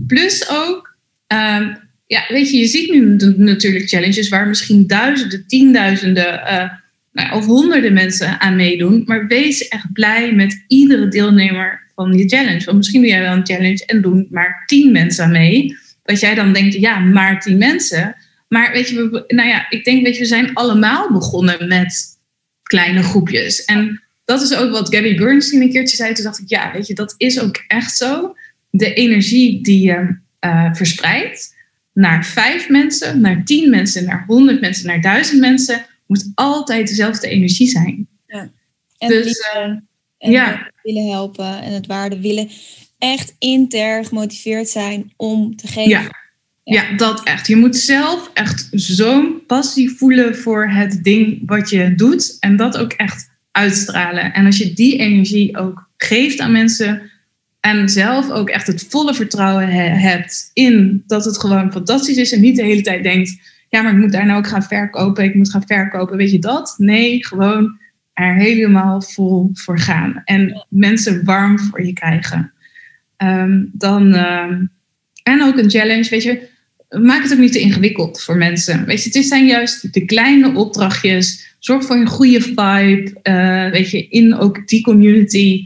Plus 0.07 0.49
ook, 0.51 0.97
um, 1.27 1.77
ja, 2.07 2.25
weet 2.29 2.51
je, 2.51 2.59
je 2.59 2.67
ziet 2.67 2.91
nu 2.91 3.17
natuurlijk 3.37 3.89
challenges 3.89 4.29
waar 4.29 4.49
misschien 4.49 4.87
duizenden, 4.87 5.47
tienduizenden 5.47 6.35
uh, 6.35 6.71
nou, 7.13 7.37
of 7.37 7.47
honderden 7.47 7.93
mensen 7.93 8.41
aan 8.41 8.57
meedoen. 8.57 9.03
Maar 9.07 9.27
wees 9.27 9.69
echt 9.69 9.93
blij 9.93 10.33
met 10.33 10.65
iedere 10.67 11.09
deelnemer 11.09 11.83
van 11.95 12.13
je 12.13 12.29
challenge. 12.29 12.65
Want 12.65 12.77
misschien 12.77 13.01
doe 13.01 13.11
jij 13.11 13.21
wel 13.21 13.37
een 13.37 13.47
challenge 13.47 13.87
en 13.87 14.03
doen 14.03 14.27
maar 14.31 14.63
tien 14.67 14.93
mensen 14.93 15.25
aan 15.25 15.33
mee. 15.33 15.77
Dat 16.03 16.21
jij 16.21 16.35
dan 16.35 16.53
denkt, 16.53 16.75
ja, 16.75 16.99
maar 16.99 17.41
tien 17.41 17.59
mensen. 17.59 18.17
Maar 18.49 18.73
weet 18.73 18.89
je, 18.89 19.09
we, 19.11 19.25
nou 19.27 19.49
ja, 19.49 19.71
ik 19.71 19.85
denk, 19.85 20.05
weet 20.05 20.15
je, 20.15 20.21
we 20.21 20.27
zijn 20.27 20.55
allemaal 20.55 21.13
begonnen 21.13 21.69
met 21.69 22.07
kleine 22.63 23.03
groepjes. 23.03 23.65
En 23.65 24.03
dat 24.25 24.43
is 24.43 24.55
ook 24.55 24.71
wat 24.71 24.95
Gabby 24.95 25.17
Bernstein 25.17 25.63
een 25.63 25.71
keertje 25.71 25.97
zei. 25.97 26.15
Toen 26.15 26.25
dacht 26.25 26.39
ik, 26.39 26.49
ja, 26.49 26.73
weet 26.73 26.87
je, 26.87 26.95
dat 26.95 27.15
is 27.17 27.41
ook 27.41 27.65
echt 27.67 27.97
zo. 27.97 28.35
De 28.71 28.95
energie 28.95 29.63
die 29.63 29.83
je 29.83 30.19
uh, 30.41 30.75
verspreidt 30.75 31.57
naar 31.93 32.25
vijf 32.27 32.69
mensen, 32.69 33.21
naar 33.21 33.45
tien 33.45 33.71
mensen, 33.71 34.05
naar 34.05 34.25
honderd 34.27 34.61
mensen, 34.61 34.87
naar 34.87 35.01
duizend 35.01 35.41
mensen, 35.41 35.87
moet 36.07 36.31
altijd 36.35 36.89
dezelfde 36.89 37.29
energie 37.29 37.69
zijn. 37.69 38.09
Ja. 38.27 38.51
En, 38.99 39.09
dus, 39.09 39.25
liefde, 39.25 39.83
en 40.19 40.31
ja. 40.31 40.71
willen 40.83 41.11
helpen 41.11 41.63
en 41.63 41.73
het 41.73 41.87
waarde 41.87 42.21
willen. 42.21 42.49
Echt 42.99 43.35
inter 43.39 44.05
gemotiveerd 44.05 44.69
zijn 44.69 45.13
om 45.17 45.57
te 45.57 45.67
geven. 45.67 45.91
Ja. 45.91 46.11
Ja. 46.75 46.97
dat 46.97 47.23
echt. 47.23 47.47
Je 47.47 47.57
moet 47.57 47.77
zelf 47.77 48.31
echt 48.35 48.69
zo'n 48.71 49.43
passie 49.47 49.91
voelen 49.91 50.37
voor 50.37 50.69
het 50.69 51.05
ding 51.05 51.43
wat 51.47 51.71
je 51.71 51.95
doet. 51.95 52.37
En 52.41 52.57
dat 52.57 52.79
ook 52.79 52.93
echt 52.93 53.31
uitstralen. 53.53 54.33
En 54.33 54.47
als 54.47 54.59
je 54.59 54.73
die 54.73 54.99
energie 54.99 55.57
ook 55.57 55.89
geeft 55.97 56.41
aan 56.41 56.53
mensen, 56.53 57.11
en 57.61 57.89
zelf 57.89 58.31
ook 58.31 58.49
echt 58.49 58.67
het 58.67 58.87
volle 58.89 59.15
vertrouwen 59.15 59.69
hebt 59.99 60.51
in 60.53 61.03
dat 61.07 61.25
het 61.25 61.41
gewoon 61.41 61.73
fantastisch 61.73 62.17
is. 62.17 62.33
En 62.33 62.41
niet 62.41 62.57
de 62.57 62.63
hele 62.63 62.83
tijd 62.83 63.03
denkt, 63.03 63.41
ja, 63.69 63.83
maar 63.83 63.93
ik 63.93 63.99
moet 63.99 64.13
daar 64.13 64.27
nou 64.27 64.39
ook 64.39 64.47
gaan 64.47 64.63
verkopen. 64.63 65.25
Ik 65.25 65.35
moet 65.35 65.51
gaan 65.51 65.67
verkopen, 65.67 66.17
weet 66.17 66.31
je 66.31 66.39
dat? 66.39 66.75
Nee, 66.77 67.27
gewoon 67.27 67.79
er 68.13 68.35
helemaal 68.35 69.03
vol 69.03 69.51
voor 69.53 69.79
gaan 69.79 70.23
en 70.25 70.67
mensen 70.69 71.25
warm 71.25 71.59
voor 71.59 71.85
je 71.85 71.93
krijgen. 71.93 72.53
Ehm, 73.17 73.65
dan, 73.73 74.15
ehm, 74.15 74.65
en 75.23 75.43
ook 75.43 75.59
een 75.59 75.71
challenge, 75.71 76.09
weet 76.11 76.23
je, 76.23 76.49
maak 76.89 77.23
het 77.23 77.33
ook 77.33 77.39
niet 77.39 77.53
te 77.53 77.61
ingewikkeld 77.61 78.23
voor 78.23 78.37
mensen. 78.37 78.85
Weet 78.85 79.03
je, 79.03 79.19
het 79.19 79.27
zijn 79.27 79.47
juist 79.47 79.93
de 79.93 80.05
kleine 80.05 80.55
opdrachtjes. 80.55 81.57
Zorg 81.59 81.85
voor 81.85 81.97
een 81.97 82.07
goede 82.07 82.41
vibe, 82.41 83.21
uh, 83.23 83.71
weet 83.71 83.91
je, 83.91 84.09
in 84.09 84.35
ook 84.35 84.69
die 84.69 84.83
community. 84.83 85.65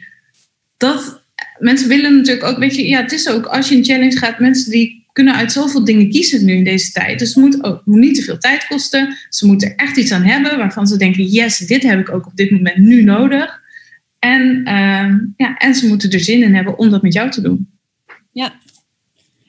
Dat 0.77 1.23
mensen 1.59 1.89
willen 1.89 2.17
natuurlijk 2.17 2.47
ook, 2.47 2.59
weet 2.59 2.77
je, 2.77 2.89
ja, 2.89 3.01
het 3.03 3.13
is 3.13 3.29
ook 3.29 3.47
als 3.47 3.69
je 3.69 3.77
een 3.77 3.85
challenge 3.85 4.17
gaat, 4.17 4.39
mensen 4.39 4.71
die 4.71 5.03
kunnen 5.13 5.35
uit 5.35 5.53
zoveel 5.53 5.85
dingen 5.85 6.11
kiezen 6.11 6.45
nu 6.45 6.53
in 6.53 6.65
deze 6.65 6.93
tijd. 6.93 7.19
Dus 7.19 7.35
het 7.35 7.45
moet 7.45 7.65
ook 7.65 7.83
moet 7.85 8.01
niet 8.01 8.15
te 8.15 8.23
veel 8.23 8.39
tijd 8.39 8.67
kosten. 8.67 9.17
Ze 9.29 9.47
moeten 9.47 9.69
er 9.69 9.77
echt 9.77 9.97
iets 9.97 10.13
aan 10.13 10.23
hebben 10.23 10.57
waarvan 10.57 10.87
ze 10.87 10.97
denken: 10.97 11.25
yes, 11.25 11.59
dit 11.59 11.83
heb 11.83 12.01
ik 12.01 12.13
ook 12.13 12.27
op 12.27 12.37
dit 12.37 12.51
moment 12.51 12.77
nu 12.77 13.03
nodig. 13.03 13.61
En, 14.19 14.59
uh, 14.65 15.15
ja, 15.37 15.57
en 15.57 15.75
ze 15.75 15.87
moeten 15.89 16.11
er 16.11 16.21
zin 16.21 16.43
in 16.43 16.55
hebben 16.55 16.79
om 16.79 16.91
dat 16.91 17.03
met 17.03 17.13
jou 17.13 17.31
te 17.31 17.41
doen. 17.41 17.69
Ja. 18.33 18.61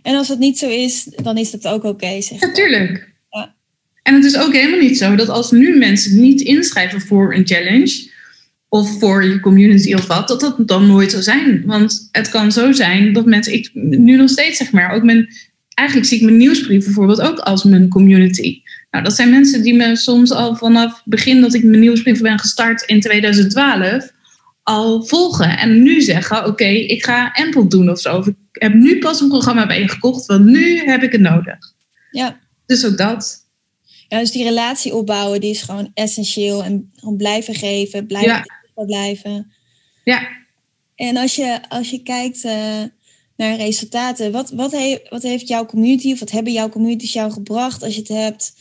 En 0.03 0.15
als 0.15 0.27
dat 0.27 0.39
niet 0.39 0.57
zo 0.57 0.69
is, 0.69 1.07
dan 1.23 1.37
is 1.37 1.51
dat 1.51 1.67
ook 1.67 1.83
oké. 1.83 1.87
Okay, 1.87 2.21
zeg 2.21 2.39
Natuurlijk. 2.39 3.09
Ja. 3.29 3.55
En 4.03 4.13
het 4.13 4.25
is 4.25 4.37
ook 4.37 4.53
helemaal 4.53 4.79
niet 4.79 4.97
zo 4.97 5.15
dat 5.15 5.29
als 5.29 5.51
nu 5.51 5.77
mensen 5.77 6.21
niet 6.21 6.41
inschrijven 6.41 7.01
voor 7.01 7.33
een 7.33 7.47
challenge 7.47 8.11
of 8.69 8.99
voor 8.99 9.23
je 9.23 9.39
community 9.39 9.93
of 9.93 10.07
wat, 10.07 10.27
dat 10.27 10.39
dat 10.39 10.67
dan 10.67 10.87
nooit 10.87 11.11
zou 11.11 11.23
zijn. 11.23 11.63
Want 11.65 12.09
het 12.11 12.29
kan 12.29 12.51
zo 12.51 12.71
zijn 12.71 13.13
dat 13.13 13.25
mensen, 13.25 13.53
ik 13.53 13.69
nu 13.73 14.15
nog 14.15 14.29
steeds 14.29 14.57
zeg 14.57 14.71
maar, 14.71 14.93
ook 14.93 15.03
mijn 15.03 15.29
eigenlijk 15.73 16.07
zie 16.07 16.17
ik 16.17 16.23
mijn 16.23 16.37
nieuwsbrief 16.37 16.85
bijvoorbeeld 16.85 17.21
ook 17.21 17.39
als 17.39 17.63
mijn 17.63 17.89
community. 17.89 18.61
Nou, 18.91 19.03
dat 19.03 19.13
zijn 19.13 19.29
mensen 19.29 19.63
die 19.63 19.73
me 19.73 19.95
soms 19.95 20.31
al 20.31 20.55
vanaf 20.55 21.01
begin 21.05 21.41
dat 21.41 21.53
ik 21.53 21.63
mijn 21.63 21.79
nieuwsbrief 21.79 22.21
ben 22.21 22.39
gestart 22.39 22.81
in 22.81 23.01
2012 23.01 24.12
al 24.63 25.03
volgen 25.03 25.57
en 25.57 25.83
nu 25.83 26.01
zeggen: 26.01 26.45
Oké, 26.45 26.65
ik 26.65 27.05
ga 27.05 27.31
Ample 27.33 27.67
doen 27.67 27.89
of 27.89 27.99
zo. 27.99 28.17
Of 28.17 28.27
ik 28.27 28.35
heb 28.51 28.73
nu 28.73 28.99
pas 28.99 29.21
een 29.21 29.27
programma 29.27 29.67
bij 29.67 29.79
je 29.79 29.87
gekocht, 29.87 30.25
want 30.25 30.45
nu 30.45 30.79
heb 30.79 31.03
ik 31.03 31.11
het 31.11 31.21
nodig. 31.21 31.57
Ja. 32.11 32.39
Dus 32.65 32.85
ook 32.85 32.97
dat. 32.97 33.47
Ja, 34.07 34.19
dus 34.19 34.31
die 34.31 34.43
relatie 34.43 34.93
opbouwen, 34.93 35.41
die 35.41 35.49
is 35.49 35.61
gewoon 35.61 35.91
essentieel. 35.93 36.63
En 36.63 36.91
gewoon 36.95 37.17
blijven 37.17 37.55
geven, 37.55 38.07
blijven 38.07 38.45
ja. 38.75 38.85
blijven. 38.85 39.53
Ja. 40.03 40.27
En 40.95 41.17
als 41.17 41.35
je, 41.35 41.69
als 41.69 41.89
je 41.89 42.03
kijkt. 42.03 42.43
Uh, 42.43 42.83
naar 43.35 43.55
resultaten. 43.55 44.31
Wat, 44.31 44.49
wat, 44.49 44.71
he, 44.71 44.99
wat 45.09 45.21
heeft 45.23 45.47
jouw 45.47 45.65
community 45.65 46.11
of 46.11 46.19
wat 46.19 46.31
hebben 46.31 46.53
jouw 46.53 46.69
communities 46.69 47.13
jou 47.13 47.31
gebracht 47.31 47.83
als 47.83 47.93
je 47.93 47.99
het 47.99 48.09
hebt 48.09 48.53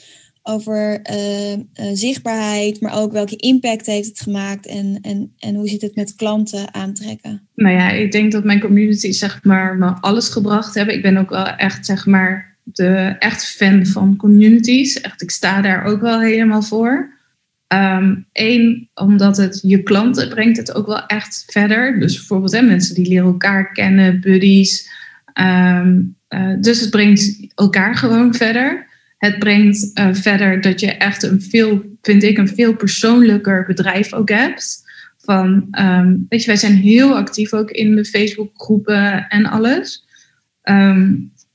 over 0.42 1.00
uh, 1.10 1.52
uh, 1.52 1.58
zichtbaarheid, 1.92 2.80
maar 2.80 2.94
ook 2.94 3.12
welke 3.12 3.36
impact 3.36 3.86
heeft 3.86 4.08
het 4.08 4.20
gemaakt 4.20 4.66
en, 4.66 4.98
en, 5.02 5.32
en 5.38 5.54
hoe 5.54 5.68
zit 5.68 5.82
het 5.82 5.94
met 5.96 6.14
klanten 6.14 6.74
aantrekken? 6.74 7.48
Nou 7.54 7.74
ja, 7.74 7.90
ik 7.90 8.12
denk 8.12 8.32
dat 8.32 8.44
mijn 8.44 8.60
community 8.60 9.12
zeg 9.12 9.44
maar 9.44 9.76
me 9.76 9.86
alles 9.86 10.28
gebracht 10.28 10.74
hebben. 10.74 10.94
Ik 10.94 11.02
ben 11.02 11.16
ook 11.16 11.30
wel 11.30 11.46
echt 11.46 11.86
zeg 11.86 12.06
maar 12.06 12.56
de 12.62 13.16
echt 13.18 13.46
fan 13.46 13.86
van 13.86 14.16
communities. 14.16 15.00
Echt, 15.00 15.22
ik 15.22 15.30
sta 15.30 15.60
daar 15.60 15.84
ook 15.84 16.00
wel 16.00 16.20
helemaal 16.20 16.62
voor. 16.62 17.20
Eén, 17.68 18.24
ehm, 18.32 19.06
omdat 19.08 19.36
het 19.36 19.58
je 19.62 19.82
klanten 19.82 20.28
brengt 20.28 20.56
het 20.56 20.74
ook 20.74 20.86
wel 20.86 21.06
echt 21.06 21.44
verder. 21.46 22.00
Dus 22.00 22.16
bijvoorbeeld 22.16 22.52
hè, 22.52 22.62
mensen 22.62 22.94
die 22.94 23.08
leren 23.08 23.26
elkaar 23.26 23.72
kennen, 23.72 24.20
buddies. 24.20 24.90
Ehm, 25.32 26.00
eh, 26.28 26.54
dus 26.60 26.80
het 26.80 26.90
brengt 26.90 27.46
elkaar 27.54 27.96
gewoon 27.96 28.34
verder. 28.34 28.86
Het 29.22 29.38
brengt 29.38 29.90
uh, 29.94 30.08
verder 30.12 30.60
dat 30.60 30.80
je 30.80 30.90
echt 30.90 31.22
een 31.22 31.42
veel, 31.42 31.82
vind 32.02 32.22
ik, 32.22 32.38
een 32.38 32.48
veel 32.48 32.74
persoonlijker 32.74 33.64
bedrijf 33.66 34.12
ook 34.12 34.28
hebt. 34.28 34.82
Van, 35.18 35.68
um, 35.80 36.26
weet 36.28 36.40
je, 36.40 36.46
wij 36.46 36.56
zijn 36.56 36.74
heel 36.74 37.16
actief 37.16 37.52
ook 37.52 37.70
in 37.70 37.96
de 37.96 38.04
Facebookgroepen 38.04 39.28
en 39.28 39.46
alles 39.46 40.04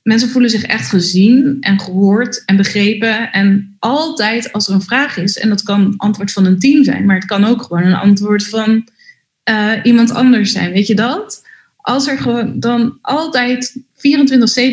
mensen 0.07 0.29
voelen 0.29 0.49
zich 0.49 0.63
echt 0.63 0.89
gezien 0.89 1.57
en 1.59 1.79
gehoord 1.79 2.45
en 2.45 2.57
begrepen. 2.57 3.31
En 3.31 3.75
altijd 3.79 4.53
als 4.53 4.67
er 4.67 4.73
een 4.73 4.81
vraag 4.81 5.17
is, 5.17 5.37
en 5.37 5.49
dat 5.49 5.63
kan 5.63 5.93
antwoord 5.97 6.31
van 6.31 6.45
een 6.45 6.59
team 6.59 6.83
zijn, 6.83 7.05
maar 7.05 7.15
het 7.15 7.25
kan 7.25 7.45
ook 7.45 7.61
gewoon 7.61 7.83
een 7.83 7.93
antwoord 7.93 8.47
van 8.47 8.87
uh, 9.49 9.71
iemand 9.83 10.11
anders 10.11 10.51
zijn. 10.51 10.71
Weet 10.71 10.87
je 10.87 10.95
dat? 10.95 11.45
Als 11.77 12.07
er 12.07 12.17
gewoon 12.17 12.59
dan 12.59 12.97
altijd 13.01 13.77
24-7, 13.97 14.01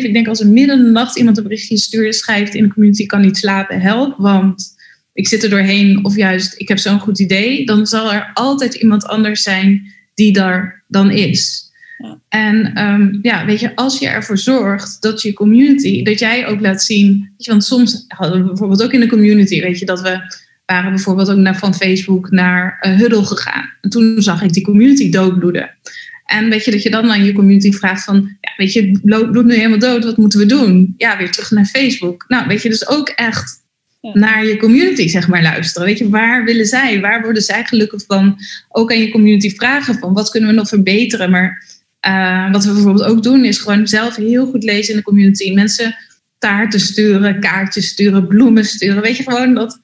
ik 0.05 0.13
denk 0.13 0.27
als 0.27 0.39
er 0.39 0.47
midden 0.47 0.77
in 0.77 0.83
de 0.83 0.89
nacht 0.89 1.17
iemand 1.17 1.37
een 1.37 1.43
berichtje 1.43 1.77
stuurt, 1.77 2.15
schrijft 2.15 2.55
in 2.55 2.63
de 2.63 2.73
community 2.73 3.05
kan 3.05 3.21
niet 3.21 3.37
slapen, 3.37 3.81
help, 3.81 4.15
want 4.17 4.75
ik 5.13 5.27
zit 5.27 5.43
er 5.43 5.49
doorheen 5.49 6.05
of 6.05 6.15
juist 6.15 6.59
ik 6.59 6.67
heb 6.67 6.77
zo'n 6.77 6.99
goed 6.99 7.19
idee, 7.19 7.65
dan 7.65 7.87
zal 7.87 8.13
er 8.13 8.31
altijd 8.33 8.73
iemand 8.73 9.05
anders 9.05 9.41
zijn 9.41 9.93
die 10.13 10.33
daar 10.33 10.83
dan 10.87 11.11
is. 11.11 11.63
En 12.29 12.81
um, 12.87 13.19
ja, 13.21 13.45
weet 13.45 13.59
je, 13.59 13.75
als 13.75 13.99
je 13.99 14.07
ervoor 14.07 14.37
zorgt 14.37 15.01
dat 15.01 15.21
je 15.21 15.33
community, 15.33 16.03
dat 16.03 16.19
jij 16.19 16.47
ook 16.47 16.61
laat 16.61 16.83
zien, 16.83 17.33
je, 17.37 17.51
want 17.51 17.63
soms 17.63 18.05
hadden 18.07 18.39
we 18.39 18.47
bijvoorbeeld 18.47 18.83
ook 18.83 18.93
in 18.93 18.99
de 18.99 19.07
community, 19.07 19.61
weet 19.61 19.79
je, 19.79 19.85
dat 19.85 20.01
we 20.01 20.43
waren 20.65 20.91
bijvoorbeeld 20.91 21.29
ook 21.29 21.37
naar, 21.37 21.57
van 21.57 21.73
Facebook 21.73 22.31
naar 22.31 22.85
uh, 22.87 22.97
Huddle 22.97 23.25
gegaan. 23.25 23.73
En 23.81 23.89
toen 23.89 24.21
zag 24.21 24.41
ik 24.41 24.53
die 24.53 24.63
community 24.63 25.09
doodbloeden. 25.09 25.69
En 26.35 26.49
weet 26.49 26.65
je, 26.65 26.71
dat 26.71 26.83
je 26.83 26.89
dan 26.89 27.11
aan 27.11 27.23
je 27.23 27.33
community 27.33 27.71
vraagt 27.71 28.03
van, 28.03 28.37
ja, 28.41 28.53
weet 28.57 28.73
je, 28.73 28.99
bloed 29.31 29.45
nu 29.45 29.55
helemaal 29.55 29.79
dood, 29.79 30.03
wat 30.03 30.17
moeten 30.17 30.39
we 30.39 30.45
doen? 30.45 30.93
Ja, 30.97 31.17
weer 31.17 31.31
terug 31.31 31.51
naar 31.51 31.65
Facebook. 31.65 32.25
Nou, 32.27 32.47
weet 32.47 32.61
je, 32.61 32.69
dus 32.69 32.87
ook 32.87 33.09
echt 33.09 33.63
naar 34.13 34.45
je 34.45 34.57
community, 34.57 35.07
zeg 35.07 35.27
maar, 35.27 35.41
luisteren. 35.41 35.87
Weet 35.87 35.97
je, 35.97 36.09
waar 36.09 36.43
willen 36.43 36.65
zij? 36.65 36.99
Waar 36.99 37.21
worden 37.21 37.41
zij 37.41 37.63
gelukkig 37.63 38.03
van? 38.07 38.37
Ook 38.69 38.91
aan 38.91 38.99
je 38.99 39.11
community 39.11 39.55
vragen 39.55 39.95
van, 39.95 40.13
wat 40.13 40.29
kunnen 40.29 40.49
we 40.49 40.55
nog 40.55 40.67
verbeteren? 40.67 41.29
Maar 41.29 41.63
uh, 42.07 42.51
wat 42.51 42.65
we 42.65 42.73
bijvoorbeeld 42.73 43.05
ook 43.05 43.23
doen, 43.23 43.45
is 43.45 43.57
gewoon 43.57 43.87
zelf 43.87 44.15
heel 44.15 44.45
goed 44.45 44.63
lezen 44.63 44.91
in 44.91 44.99
de 44.99 45.05
community. 45.05 45.53
Mensen 45.53 45.95
taarten 46.37 46.79
sturen, 46.79 47.39
kaartjes 47.39 47.87
sturen, 47.87 48.27
bloemen 48.27 48.65
sturen. 48.65 49.01
Weet 49.01 49.17
je 49.17 49.23
gewoon 49.23 49.53
dat, 49.53 49.79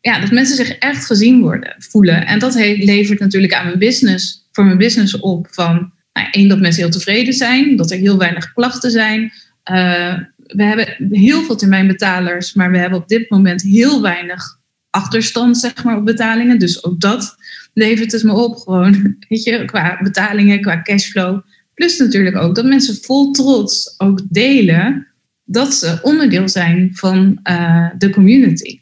ja, 0.00 0.20
dat 0.20 0.30
mensen 0.30 0.56
zich 0.56 0.70
echt 0.70 1.06
gezien 1.06 1.40
worden, 1.40 1.74
voelen. 1.78 2.26
En 2.26 2.38
dat 2.38 2.54
levert 2.78 3.18
natuurlijk 3.18 3.54
aan 3.54 3.66
mijn 3.66 3.78
business, 3.78 4.39
mijn 4.64 4.78
business 4.78 5.18
op 5.18 5.46
van 5.50 5.92
nou, 6.12 6.28
één, 6.30 6.48
dat 6.48 6.60
mensen 6.60 6.82
heel 6.82 6.90
tevreden 6.90 7.34
zijn, 7.34 7.76
dat 7.76 7.90
er 7.90 7.98
heel 7.98 8.18
weinig 8.18 8.52
klachten 8.52 8.90
zijn. 8.90 9.32
Uh, 9.70 10.18
we 10.36 10.62
hebben 10.62 10.96
heel 11.10 11.42
veel 11.42 11.56
termijnbetalers, 11.56 12.54
maar 12.54 12.70
we 12.70 12.78
hebben 12.78 12.98
op 12.98 13.08
dit 13.08 13.30
moment 13.30 13.62
heel 13.62 14.02
weinig 14.02 14.58
achterstand 14.90 15.58
zeg 15.58 15.84
maar, 15.84 15.96
op 15.96 16.04
betalingen. 16.04 16.58
Dus 16.58 16.84
ook 16.84 17.00
dat 17.00 17.36
levert 17.74 18.12
het 18.12 18.22
me 18.22 18.32
op 18.32 18.56
gewoon, 18.56 18.92
weet 19.28 19.42
je, 19.42 19.64
qua 19.64 19.98
betalingen, 20.02 20.60
qua 20.60 20.82
cashflow. 20.82 21.40
Plus 21.74 21.98
natuurlijk 21.98 22.36
ook 22.36 22.54
dat 22.54 22.64
mensen 22.64 22.94
vol 23.02 23.30
trots 23.30 23.94
ook 23.98 24.20
delen 24.28 25.06
dat 25.44 25.74
ze 25.74 25.98
onderdeel 26.02 26.48
zijn 26.48 26.90
van 26.92 27.38
uh, 27.50 27.88
de 27.98 28.10
community. 28.10 28.79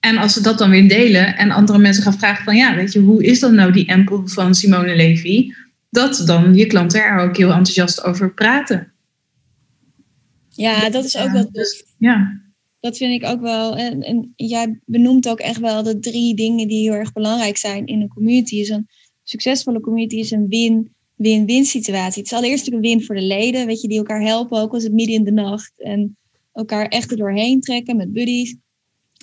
En 0.00 0.16
als 0.16 0.32
ze 0.32 0.40
dat 0.40 0.58
dan 0.58 0.70
weer 0.70 0.88
delen 0.88 1.36
en 1.36 1.50
andere 1.50 1.78
mensen 1.78 2.02
gaan 2.02 2.18
vragen 2.18 2.44
van 2.44 2.56
ja, 2.56 2.74
weet 2.74 2.92
je, 2.92 3.00
hoe 3.00 3.24
is 3.24 3.40
dan 3.40 3.54
nou 3.54 3.72
die 3.72 3.86
empel 3.86 4.28
van 4.28 4.54
Simone 4.54 4.96
Levy? 4.96 5.52
Dat 5.90 6.22
dan 6.26 6.54
je 6.54 6.66
klanten 6.66 7.04
er 7.04 7.18
ook 7.18 7.36
heel 7.36 7.48
enthousiast 7.48 8.04
over 8.04 8.34
praten. 8.34 8.92
Ja, 10.48 10.90
dat 10.90 11.04
is 11.04 11.16
ook 11.16 11.30
wel 11.30 11.48
dus, 11.52 11.84
Ja 11.98 12.44
dat 12.86 12.96
vind 12.96 13.22
ik 13.22 13.28
ook 13.28 13.40
wel. 13.40 13.76
En, 13.76 14.02
en 14.02 14.32
jij 14.36 14.78
benoemt 14.84 15.28
ook 15.28 15.38
echt 15.40 15.60
wel 15.60 15.82
de 15.82 15.98
drie 15.98 16.34
dingen 16.34 16.68
die 16.68 16.82
heel 16.82 16.98
erg 16.98 17.12
belangrijk 17.12 17.56
zijn 17.56 17.86
in 17.86 18.00
een 18.00 18.08
community. 18.08 18.58
Dus 18.58 18.68
een 18.68 18.88
succesvolle 19.22 19.80
community 19.80 20.16
is 20.16 20.30
een 20.30 20.48
win-win-win 20.48 21.64
situatie. 21.64 22.22
Het 22.22 22.32
is 22.32 22.38
allereerst 22.38 22.72
een 22.72 22.80
win 22.80 23.04
voor 23.04 23.14
de 23.14 23.22
leden, 23.22 23.66
weet 23.66 23.80
je, 23.80 23.88
die 23.88 23.98
elkaar 23.98 24.22
helpen, 24.22 24.60
ook 24.60 24.72
als 24.72 24.82
het 24.82 24.92
midden 24.92 25.14
in 25.14 25.24
de 25.24 25.32
nacht. 25.32 25.82
En 25.82 26.16
elkaar 26.52 26.86
echt 26.86 27.10
er 27.10 27.16
doorheen 27.16 27.60
trekken 27.60 27.96
met 27.96 28.12
buddies. 28.12 28.56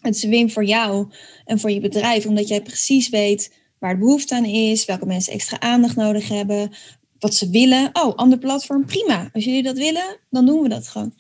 Het 0.04 0.16
is 0.16 0.24
een 0.24 0.30
win 0.30 0.52
voor 0.52 0.66
jou 0.66 1.08
en 1.46 1.60
voor 1.60 1.72
je 1.72 1.80
bedrijf, 1.80 2.26
omdat 2.26 2.48
jij 2.48 2.62
precies 2.62 3.10
weet 3.10 3.54
waar 3.80 3.94
de 3.94 4.00
behoefte 4.00 4.36
aan 4.36 4.46
is, 4.46 4.86
welke 4.86 5.06
mensen 5.06 5.34
extra 5.34 5.60
aandacht 5.60 5.96
nodig 5.96 6.28
hebben, 6.28 6.72
wat 7.20 7.36
ze 7.36 7.50
willen. 7.50 7.90
Oh, 7.94 8.16
ander 8.16 8.38
platform, 8.38 8.86
prima. 8.86 9.30
Als 9.34 9.44
jullie 9.44 9.64
dat 9.64 9.78
willen, 9.78 10.18
dan 10.30 10.46
doen 10.46 10.62
we 10.62 10.70
dat 10.70 10.88
gewoon. 10.88 11.14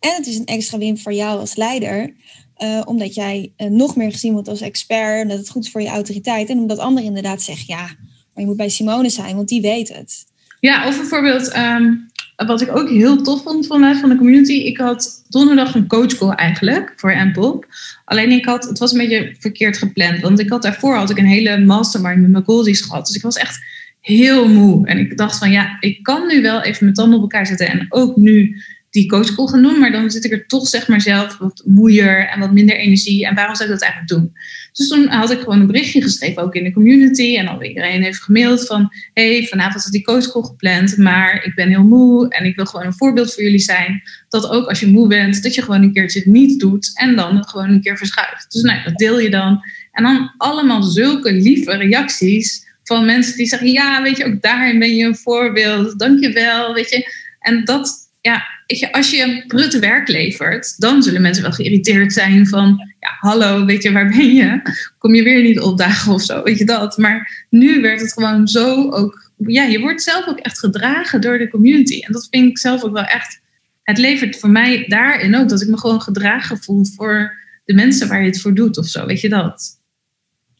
En 0.00 0.14
het 0.14 0.26
is 0.26 0.38
een 0.38 0.46
extra 0.46 0.78
win 0.78 0.98
voor 0.98 1.12
jou 1.12 1.40
als 1.40 1.56
leider. 1.56 2.14
Uh, 2.62 2.82
omdat 2.84 3.14
jij 3.14 3.52
uh, 3.56 3.68
nog 3.70 3.96
meer 3.96 4.12
gezien 4.12 4.32
wordt 4.32 4.48
als 4.48 4.60
expert. 4.60 5.28
Dat 5.28 5.38
het 5.38 5.50
goed 5.50 5.64
is 5.64 5.70
voor 5.70 5.82
je 5.82 5.88
autoriteit. 5.88 6.48
En 6.48 6.58
omdat 6.58 6.78
anderen 6.78 7.08
inderdaad 7.08 7.42
zeggen: 7.42 7.64
ja, 7.68 7.82
maar 7.82 8.42
je 8.42 8.46
moet 8.46 8.56
bij 8.56 8.68
Simone 8.68 9.08
zijn, 9.08 9.36
want 9.36 9.48
die 9.48 9.60
weet 9.60 9.88
het. 9.88 10.26
Ja, 10.60 10.88
of 10.88 10.96
bijvoorbeeld, 10.96 11.56
um, 11.56 12.09
wat 12.46 12.60
ik 12.60 12.76
ook 12.76 12.88
heel 12.88 13.22
tof 13.22 13.42
vond 13.42 13.66
vanuit 13.66 13.98
van 13.98 14.08
de 14.08 14.16
community. 14.16 14.52
Ik 14.52 14.78
had 14.78 15.24
donderdag 15.28 15.74
een 15.74 15.86
coachcall 15.86 16.30
eigenlijk 16.30 16.92
voor 16.96 17.14
Ampop. 17.14 17.66
Alleen 18.04 18.30
ik 18.30 18.44
had, 18.44 18.64
het 18.64 18.78
was 18.78 18.92
een 18.92 18.98
beetje 18.98 19.34
verkeerd 19.38 19.78
gepland. 19.78 20.20
Want 20.20 20.40
ik 20.40 20.50
had 20.50 20.62
daarvoor 20.62 20.94
had 20.94 21.10
ik 21.10 21.18
een 21.18 21.26
hele 21.26 21.58
mastermind 21.58 22.20
met 22.20 22.30
mijn 22.30 22.44
goldies 22.44 22.80
gehad. 22.80 23.06
Dus 23.06 23.16
ik 23.16 23.22
was 23.22 23.36
echt 23.36 23.58
heel 24.00 24.48
moe. 24.48 24.86
En 24.86 24.98
ik 24.98 25.16
dacht 25.16 25.38
van 25.38 25.50
ja, 25.50 25.76
ik 25.80 26.02
kan 26.02 26.26
nu 26.26 26.42
wel 26.42 26.62
even 26.62 26.84
mijn 26.84 26.94
tanden 26.94 27.16
op 27.16 27.22
elkaar 27.22 27.46
zetten. 27.46 27.68
En 27.68 27.86
ook 27.88 28.16
nu 28.16 28.62
die 28.90 29.08
coachcall 29.08 29.46
gaan 29.46 29.62
doen, 29.62 29.78
maar 29.78 29.92
dan 29.92 30.10
zit 30.10 30.24
ik 30.24 30.32
er 30.32 30.46
toch 30.46 30.68
zeg 30.68 30.88
maar 30.88 31.00
zelf 31.00 31.38
wat 31.38 31.62
moeier 31.66 32.28
en 32.28 32.40
wat 32.40 32.52
minder 32.52 32.76
energie. 32.76 33.26
En 33.26 33.34
waarom 33.34 33.54
zou 33.54 33.68
ik 33.68 33.74
dat 33.74 33.82
eigenlijk 33.82 34.12
doen? 34.12 34.32
Dus 34.72 34.88
toen 34.88 35.08
had 35.08 35.30
ik 35.30 35.38
gewoon 35.38 35.60
een 35.60 35.66
berichtje 35.66 36.02
geschreven, 36.02 36.42
ook 36.42 36.54
in 36.54 36.64
de 36.64 36.72
community. 36.72 37.36
En 37.36 37.48
al 37.48 37.62
iedereen 37.62 38.02
heeft 38.02 38.22
gemaild 38.22 38.66
van, 38.66 38.92
hey, 39.14 39.46
vanavond 39.48 39.84
is 39.84 39.90
die 39.90 40.04
coachcall 40.04 40.42
gepland, 40.42 40.96
maar 40.96 41.44
ik 41.44 41.54
ben 41.54 41.68
heel 41.68 41.84
moe 41.84 42.28
en 42.28 42.44
ik 42.44 42.56
wil 42.56 42.66
gewoon 42.66 42.86
een 42.86 42.96
voorbeeld 42.96 43.34
voor 43.34 43.42
jullie 43.42 43.58
zijn. 43.58 44.02
Dat 44.28 44.48
ook 44.48 44.68
als 44.68 44.80
je 44.80 44.86
moe 44.86 45.08
bent, 45.08 45.42
dat 45.42 45.54
je 45.54 45.62
gewoon 45.62 45.82
een 45.82 45.92
keertje 45.92 46.18
het 46.18 46.28
niet 46.28 46.60
doet 46.60 46.90
en 46.94 47.16
dan 47.16 47.44
gewoon 47.44 47.68
een 47.70 47.82
keer 47.82 47.96
verschuift. 47.96 48.52
Dus 48.52 48.62
nou, 48.62 48.82
dat 48.84 48.96
deel 48.96 49.20
je 49.20 49.30
dan. 49.30 49.62
En 49.92 50.02
dan 50.02 50.34
allemaal 50.36 50.82
zulke 50.82 51.32
lieve 51.32 51.76
reacties 51.76 52.68
van 52.84 53.04
mensen 53.04 53.36
die 53.36 53.46
zeggen, 53.46 53.72
ja, 53.72 54.02
weet 54.02 54.16
je, 54.16 54.24
ook 54.24 54.42
daarin 54.42 54.78
ben 54.78 54.96
je 54.96 55.04
een 55.04 55.16
voorbeeld, 55.16 55.98
dankjewel, 55.98 56.74
weet 56.74 56.90
je. 56.90 57.14
En 57.40 57.64
dat, 57.64 58.09
ja, 58.20 58.42
je, 58.66 58.92
als 58.92 59.10
je 59.10 59.44
brutte 59.46 59.78
werk 59.78 60.08
levert, 60.08 60.80
dan 60.80 61.02
zullen 61.02 61.22
mensen 61.22 61.42
wel 61.42 61.52
geïrriteerd 61.52 62.12
zijn 62.12 62.46
van, 62.46 62.94
ja, 63.00 63.16
hallo, 63.18 63.64
weet 63.64 63.82
je, 63.82 63.92
waar 63.92 64.08
ben 64.08 64.34
je? 64.34 64.60
Kom 64.98 65.14
je 65.14 65.22
weer 65.22 65.42
niet 65.42 65.60
opdagen 65.60 66.12
of 66.12 66.22
zo, 66.22 66.42
weet 66.42 66.58
je 66.58 66.64
dat? 66.64 66.98
Maar 66.98 67.46
nu 67.50 67.80
werd 67.80 68.00
het 68.00 68.12
gewoon 68.12 68.48
zo 68.48 68.90
ook, 68.90 69.30
ja, 69.36 69.62
je 69.62 69.80
wordt 69.80 70.02
zelf 70.02 70.26
ook 70.26 70.38
echt 70.38 70.58
gedragen 70.58 71.20
door 71.20 71.38
de 71.38 71.48
community. 71.48 72.00
En 72.00 72.12
dat 72.12 72.26
vind 72.30 72.50
ik 72.50 72.58
zelf 72.58 72.82
ook 72.82 72.92
wel 72.92 73.04
echt, 73.04 73.40
het 73.82 73.98
levert 73.98 74.38
voor 74.38 74.50
mij 74.50 74.84
daarin 74.88 75.36
ook 75.36 75.48
dat 75.48 75.62
ik 75.62 75.68
me 75.68 75.78
gewoon 75.78 76.02
gedragen 76.02 76.58
voel 76.58 76.84
voor 76.96 77.38
de 77.64 77.74
mensen 77.74 78.08
waar 78.08 78.20
je 78.20 78.26
het 78.26 78.40
voor 78.40 78.54
doet 78.54 78.78
of 78.78 78.86
zo, 78.86 79.06
weet 79.06 79.20
je 79.20 79.28
dat? 79.28 79.78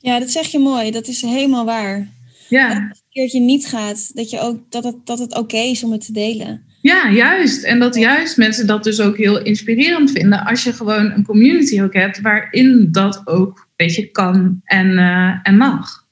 Ja, 0.00 0.18
dat 0.18 0.30
zeg 0.30 0.46
je 0.46 0.58
mooi. 0.58 0.90
Dat 0.90 1.06
is 1.06 1.22
helemaal 1.22 1.64
waar. 1.64 2.08
Ja. 2.48 2.66
Als 2.66 2.74
het 2.74 2.84
een 2.84 3.10
keertje 3.10 3.40
niet 3.40 3.66
gaat, 3.66 4.16
dat, 4.16 4.30
je 4.30 4.40
ook, 4.40 4.58
dat 4.70 4.84
het, 4.84 4.96
dat 5.04 5.18
het 5.18 5.36
oké 5.36 5.56
is 5.56 5.84
om 5.84 5.92
het 5.92 6.06
te 6.06 6.12
delen. 6.12 6.64
Ja, 6.80 7.10
juist. 7.10 7.62
En 7.62 7.78
dat 7.78 7.94
juist 7.94 8.36
mensen 8.36 8.66
dat 8.66 8.84
dus 8.84 9.00
ook 9.00 9.16
heel 9.16 9.42
inspirerend 9.42 10.10
vinden. 10.10 10.44
Als 10.44 10.64
je 10.64 10.72
gewoon 10.72 11.10
een 11.10 11.24
community 11.24 11.82
ook 11.82 11.94
hebt 11.94 12.20
waarin 12.20 12.88
dat 12.90 13.22
ook 13.24 13.58
een 13.58 13.72
beetje 13.76 14.10
kan 14.10 14.60
en, 14.64 14.86
uh, 14.86 15.38
en 15.42 15.56
mag. 15.56 16.08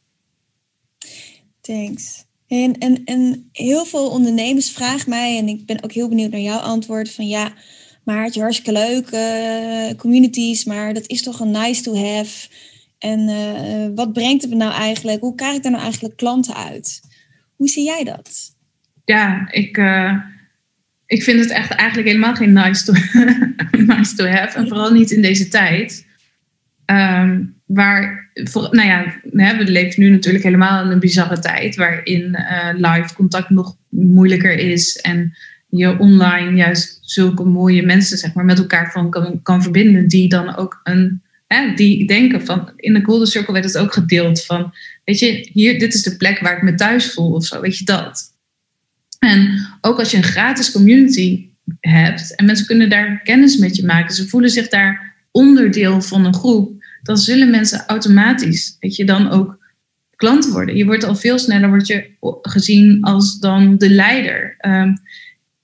Thanks. 1.61 2.27
En, 2.47 2.79
en, 2.79 3.05
en 3.05 3.49
heel 3.53 3.85
veel 3.85 4.11
ondernemers 4.11 4.71
vragen 4.71 5.11
mij, 5.11 5.39
en 5.39 5.49
ik 5.49 5.67
ben 5.67 5.83
ook 5.83 5.93
heel 5.93 6.09
benieuwd 6.09 6.31
naar 6.31 6.41
jouw 6.41 6.59
antwoord, 6.59 7.11
van 7.11 7.29
ja, 7.29 7.53
maar 8.05 8.25
het 8.25 8.35
is 8.35 8.41
hartstikke 8.41 8.73
leuk, 8.73 9.11
uh, 9.11 9.97
communities, 9.97 10.65
maar 10.65 10.95
dat 10.95 11.07
is 11.07 11.23
toch 11.23 11.41
een 11.41 11.51
nice 11.51 11.83
to 11.83 11.97
have. 11.97 12.49
En 12.99 13.29
uh, 13.29 13.89
wat 13.95 14.13
brengt 14.13 14.43
het 14.43 14.51
me 14.51 14.57
nou 14.57 14.73
eigenlijk? 14.73 15.21
Hoe 15.21 15.35
krijg 15.35 15.57
ik 15.57 15.63
daar 15.63 15.73
nou 15.73 15.85
eigenlijk 15.85 16.17
klanten 16.17 16.55
uit? 16.55 17.01
Hoe 17.57 17.69
zie 17.69 17.85
jij 17.85 18.05
dat? 18.05 18.57
Ja, 19.05 19.49
ik, 19.51 19.77
ik 21.09 21.23
vind 21.23 21.41
het 21.41 21.51
echt 21.51 21.71
eigenlijk 21.71 22.09
helemaal 22.09 22.35
geen 22.35 22.53
nice 22.53 22.85
to, 24.17 24.27
have. 24.31 24.59
En 24.59 24.69
vooral 24.69 24.93
niet 24.93 25.11
in 25.11 25.23
deze 25.23 25.49
tijd. 25.49 26.07
Um, 26.87 27.57
waar, 27.67 28.31
nou 28.53 28.87
ja, 28.87 29.21
we 29.33 29.65
leven 29.65 30.03
nu 30.03 30.11
natuurlijk 30.11 30.45
helemaal 30.45 30.85
in 30.85 30.91
een 30.91 30.99
bizarre 30.99 31.39
tijd. 31.39 31.77
Waarin 31.77 32.23
uh, 32.23 32.69
live 32.73 33.15
contact 33.15 33.51
nog 33.51 33.77
moeilijker 33.89 34.59
is. 34.59 34.97
En 34.97 35.37
je 35.69 35.99
online 35.99 36.57
juist 36.57 36.99
zulke 37.03 37.45
mooie 37.45 37.83
mensen 37.83 38.19
zeg 38.19 38.35
maar, 38.35 38.45
met 38.45 38.59
elkaar 38.59 38.91
van 38.93 39.11
kan, 39.11 39.43
kan 39.43 39.63
verbinden. 39.63 40.09
Die 40.09 40.29
dan 40.29 40.57
ook 40.57 40.81
een 40.85 41.23
hè, 41.49 41.75
die 41.75 42.07
denken 42.07 42.45
van, 42.45 42.73
in 42.77 42.95
de 42.95 43.05
Golden 43.05 43.27
Circle 43.27 43.53
werd 43.53 43.65
het 43.65 43.79
ook 43.79 43.93
gedeeld 43.93 44.45
van, 44.45 44.73
weet 45.05 45.19
je, 45.19 45.49
hier, 45.53 45.79
dit 45.79 45.95
is 45.95 46.03
de 46.03 46.17
plek 46.17 46.39
waar 46.39 46.57
ik 46.57 46.63
me 46.63 46.75
thuis 46.75 47.13
voel 47.13 47.33
of 47.33 47.45
zo, 47.45 47.61
weet 47.61 47.79
je 47.79 47.85
dat. 47.85 48.37
En 49.19 49.68
ook 49.81 49.99
als 49.99 50.11
je 50.11 50.17
een 50.17 50.23
gratis 50.23 50.73
community 50.73 51.49
hebt 51.81 52.35
en 52.35 52.45
mensen 52.45 52.67
kunnen 52.67 52.91
daar 52.91 53.21
kennis 53.23 53.57
met 53.57 53.77
je 53.77 53.85
maken, 53.85 54.15
ze 54.15 54.29
voelen 54.29 54.51
zich 54.51 54.69
daar 54.69 55.15
onderdeel 55.31 56.03
van 56.03 56.25
een 56.25 56.35
groep, 56.35 56.85
dan 57.03 57.17
zullen 57.17 57.51
mensen 57.51 57.85
automatisch, 57.87 58.77
weet 58.81 58.97
je, 58.97 59.05
dan 59.05 59.31
ook 59.31 59.59
klant 60.17 60.47
worden. 60.47 60.77
Je 60.77 60.85
wordt 60.85 61.05
al 61.05 61.17
veel 61.17 61.39
sneller 61.39 61.69
wordt 61.69 61.87
je 61.87 62.11
gezien 62.43 63.03
als 63.03 63.39
dan 63.39 63.79
de 63.79 63.91
leider. 63.91 64.57
Um, 64.67 64.99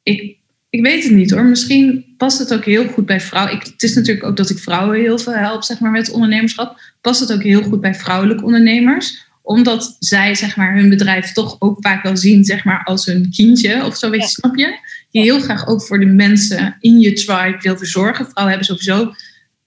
ik 0.03 0.37
ik 0.75 0.83
weet 0.83 1.05
het 1.05 1.13
niet 1.13 1.31
hoor. 1.31 1.45
Misschien 1.45 2.15
past 2.17 2.39
het 2.39 2.55
ook 2.55 2.65
heel 2.65 2.87
goed 2.87 3.07
bij 3.07 3.21
vrouwen. 3.21 3.55
Ik, 3.55 3.63
het 3.63 3.83
is 3.83 3.95
natuurlijk 3.95 4.27
ook 4.27 4.37
dat 4.37 4.51
ik 4.51 4.59
vrouwen 4.59 5.01
heel 5.01 5.19
veel 5.19 5.33
help 5.33 5.63
zeg 5.63 5.81
maar, 5.81 5.91
met 5.91 6.11
ondernemerschap. 6.11 6.81
Past 7.01 7.21
het 7.21 7.33
ook 7.33 7.43
heel 7.43 7.63
goed 7.63 7.81
bij 7.81 7.95
vrouwelijke 7.95 8.45
ondernemers 8.45 9.24
omdat 9.45 9.97
zij 9.99 10.35
zeg 10.35 10.57
maar, 10.57 10.75
hun 10.75 10.89
bedrijf 10.89 11.33
toch 11.33 11.57
ook 11.59 11.77
vaak 11.81 12.03
wel 12.03 12.17
zien 12.17 12.45
zeg 12.45 12.65
maar, 12.65 12.85
als 12.85 13.07
hun 13.07 13.31
kindje 13.31 13.85
of 13.85 13.97
zo, 13.97 14.11
weet 14.11 14.21
je, 14.21 14.29
snap 14.29 14.57
je? 14.57 14.79
Je 15.11 15.21
heel 15.21 15.41
graag 15.41 15.67
ook 15.67 15.83
voor 15.83 15.99
de 15.99 16.07
mensen 16.07 16.77
in 16.81 17.01
je 17.01 17.13
tribe 17.13 17.59
wil 17.61 17.77
verzorgen. 17.77 18.27
Vrouwen 18.31 18.57
hebben 18.57 18.77
sowieso, 18.77 19.15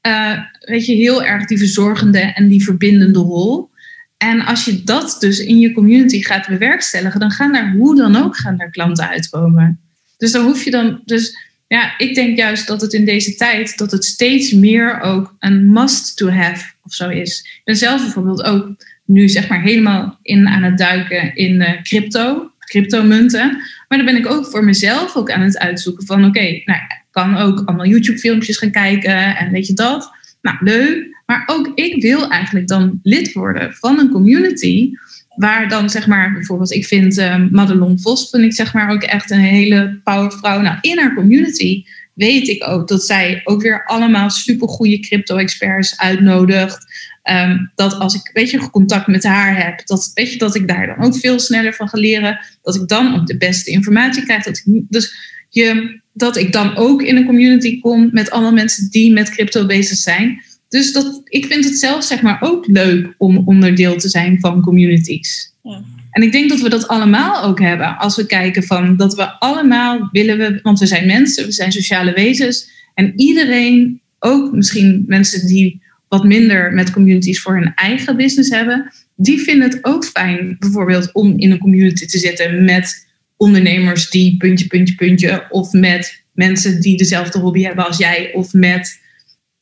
uh, 0.07 0.39
weet 0.59 0.86
je, 0.86 0.93
heel 0.93 1.23
erg 1.23 1.45
die 1.45 1.57
verzorgende 1.57 2.19
en 2.19 2.47
die 2.47 2.63
verbindende 2.63 3.19
rol. 3.19 3.69
En 4.17 4.45
als 4.45 4.65
je 4.65 4.84
dat 4.84 5.17
dus 5.19 5.39
in 5.39 5.59
je 5.59 5.73
community 5.73 6.21
gaat 6.21 6.47
bewerkstelligen, 6.47 7.19
dan 7.19 7.32
gaan 7.32 7.53
daar 7.53 7.71
hoe 7.71 7.95
dan 7.95 8.15
ook 8.15 8.38
gaan 8.38 8.57
daar 8.57 8.69
klanten 8.69 9.09
uitkomen. 9.09 9.80
Dus 10.17 10.32
dan 10.32 10.45
hoef 10.45 10.63
je 10.63 10.71
dan. 10.71 11.01
Dus 11.05 11.38
ja, 11.67 11.97
ik 11.97 12.15
denk 12.15 12.38
juist 12.38 12.67
dat 12.67 12.82
het 12.82 12.93
in 12.93 13.05
deze 13.05 13.36
tijd 13.36 13.78
dat 13.78 13.91
het 13.91 14.05
steeds 14.05 14.51
meer 14.51 14.99
ook 14.99 15.36
een 15.39 15.71
must 15.71 16.17
to 16.17 16.30
have 16.30 16.65
of 16.84 16.93
zo 16.93 17.09
is. 17.09 17.39
Ik 17.39 17.61
ben 17.63 17.75
zelf 17.75 18.01
bijvoorbeeld 18.01 18.43
ook 18.43 18.75
nu 19.08 19.30
zeg 19.30 19.49
maar 19.49 19.62
helemaal 19.62 20.20
in 20.22 20.47
aan 20.47 20.64
het 20.64 20.78
duiken 20.78 21.36
in 21.36 21.80
crypto, 21.84 22.51
cryptomunten. 22.60 23.51
Maar 23.88 23.97
dan 23.97 24.05
ben 24.05 24.18
ik 24.18 24.32
ook 24.32 24.45
voor 24.45 24.64
mezelf 24.64 25.16
ook 25.16 25.32
aan 25.32 25.41
het 25.41 25.58
uitzoeken 25.58 26.05
van 26.05 26.26
oké, 26.26 26.62
nou, 26.66 26.80
ik 26.80 27.05
kan 27.12 27.38
ook 27.38 27.62
allemaal 27.66 27.88
YouTube 27.88 28.20
filmpjes 28.20 28.58
gaan 28.58 28.72
kijken 28.72 29.38
en 29.38 29.51
weet 29.51 29.68
je 29.68 29.74
dat. 29.74 30.12
Nou, 30.41 30.58
leuk. 30.60 31.16
Maar 31.26 31.43
ook 31.45 31.72
ik 31.76 32.01
wil 32.01 32.30
eigenlijk 32.30 32.68
dan 32.68 32.99
lid 33.03 33.34
worden 33.34 33.74
van 33.74 33.99
een 33.99 34.10
community 34.10 34.91
Waar 35.38 35.70
dan 35.70 35.89
zeg 35.89 36.08
maar, 36.08 36.34
bijvoorbeeld, 36.34 36.72
ik 36.72 36.86
vind 36.86 37.18
uh, 37.18 37.45
Madelon 37.51 37.99
Vos, 37.99 38.30
vind 38.30 38.43
ik 38.43 38.53
zeg 38.53 38.74
maar 38.74 38.91
ook 38.91 39.03
echt 39.03 39.32
een 39.32 39.39
hele 39.39 39.99
powervrouw. 40.03 40.62
Nou, 40.62 40.78
in 40.82 40.97
haar 40.97 41.14
community 41.14 41.84
weet 42.14 42.47
ik 42.47 42.68
ook 42.68 42.88
dat 42.88 43.03
zij 43.03 43.41
ook 43.43 43.62
weer 43.62 43.86
allemaal 43.86 44.30
supergoeie 44.30 44.99
crypto-experts 44.99 45.99
uitnodigt. 45.99 46.86
Um, 47.32 47.71
dat 47.75 47.93
als 47.93 48.15
ik 48.15 48.30
weet 48.34 48.49
je, 48.49 48.69
contact 48.69 49.07
met 49.07 49.23
haar 49.23 49.65
heb, 49.65 49.88
dat, 49.88 50.11
weet 50.13 50.32
je, 50.32 50.38
dat 50.38 50.55
ik 50.55 50.67
daar 50.67 50.88
dan 50.88 51.05
ook 51.05 51.17
veel 51.17 51.39
sneller 51.39 51.73
van 51.73 51.89
ga 51.89 51.97
leren. 51.97 52.39
Dat 52.61 52.75
ik 52.75 52.88
dan 52.88 53.15
ook 53.15 53.28
de 53.28 53.38
beste 53.38 53.71
informatie 53.71 54.23
krijg. 54.23 54.43
Dat 54.43 54.57
ik, 54.57 54.84
dus 54.89 55.15
je, 55.49 55.99
dat 56.13 56.38
ik 56.38 56.51
dan 56.51 56.75
ook 56.75 57.01
in 57.01 57.15
een 57.15 57.25
community 57.25 57.80
kom 57.80 58.09
met 58.11 58.30
allemaal 58.30 58.53
mensen 58.53 58.89
die 58.89 59.13
met 59.13 59.30
crypto 59.30 59.65
bezig 59.65 59.97
zijn. 59.97 60.41
Dus 60.69 60.93
dat, 60.93 61.21
ik 61.23 61.45
vind 61.45 61.63
het 61.63 61.80
zelf 61.80 62.03
zeg 62.03 62.21
maar 62.21 62.38
ook 62.39 62.67
leuk 62.67 63.13
om 63.17 63.38
onderdeel 63.38 63.97
te 63.97 64.09
zijn 64.09 64.39
van 64.39 64.61
communities. 64.61 65.53
Ja. 65.63 65.84
En 66.11 66.23
ik 66.23 66.32
denk 66.32 66.49
dat 66.49 66.61
we 66.61 66.69
dat 66.69 66.88
allemaal 66.88 67.43
ook 67.43 67.59
hebben. 67.59 67.97
Als 67.97 68.15
we 68.15 68.25
kijken 68.25 68.63
van 68.63 68.97
dat 68.97 69.15
we 69.15 69.39
allemaal 69.39 70.09
willen 70.11 70.38
we, 70.38 70.59
want 70.61 70.80
we 70.80 70.86
zijn 70.86 71.07
mensen, 71.07 71.45
we 71.45 71.51
zijn 71.51 71.71
sociale 71.71 72.13
wezens. 72.13 72.69
En 72.93 73.13
iedereen, 73.15 74.01
ook 74.19 74.51
misschien 74.51 75.03
mensen 75.07 75.47
die 75.47 75.82
wat 76.08 76.24
minder 76.24 76.74
met 76.74 76.91
communities 76.91 77.41
voor 77.41 77.55
hun 77.55 77.74
eigen 77.76 78.18
business 78.18 78.49
hebben, 78.49 78.91
die 79.16 79.39
vinden 79.39 79.70
het 79.70 79.86
ook 79.86 80.05
fijn 80.05 80.55
bijvoorbeeld 80.60 81.14
om 81.14 81.39
in 81.39 81.51
een 81.51 81.58
community 81.58 82.05
te 82.05 82.18
zitten 82.18 82.66
met 82.66 83.08
ondernemers 83.38 84.10
die 84.10 84.38
puntje, 84.38 84.68
puntje, 84.68 84.95
puntje, 84.95 85.47
of 85.49 85.72
met 85.72 86.24
mensen 86.34 86.82
die 86.82 86.97
dezelfde 86.97 87.39
hobby 87.39 87.62
hebben 87.62 87.88
als 87.88 87.97
jij, 87.97 88.34
of 88.34 88.53
met 88.53 88.99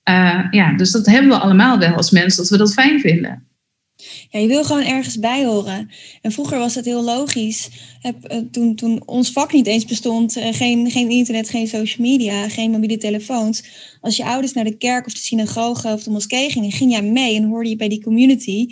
uh, 0.09 0.45
ja, 0.51 0.73
dus 0.73 0.91
dat 0.91 1.05
hebben 1.05 1.29
we 1.29 1.37
allemaal 1.37 1.79
wel 1.79 1.93
als 1.93 2.11
mensen, 2.11 2.41
dat 2.41 2.49
we 2.49 2.57
dat 2.57 2.73
fijn 2.73 2.99
vinden. 2.99 3.47
Ja, 4.29 4.39
je 4.39 4.47
wil 4.47 4.63
gewoon 4.63 4.83
ergens 4.83 5.19
bij 5.19 5.45
horen. 5.45 5.89
En 6.21 6.31
vroeger 6.31 6.59
was 6.59 6.73
dat 6.73 6.85
heel 6.85 7.03
logisch. 7.03 7.69
Heb, 8.01 8.31
uh, 8.31 8.37
toen, 8.51 8.75
toen 8.75 9.01
ons 9.05 9.31
vak 9.31 9.53
niet 9.53 9.67
eens 9.67 9.85
bestond, 9.85 10.37
uh, 10.37 10.53
geen, 10.53 10.91
geen 10.91 11.09
internet, 11.09 11.49
geen 11.49 11.67
social 11.67 12.07
media, 12.07 12.49
geen 12.49 12.71
mobiele 12.71 12.97
telefoons. 12.97 13.63
Als 14.01 14.15
je 14.15 14.25
ouders 14.25 14.53
naar 14.53 14.63
de 14.63 14.77
kerk 14.77 15.05
of 15.05 15.13
de 15.13 15.19
synagoge 15.19 15.93
of 15.93 16.03
de 16.03 16.11
moskee 16.11 16.49
gingen, 16.49 16.71
ging 16.71 16.91
jij 16.91 17.03
mee 17.03 17.35
en 17.35 17.43
hoorde 17.43 17.69
je 17.69 17.75
bij 17.75 17.89
die 17.89 18.03
community. 18.03 18.67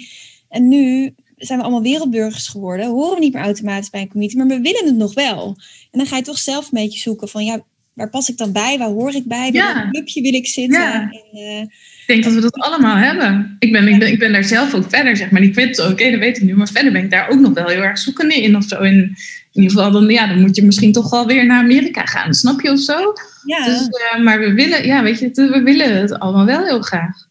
En 0.50 0.68
nu 0.68 1.16
zijn 1.38 1.60
we 1.60 1.66
allemaal 1.66 1.84
wereldburgers 1.84 2.48
geworden, 2.48 2.90
horen 2.90 3.14
we 3.14 3.20
niet 3.20 3.34
meer 3.34 3.44
automatisch 3.44 3.90
bij 3.90 4.02
een 4.02 4.10
community, 4.10 4.38
maar 4.38 4.48
we 4.48 4.60
willen 4.60 4.86
het 4.86 4.96
nog 4.96 5.14
wel. 5.14 5.46
En 5.92 6.00
dan 6.00 6.06
ga 6.06 6.18
je 6.18 6.24
toch 6.24 6.38
zelf 6.38 6.64
een 6.64 6.82
beetje 6.82 7.00
zoeken 7.00 7.30
van, 7.30 7.46
ja, 7.46 7.66
waar 7.94 8.10
pas 8.10 8.30
ik 8.30 8.38
dan 8.38 8.52
bij? 8.52 8.78
Waar 8.78 8.88
hoor 8.88 9.16
ik 9.16 9.26
bij? 9.26 9.50
Ja. 9.52 9.74
Welk 9.74 9.92
clubje 9.92 10.22
wil 10.22 10.34
ik 10.34 10.48
zitten? 10.48 10.82
Ja. 10.82 11.02
En, 11.02 11.40
uh, 11.40 11.60
ik 11.60 12.04
denk 12.08 12.24
dat 12.24 12.34
we 12.34 12.42
dat 12.42 12.60
allemaal 12.60 12.96
hebben. 12.96 13.56
Ik 13.60 13.72
ben, 13.72 13.88
ik 13.88 14.00
ben, 14.00 14.12
ik 14.12 14.20
ben 14.20 14.32
daar 14.32 14.44
zelf 14.44 14.74
ook 14.74 14.90
verder, 14.90 15.18
zeg 15.18 15.32
maar. 15.32 15.42
Ik 15.42 15.56
weet 15.56 15.78
het 15.78 15.92
oké, 15.92 16.12
dat 16.12 16.20
weet 16.20 16.38
ik 16.38 16.44
nu. 16.44 16.56
Maar 16.56 16.68
verder 16.68 16.92
ben 16.92 17.04
ik 17.04 17.12
daar 17.12 17.30
ook 17.30 17.40
nog 17.40 17.54
wel 17.54 17.68
heel 17.68 17.82
erg 17.82 17.98
zoekende 17.98 18.36
in 18.36 18.56
of 18.56 18.64
zo. 18.64 18.82
In, 18.82 18.94
in 18.94 19.62
ieder 19.62 19.72
geval, 19.72 19.92
dan, 19.92 20.10
ja, 20.10 20.28
dan 20.28 20.42
moet 20.42 20.56
je 20.56 20.64
misschien 20.64 20.92
toch 20.92 21.10
wel 21.10 21.28
weer 21.28 21.46
naar 21.46 21.64
Amerika 21.64 22.06
gaan. 22.06 22.34
Snap 22.34 22.62
je 22.62 22.72
of 22.72 22.80
zo? 22.80 23.14
Ja. 23.46 23.66
Dus, 23.66 23.82
uh, 23.82 24.24
maar 24.24 24.40
we 24.40 24.54
willen, 24.54 24.86
ja, 24.86 25.04
weet 25.04 25.20
je, 25.20 25.30
we 25.34 25.62
willen 25.64 26.02
het 26.02 26.20
allemaal 26.20 26.46
wel 26.46 26.66
heel 26.66 26.82
graag. 26.82 27.28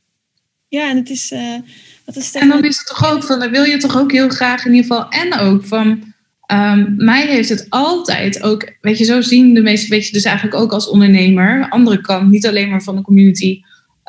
Ja, 0.69 0.91
en 0.91 0.97
het 0.97 1.11
is... 1.11 1.33
Uh, 1.33 1.55
wat 2.05 2.17
is 2.17 2.33
en 2.33 2.49
dan 2.49 2.65
is 2.65 2.79
het 2.79 2.87
toch 2.87 3.13
ook 3.13 3.25
van, 3.25 3.39
dan 3.39 3.51
wil 3.51 3.65
je 3.65 3.77
toch 3.77 3.99
ook 3.99 4.13
heel 4.13 4.29
graag 4.29 4.65
in 4.65 4.75
ieder 4.75 4.91
geval... 4.91 5.09
En 5.09 5.39
ook 5.39 5.65
van 5.65 6.12
um, 6.53 6.95
mij 6.97 7.27
heeft 7.27 7.49
het 7.49 7.67
altijd 7.69 8.43
ook, 8.43 8.73
weet 8.81 8.99
je, 8.99 9.05
zo 9.05 9.21
zien 9.21 9.55
de 9.55 9.63
meeste, 9.63 9.89
weet 9.89 10.07
je, 10.07 10.13
dus 10.13 10.25
eigenlijk 10.25 10.57
ook 10.57 10.73
als 10.73 10.89
ondernemer, 10.89 11.69
andere 11.69 12.01
kant, 12.01 12.31
niet 12.31 12.47
alleen 12.47 12.71
maar 12.71 12.83
van 12.83 12.97
de 12.97 13.03
community 13.03 13.61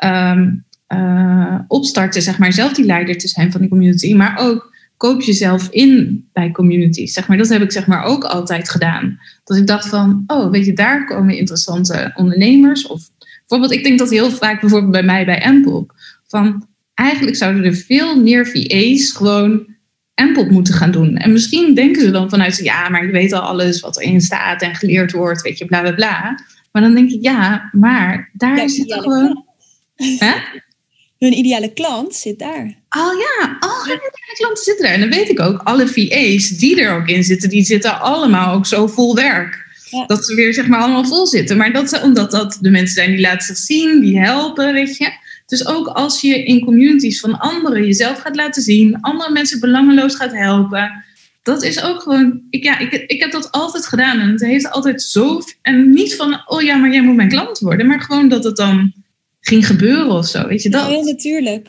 um, 0.04 0.64
uh, 0.88 1.58
opstarten, 1.68 2.22
zeg 2.22 2.38
maar, 2.38 2.52
zelf 2.52 2.72
die 2.72 2.84
leider 2.84 3.18
te 3.18 3.28
zijn 3.28 3.52
van 3.52 3.60
die 3.60 3.70
community, 3.70 4.14
maar 4.14 4.38
ook 4.38 4.72
koop 4.96 5.22
jezelf 5.22 5.68
in 5.70 6.24
bij 6.32 6.50
communities, 6.50 7.12
zeg 7.12 7.28
maar. 7.28 7.36
Dat 7.36 7.48
heb 7.48 7.62
ik 7.62 7.72
zeg 7.72 7.86
maar 7.86 8.04
ook 8.04 8.24
altijd 8.24 8.70
gedaan. 8.70 9.18
Dat 9.44 9.56
ik 9.56 9.66
dacht 9.66 9.88
van, 9.88 10.24
oh, 10.26 10.50
weet 10.50 10.66
je, 10.66 10.72
daar 10.72 11.04
komen 11.04 11.36
interessante 11.36 12.12
ondernemers 12.14 12.86
of 12.86 13.08
bijvoorbeeld, 13.38 13.78
ik 13.78 13.84
denk 13.84 13.98
dat 13.98 14.10
heel 14.10 14.30
vaak 14.30 14.60
bijvoorbeeld 14.60 14.92
bij 14.92 15.02
mij 15.02 15.24
bij 15.24 15.52
Mpop, 15.52 15.92
van 16.26 16.66
eigenlijk 16.94 17.36
zouden 17.36 17.64
er 17.64 17.74
veel 17.74 18.20
meer 18.20 18.46
VA's 18.46 19.12
gewoon 19.12 19.73
Mpop 20.14 20.50
moeten 20.50 20.74
gaan 20.74 20.90
doen. 20.90 21.16
En 21.16 21.32
misschien 21.32 21.74
denken 21.74 22.02
ze 22.02 22.10
dan 22.10 22.30
vanuit, 22.30 22.56
ja, 22.56 22.88
maar 22.88 23.04
ik 23.04 23.10
weet 23.10 23.32
al 23.32 23.40
alles 23.40 23.80
wat 23.80 24.00
erin 24.00 24.20
staat 24.20 24.62
en 24.62 24.74
geleerd 24.74 25.12
wordt, 25.12 25.42
weet 25.42 25.58
je, 25.58 25.64
bla 25.64 25.80
bla 25.80 25.92
bla. 25.92 26.38
Maar 26.72 26.82
dan 26.82 26.94
denk 26.94 27.10
ik, 27.10 27.22
ja, 27.22 27.68
maar 27.72 28.30
daar 28.32 28.56
ja, 28.56 28.68
zit 28.68 28.92
gewoon. 28.92 29.44
Hè? 29.96 30.32
Hun 31.18 31.38
ideale 31.38 31.72
klant 31.72 32.14
zit 32.14 32.38
daar. 32.38 32.78
Oh 32.88 33.12
ja, 33.18 33.56
al 33.60 33.84
hun 33.84 33.96
ideale 33.96 34.34
klanten 34.36 34.64
zitten 34.64 34.84
daar. 34.84 34.94
En 34.94 35.00
dan 35.00 35.10
weet 35.10 35.28
ik 35.28 35.40
ook, 35.40 35.60
alle 35.62 35.86
VA's 35.86 36.48
die 36.48 36.80
er 36.80 36.94
ook 36.94 37.08
in 37.08 37.24
zitten, 37.24 37.48
die 37.48 37.64
zitten 37.64 38.00
allemaal 38.00 38.54
ook 38.54 38.66
zo 38.66 38.86
vol 38.86 39.14
werk. 39.14 39.62
Dat 40.06 40.26
ze 40.26 40.34
weer 40.34 40.54
zeg 40.54 40.66
maar 40.66 40.80
allemaal 40.80 41.04
vol 41.04 41.26
zitten. 41.26 41.56
Maar 41.56 41.72
dat 41.72 42.02
omdat 42.02 42.30
dat 42.30 42.58
de 42.60 42.70
mensen 42.70 42.94
zijn 42.94 43.10
die 43.10 43.20
laten 43.20 43.46
zich 43.46 43.56
zien, 43.56 44.00
die 44.00 44.20
helpen, 44.20 44.72
weet 44.72 44.96
je. 44.96 45.12
Dus 45.46 45.66
ook 45.66 45.86
als 45.86 46.20
je 46.20 46.44
in 46.44 46.64
communities 46.64 47.20
van 47.20 47.38
anderen 47.38 47.84
jezelf 47.84 48.18
gaat 48.18 48.36
laten 48.36 48.62
zien, 48.62 49.00
andere 49.00 49.32
mensen 49.32 49.60
belangeloos 49.60 50.14
gaat 50.14 50.32
helpen. 50.32 51.04
Dat 51.42 51.62
is 51.62 51.82
ook 51.82 52.02
gewoon, 52.02 52.42
ik, 52.50 52.64
ja, 52.64 52.78
ik, 52.78 52.92
ik 52.92 53.20
heb 53.20 53.32
dat 53.32 53.52
altijd 53.52 53.86
gedaan 53.86 54.20
en 54.20 54.30
het 54.30 54.40
heeft 54.40 54.70
altijd 54.70 55.02
zo. 55.02 55.40
En 55.62 55.92
niet 55.92 56.14
van, 56.16 56.42
oh 56.46 56.62
ja, 56.62 56.76
maar 56.76 56.92
jij 56.92 57.02
moet 57.02 57.16
mijn 57.16 57.28
klant 57.28 57.58
worden, 57.58 57.86
maar 57.86 58.00
gewoon 58.00 58.28
dat 58.28 58.44
het 58.44 58.56
dan 58.56 58.92
ging 59.40 59.66
gebeuren 59.66 60.10
of 60.10 60.26
zo, 60.26 60.46
weet 60.46 60.62
je 60.62 60.70
dat? 60.70 60.90
Ja, 60.90 61.00
natuurlijk. 61.00 61.68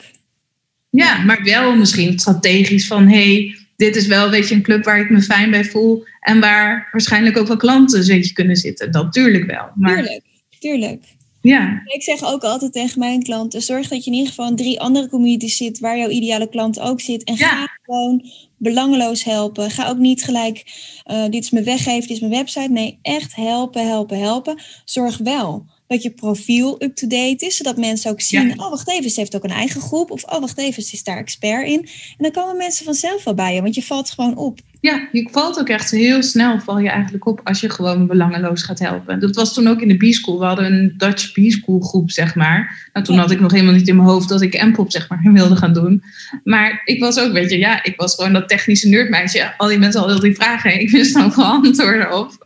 Ja, 0.90 1.18
maar 1.24 1.42
wel 1.42 1.76
misschien 1.76 2.18
strategisch 2.18 2.86
van, 2.86 3.08
hey, 3.08 3.56
dit 3.76 3.96
is 3.96 4.06
wel 4.06 4.30
weet 4.30 4.48
je, 4.48 4.54
een 4.54 4.62
club 4.62 4.84
waar 4.84 5.00
ik 5.00 5.10
me 5.10 5.22
fijn 5.22 5.50
bij 5.50 5.64
voel 5.64 6.04
en 6.20 6.40
waar 6.40 6.88
waarschijnlijk 6.92 7.36
ook 7.36 7.46
wel 7.46 7.56
klanten 7.56 8.04
weet 8.04 8.26
je, 8.26 8.32
kunnen 8.32 8.56
zitten. 8.56 8.92
Dat 8.92 9.04
natuurlijk 9.04 9.46
wel. 9.46 9.70
Maar... 9.74 9.96
Tuurlijk, 9.96 10.22
tuurlijk. 10.58 11.02
Ja. 11.46 11.82
Ik 11.84 12.02
zeg 12.02 12.24
ook 12.24 12.44
altijd 12.44 12.72
tegen 12.72 12.98
mijn 12.98 13.22
klanten: 13.22 13.62
zorg 13.62 13.88
dat 13.88 14.04
je 14.04 14.10
in 14.10 14.16
ieder 14.16 14.28
geval 14.28 14.48
in 14.48 14.56
drie 14.56 14.80
andere 14.80 15.08
communities 15.08 15.56
zit 15.56 15.78
waar 15.78 15.98
jouw 15.98 16.08
ideale 16.08 16.48
klant 16.48 16.80
ook 16.80 17.00
zit. 17.00 17.24
En 17.24 17.36
ga 17.36 17.78
gewoon 17.82 18.24
belangeloos 18.56 19.24
helpen. 19.24 19.70
Ga 19.70 19.88
ook 19.88 19.98
niet 19.98 20.24
gelijk: 20.24 20.64
uh, 21.10 21.24
dit 21.24 21.44
is 21.44 21.50
mijn 21.50 21.64
weggeven, 21.64 22.00
dit 22.00 22.10
is 22.10 22.20
mijn 22.20 22.32
website. 22.32 22.70
Nee, 22.70 22.98
echt 23.02 23.34
helpen, 23.34 23.86
helpen, 23.88 24.18
helpen. 24.18 24.58
Zorg 24.84 25.18
wel 25.18 25.64
dat 25.86 26.02
je 26.02 26.10
profiel 26.10 26.82
up-to-date 26.82 27.46
is, 27.46 27.56
zodat 27.56 27.76
mensen 27.76 28.10
ook 28.10 28.20
zien, 28.20 28.60
oh 28.60 28.70
wacht 28.70 28.90
even, 28.90 29.10
ze 29.10 29.20
heeft 29.20 29.36
ook 29.36 29.44
een 29.44 29.50
eigen 29.50 29.80
groep, 29.80 30.10
of 30.10 30.24
oh 30.24 30.40
wacht 30.40 30.58
even, 30.58 30.82
ze 30.82 30.92
is 30.92 31.04
daar 31.04 31.18
expert 31.18 31.66
in. 31.66 31.80
En 31.80 32.16
dan 32.18 32.30
komen 32.30 32.56
mensen 32.56 32.84
vanzelf 32.84 33.24
wel 33.24 33.34
bij 33.34 33.54
je, 33.54 33.62
want 33.62 33.74
je 33.74 33.82
valt 33.82 34.10
gewoon 34.10 34.36
op. 34.36 34.60
Ja, 34.80 35.08
je 35.12 35.28
valt 35.30 35.58
ook 35.58 35.68
echt 35.68 35.90
heel 35.90 36.22
snel, 36.22 36.60
val 36.60 36.78
je 36.78 36.88
eigenlijk 36.88 37.26
op 37.26 37.40
als 37.44 37.60
je 37.60 37.70
gewoon 37.70 38.06
belangeloos 38.06 38.62
gaat 38.62 38.78
helpen. 38.78 39.20
Dat 39.20 39.34
was 39.34 39.54
toen 39.54 39.66
ook 39.66 39.80
in 39.80 39.88
de 39.88 39.96
B-School. 39.96 40.38
We 40.38 40.44
hadden 40.44 40.72
een 40.72 40.94
Dutch 40.96 41.32
B-School 41.32 41.80
groep, 41.80 42.10
zeg 42.10 42.34
maar. 42.34 42.88
Nou, 42.92 43.06
toen 43.06 43.18
had 43.18 43.30
ik 43.30 43.40
nog 43.40 43.52
helemaal 43.52 43.74
niet 43.74 43.88
in 43.88 43.96
mijn 43.96 44.08
hoofd 44.08 44.28
dat 44.28 44.42
ik 44.42 44.62
M-pop, 44.64 44.90
zeg 44.90 45.08
maar, 45.08 45.20
wilde 45.32 45.56
gaan 45.56 45.72
doen. 45.72 46.02
Maar 46.44 46.82
ik 46.84 47.00
was 47.00 47.18
ook, 47.18 47.32
weet 47.32 47.50
je, 47.50 47.58
ja, 47.58 47.84
ik 47.84 47.96
was 47.96 48.14
gewoon 48.14 48.32
dat 48.32 48.48
technische 48.48 48.88
nerdmeisje. 48.88 49.54
Al 49.56 49.68
die 49.68 49.78
mensen 49.78 50.00
hadden 50.00 50.20
die 50.20 50.34
vragen, 50.34 50.80
ik 50.80 50.90
wist 50.90 51.14
dan 51.14 51.32
gewoon 51.32 51.64
antwoorden 51.66 52.18
op. 52.18 52.45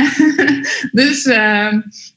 dus... 1.00 1.24
Uh, 1.24 1.72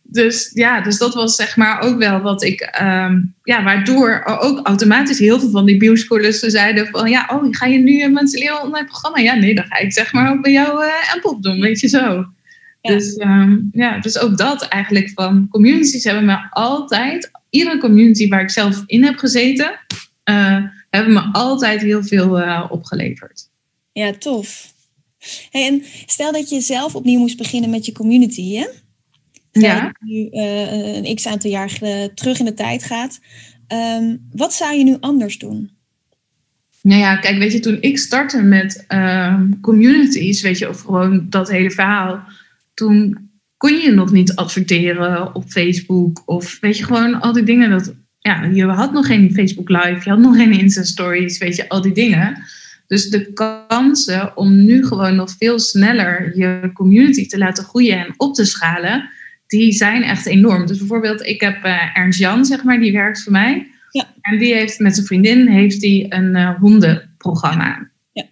dus 0.07 0.51
ja, 0.53 0.81
dus 0.81 0.97
dat 0.97 1.13
was 1.13 1.35
zeg 1.35 1.55
maar 1.55 1.81
ook 1.81 1.97
wel 1.97 2.21
wat 2.21 2.43
ik, 2.43 2.79
um, 2.81 3.35
ja, 3.43 3.63
waardoor 3.63 4.23
ook 4.25 4.67
automatisch 4.67 5.19
heel 5.19 5.39
veel 5.39 5.49
van 5.49 5.65
die 5.65 5.77
bioscolers 5.77 6.39
zeiden 6.39 6.87
van, 6.87 7.09
ja, 7.09 7.29
oh, 7.31 7.47
ga 7.49 7.65
je 7.65 7.77
nu 7.77 8.09
mensen 8.09 8.39
leren 8.39 8.61
online 8.61 8.85
programma? 8.85 9.17
Ja, 9.17 9.33
nee, 9.33 9.55
dan 9.55 9.65
ga 9.65 9.77
ik 9.77 9.93
zeg 9.93 10.13
maar 10.13 10.31
ook 10.31 10.41
bij 10.41 10.51
jou 10.51 10.85
uh, 10.85 11.15
Mpop 11.15 11.43
doen, 11.43 11.59
weet 11.59 11.79
je 11.79 11.87
zo. 11.87 12.25
Dus, 12.81 13.17
um, 13.19 13.69
ja, 13.71 13.99
dus 13.99 14.19
ook 14.19 14.37
dat 14.37 14.67
eigenlijk 14.67 15.11
van 15.13 15.47
communities 15.49 16.03
hebben 16.03 16.25
me 16.25 16.47
altijd, 16.49 17.31
iedere 17.49 17.77
community 17.77 18.29
waar 18.29 18.41
ik 18.41 18.49
zelf 18.49 18.83
in 18.85 19.03
heb 19.03 19.17
gezeten, 19.17 19.79
uh, 20.29 20.63
hebben 20.89 21.13
me 21.13 21.21
altijd 21.31 21.81
heel 21.81 22.03
veel 22.03 22.39
uh, 22.39 22.65
opgeleverd. 22.69 23.49
Ja, 23.91 24.11
tof. 24.11 24.73
Hey, 25.49 25.67
en 25.67 25.83
stel 26.05 26.31
dat 26.31 26.49
je 26.49 26.61
zelf 26.61 26.95
opnieuw 26.95 27.19
moest 27.19 27.37
beginnen 27.37 27.69
met 27.69 27.85
je 27.85 27.91
community, 27.91 28.55
hè? 28.55 28.65
ja. 29.51 29.91
nu 29.99 30.27
uh, 30.31 30.95
een 30.95 31.15
x 31.15 31.27
aantal 31.27 31.49
jaar 31.49 31.79
terug 32.13 32.39
in 32.39 32.45
de 32.45 32.53
tijd 32.53 32.83
gaat. 32.83 33.19
Um, 34.01 34.27
wat 34.31 34.53
zou 34.53 34.77
je 34.77 34.83
nu 34.83 34.97
anders 34.99 35.37
doen? 35.37 35.69
Nou 36.81 36.99
ja, 36.99 37.15
kijk, 37.15 37.37
weet 37.37 37.51
je, 37.51 37.59
toen 37.59 37.77
ik 37.81 37.97
startte 37.97 38.41
met 38.41 38.85
um, 38.87 39.59
communities, 39.61 40.41
weet 40.41 40.57
je, 40.57 40.69
of 40.69 40.81
gewoon 40.81 41.25
dat 41.29 41.49
hele 41.49 41.71
verhaal, 41.71 42.23
toen 42.73 43.29
kon 43.57 43.77
je 43.77 43.91
nog 43.91 44.11
niet 44.11 44.35
adverteren 44.35 45.35
op 45.35 45.43
Facebook 45.47 46.23
of 46.25 46.57
weet 46.61 46.77
je, 46.77 46.83
gewoon 46.83 47.19
al 47.21 47.33
die 47.33 47.43
dingen. 47.43 47.69
Dat, 47.69 47.93
ja, 48.19 48.43
je 48.43 48.65
had 48.65 48.93
nog 48.93 49.05
geen 49.05 49.33
Facebook 49.33 49.69
Live, 49.69 50.01
je 50.03 50.09
had 50.09 50.19
nog 50.19 50.35
geen 50.35 50.59
Insta 50.59 50.83
Stories, 50.83 51.37
weet 51.37 51.55
je, 51.55 51.69
al 51.69 51.81
die 51.81 51.93
dingen. 51.93 52.43
Dus 52.87 53.09
de 53.09 53.33
kansen 53.67 54.37
om 54.37 54.65
nu 54.65 54.85
gewoon 54.85 55.15
nog 55.15 55.35
veel 55.37 55.59
sneller 55.59 56.37
je 56.37 56.69
community 56.73 57.27
te 57.27 57.37
laten 57.37 57.63
groeien 57.63 57.97
en 57.97 58.13
op 58.17 58.33
te 58.33 58.45
schalen, 58.45 59.09
die 59.47 59.71
zijn 59.71 60.03
echt 60.03 60.25
enorm. 60.25 60.65
Dus 60.65 60.77
bijvoorbeeld, 60.77 61.25
ik 61.25 61.41
heb 61.41 61.65
uh, 61.65 61.97
Ernst 61.97 62.19
Jan, 62.19 62.45
zeg 62.45 62.63
maar, 62.63 62.79
die 62.79 62.91
werkt 62.91 63.23
voor 63.23 63.31
mij. 63.31 63.67
Ja. 63.91 64.13
En 64.21 64.37
die 64.37 64.53
heeft 64.53 64.79
met 64.79 64.95
zijn 64.95 65.05
vriendin 65.05 65.47
heeft 65.47 65.79
die 65.81 66.05
een 66.09 66.35
uh, 66.35 66.59
hondenprogramma. 66.59 67.89
Ja. 68.11 68.25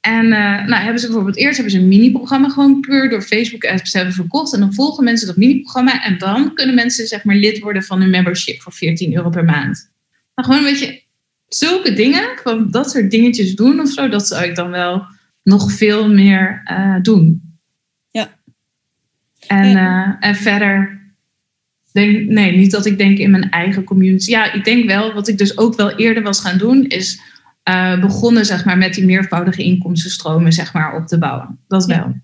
En 0.00 0.24
uh, 0.24 0.66
nou, 0.66 0.74
hebben 0.74 1.00
ze 1.00 1.06
bijvoorbeeld 1.06 1.36
eerst 1.36 1.54
hebben 1.54 1.72
ze 1.72 1.78
een 1.78 1.88
mini-programma 1.88 2.48
gewoon 2.48 2.80
puur 2.80 3.10
door 3.10 3.22
Facebook 3.22 3.64
apps 3.64 3.92
hebben 3.92 4.14
verkocht. 4.14 4.54
En 4.54 4.60
dan 4.60 4.74
volgen 4.74 5.04
mensen 5.04 5.26
dat 5.26 5.36
mini-programma. 5.36 6.04
En 6.04 6.18
dan 6.18 6.54
kunnen 6.54 6.74
mensen 6.74 7.06
zeg 7.06 7.24
maar 7.24 7.36
lid 7.36 7.58
worden 7.58 7.82
van 7.82 8.00
hun 8.00 8.10
membership 8.10 8.60
voor 8.60 8.72
14 8.72 9.14
euro 9.14 9.30
per 9.30 9.44
maand. 9.44 9.90
Nou, 10.34 10.48
gewoon 10.48 10.64
een 10.64 10.72
beetje 10.72 11.02
zulke 11.54 11.92
dingen, 11.92 12.38
van 12.42 12.70
dat 12.70 12.90
soort 12.90 13.10
dingetjes 13.10 13.54
doen 13.54 13.80
of 13.80 13.88
zo, 13.88 14.08
dat 14.08 14.26
zou 14.26 14.44
ik 14.44 14.54
dan 14.54 14.70
wel 14.70 15.06
nog 15.42 15.72
veel 15.72 16.08
meer 16.08 16.62
doen. 17.02 17.42
En, 19.46 19.76
uh, 19.76 20.08
en 20.20 20.34
verder, 20.34 21.00
denk, 21.92 22.28
nee, 22.28 22.56
niet 22.56 22.70
dat 22.70 22.86
ik 22.86 22.98
denk 22.98 23.18
in 23.18 23.30
mijn 23.30 23.50
eigen 23.50 23.84
community. 23.84 24.30
Ja, 24.30 24.52
ik 24.52 24.64
denk 24.64 24.86
wel, 24.86 25.12
wat 25.12 25.28
ik 25.28 25.38
dus 25.38 25.58
ook 25.58 25.76
wel 25.76 25.96
eerder 25.96 26.22
was 26.22 26.40
gaan 26.40 26.58
doen, 26.58 26.86
is 26.86 27.20
uh, 27.68 28.00
begonnen 28.00 28.46
zeg 28.46 28.64
maar, 28.64 28.78
met 28.78 28.94
die 28.94 29.04
meervoudige 29.04 29.62
inkomstenstromen 29.62 30.52
zeg 30.52 30.72
maar, 30.72 30.96
op 30.96 31.06
te 31.06 31.18
bouwen. 31.18 31.58
Dat 31.68 31.86
wel. 31.86 32.22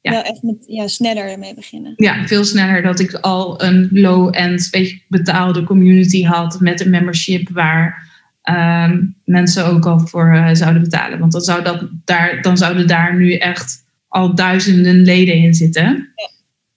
Ja. 0.00 0.10
Wel 0.10 0.22
echt 0.22 0.42
met, 0.42 0.64
ja, 0.66 0.88
sneller 0.88 1.30
ermee 1.30 1.54
beginnen. 1.54 1.92
Ja, 1.96 2.26
veel 2.26 2.44
sneller 2.44 2.82
dat 2.82 3.00
ik 3.00 3.14
al 3.14 3.62
een 3.62 3.88
low-end 3.90 4.70
betaalde 5.08 5.64
community 5.64 6.24
had 6.24 6.60
met 6.60 6.80
een 6.80 6.90
membership 6.90 7.48
waar 7.48 8.10
um, 8.50 9.16
mensen 9.24 9.66
ook 9.66 9.86
al 9.86 9.98
voor 9.98 10.34
uh, 10.34 10.50
zouden 10.52 10.82
betalen. 10.82 11.18
Want 11.18 11.32
dan, 11.32 11.40
zou 11.40 11.62
dat 11.62 11.88
daar, 12.04 12.42
dan 12.42 12.56
zouden 12.56 12.86
daar 12.86 13.16
nu 13.16 13.34
echt 13.34 13.84
al 14.08 14.34
duizenden 14.34 15.02
leden 15.02 15.34
in 15.34 15.54
zitten. 15.54 16.12
Ja. 16.14 16.30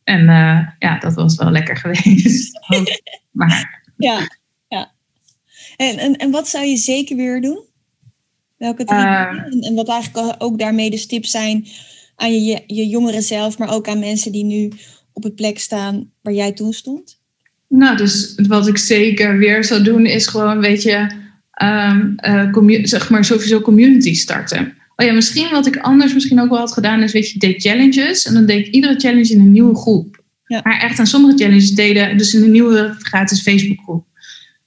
En 0.03 0.21
uh, 0.21 0.67
ja, 0.79 0.99
dat 0.99 1.13
was 1.13 1.35
wel 1.35 1.51
lekker 1.51 1.77
geweest. 1.83 2.59
maar, 3.31 3.83
ja, 3.97 4.19
ja. 4.67 4.91
En, 5.77 5.97
en, 5.97 6.15
en 6.15 6.31
wat 6.31 6.47
zou 6.47 6.65
je 6.65 6.77
zeker 6.77 7.15
weer 7.15 7.41
doen? 7.41 7.63
Welke 8.57 8.83
drie 8.83 8.99
uh, 8.99 9.21
en, 9.21 9.59
en, 9.61 9.75
wat 9.75 9.89
eigenlijk 9.89 10.35
ook 10.37 10.59
daarmee 10.59 10.89
de 10.89 11.05
tips 11.05 11.31
zijn 11.31 11.67
aan 12.15 12.43
je, 12.43 12.63
je 12.67 12.87
jongeren 12.87 13.23
zelf, 13.23 13.57
maar 13.57 13.73
ook 13.73 13.87
aan 13.87 13.99
mensen 13.99 14.31
die 14.31 14.43
nu 14.43 14.71
op 15.13 15.23
het 15.23 15.35
plek 15.35 15.59
staan 15.59 16.11
waar 16.21 16.33
jij 16.33 16.51
toen 16.51 16.73
stond? 16.73 17.19
Nou, 17.67 17.97
dus 17.97 18.35
wat 18.47 18.67
ik 18.67 18.77
zeker 18.77 19.37
weer 19.37 19.63
zou 19.63 19.83
doen 19.83 20.05
is 20.05 20.27
gewoon, 20.27 20.59
weet 20.59 20.83
je, 20.83 21.07
um, 21.63 22.15
uh, 22.61 22.83
zeg 22.83 23.09
maar 23.09 23.25
sowieso 23.25 23.61
community 23.61 24.13
starten. 24.13 24.73
Oh 24.95 25.05
ja, 25.05 25.13
misschien 25.13 25.49
wat 25.49 25.67
ik 25.67 25.77
anders 25.77 26.13
misschien 26.13 26.41
ook 26.41 26.49
wel 26.49 26.59
had 26.59 26.73
gedaan 26.73 27.01
is, 27.01 27.11
weet 27.11 27.31
je, 27.31 27.39
deed 27.39 27.61
challenges. 27.61 28.25
En 28.25 28.33
dan 28.33 28.45
deed 28.45 28.67
ik 28.67 28.73
iedere 28.73 28.99
challenge 28.99 29.33
in 29.33 29.39
een 29.39 29.51
nieuwe 29.51 29.75
groep. 29.75 30.23
Ja. 30.45 30.59
Maar 30.63 30.79
echt 30.79 30.99
aan 30.99 31.07
sommige 31.07 31.37
challenges 31.37 31.71
deden, 31.71 32.17
dus 32.17 32.33
in 32.33 32.43
een 32.43 32.51
nieuwe 32.51 32.95
gratis 32.99 33.41
Facebookgroep. 33.41 34.05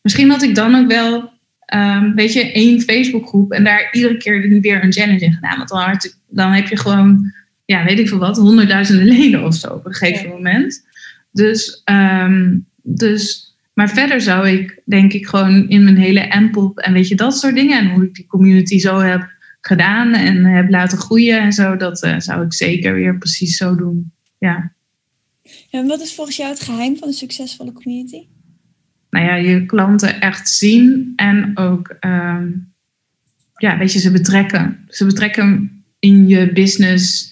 Misschien 0.03 0.31
had 0.31 0.43
ik 0.43 0.55
dan 0.55 0.75
ook 0.75 0.89
wel, 0.89 1.31
um, 1.75 2.15
weet 2.15 2.33
je, 2.33 2.53
één 2.53 2.81
Facebookgroep 2.81 3.53
en 3.53 3.65
daar 3.65 3.89
iedere 3.93 4.17
keer 4.17 4.61
weer 4.61 4.85
een 4.85 4.93
challenge 4.93 5.25
in 5.25 5.33
gedaan. 5.33 5.57
Want 5.57 5.69
dan, 5.69 5.81
had, 5.81 6.19
dan 6.29 6.53
heb 6.53 6.69
je 6.69 6.77
gewoon, 6.77 7.33
ja, 7.65 7.85
weet 7.85 7.99
ik 7.99 8.09
veel 8.09 8.19
wat, 8.19 8.37
honderdduizenden 8.37 9.07
leden 9.07 9.45
of 9.45 9.55
zo 9.55 9.69
op 9.69 9.87
een 9.87 9.95
gegeven 9.95 10.29
moment. 10.29 10.87
Dus, 11.33 11.83
um, 11.85 12.67
dus, 12.83 13.48
maar 13.79 13.89
verder 13.89 14.21
zou 14.21 14.49
ik, 14.49 14.83
denk 14.85 15.13
ik, 15.13 15.27
gewoon 15.27 15.69
in 15.69 15.85
mijn 15.85 15.97
hele 15.97 16.41
Mpop 16.41 16.79
en 16.79 16.93
weet 16.93 17.09
je, 17.09 17.15
dat 17.15 17.39
soort 17.39 17.55
dingen 17.55 17.79
en 17.79 17.91
hoe 17.91 18.05
ik 18.05 18.15
die 18.15 18.27
community 18.27 18.79
zo 18.79 18.99
heb 18.99 19.31
gedaan 19.61 20.13
en 20.15 20.45
heb 20.45 20.71
laten 20.71 20.99
groeien 20.99 21.41
en 21.41 21.53
zo, 21.53 21.77
dat 21.77 21.99
zou 22.19 22.45
ik 22.45 22.53
zeker 22.53 22.95
weer 22.95 23.19
precies 23.19 23.57
zo 23.57 23.75
doen. 23.75 24.13
Ja. 24.39 24.73
En 25.71 25.87
wat 25.87 26.01
is 26.01 26.15
volgens 26.15 26.37
jou 26.37 26.51
het 26.51 26.61
geheim 26.61 26.97
van 26.97 27.09
een 27.09 27.15
succesvolle 27.15 27.73
community? 27.73 28.27
Nou 29.11 29.27
ja, 29.27 29.35
je 29.35 29.67
klanten 29.67 30.21
echt 30.21 30.49
zien 30.49 31.13
en 31.17 31.59
ook, 31.59 31.97
ehm, 32.01 32.49
ja, 33.57 33.79
weet 33.79 33.93
je, 33.93 33.99
ze 33.99 34.11
betrekken. 34.11 34.85
Ze 34.89 35.05
betrekken 35.05 35.83
in 35.99 36.29
je 36.29 36.53
business 36.53 37.28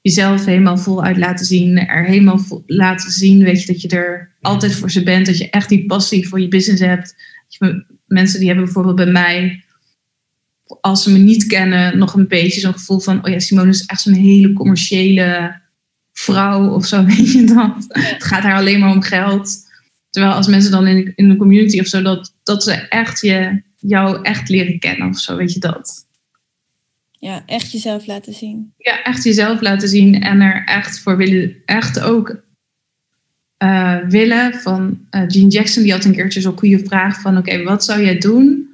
jezelf 0.00 0.44
helemaal 0.44 0.78
voluit 0.78 1.16
laten 1.16 1.46
zien. 1.46 1.78
Er 1.78 2.04
helemaal 2.04 2.44
laten 2.66 3.10
zien, 3.10 3.44
weet 3.44 3.60
je, 3.60 3.72
dat 3.72 3.80
je 3.80 3.88
er 3.88 4.32
altijd 4.40 4.74
voor 4.74 4.90
ze 4.90 5.02
bent. 5.02 5.26
Dat 5.26 5.38
je 5.38 5.50
echt 5.50 5.68
die 5.68 5.86
passie 5.86 6.28
voor 6.28 6.40
je 6.40 6.48
business 6.48 6.82
hebt. 6.82 7.16
Je, 7.48 7.84
mensen 8.06 8.38
die 8.38 8.46
hebben 8.48 8.64
bijvoorbeeld 8.64 8.96
bij 8.96 9.06
mij, 9.06 9.64
als 10.80 11.02
ze 11.02 11.12
me 11.12 11.18
niet 11.18 11.46
kennen, 11.46 11.98
nog 11.98 12.14
een 12.14 12.28
beetje 12.28 12.60
zo'n 12.60 12.72
gevoel 12.72 12.98
van: 12.98 13.24
oh 13.24 13.30
ja, 13.30 13.38
Simone 13.38 13.70
is 13.70 13.86
echt 13.86 14.00
zo'n 14.00 14.12
hele 14.12 14.52
commerciële 14.52 15.60
vrouw 16.12 16.68
of 16.68 16.86
zo, 16.86 17.04
weet 17.14 17.32
je 17.32 17.44
dat. 17.44 17.86
Het 17.88 18.24
gaat 18.24 18.42
haar 18.42 18.56
alleen 18.56 18.80
maar 18.80 18.94
om 18.94 19.02
geld. 19.02 19.66
Terwijl 20.10 20.34
als 20.34 20.46
mensen 20.46 20.70
dan 20.70 20.86
in, 20.86 21.28
de 21.28 21.36
community 21.36 21.80
of 21.80 21.86
zo, 21.86 22.02
dat, 22.02 22.34
dat 22.42 22.62
ze 22.62 22.72
echt 22.72 23.20
je, 23.20 23.62
jou 23.76 24.22
echt 24.22 24.48
leren 24.48 24.78
kennen 24.78 25.08
of 25.08 25.18
zo, 25.18 25.36
weet 25.36 25.52
je 25.52 25.60
dat. 25.60 26.06
Ja, 27.18 27.42
echt 27.46 27.72
jezelf 27.72 28.06
laten 28.06 28.34
zien. 28.34 28.72
Ja, 28.76 29.02
echt 29.02 29.24
jezelf 29.24 29.60
laten 29.60 29.88
zien 29.88 30.22
en 30.22 30.40
er 30.40 30.64
echt 30.64 30.98
voor 30.98 31.16
willen, 31.16 31.56
echt 31.64 32.00
ook 32.00 32.40
uh, 33.62 33.96
willen. 34.08 34.54
Van 34.54 34.98
uh, 35.10 35.22
Gene 35.26 35.48
Jackson, 35.48 35.82
die 35.82 35.92
had 35.92 36.04
een 36.04 36.12
keertje 36.12 36.40
zo'n 36.40 36.58
goede 36.58 36.86
vraag 36.86 37.20
van, 37.20 37.36
oké, 37.36 37.62
wat 37.62 37.84
zou 37.84 38.02
jij 38.02 38.18
doen 38.18 38.68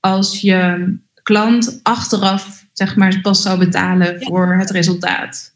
als 0.00 0.40
je 0.40 0.94
klant 1.22 1.80
achteraf, 1.82 2.66
zeg 2.72 2.96
maar, 2.96 3.20
pas 3.20 3.42
zou 3.42 3.58
betalen 3.58 4.22
voor 4.22 4.56
het 4.58 4.70
resultaat? 4.70 5.54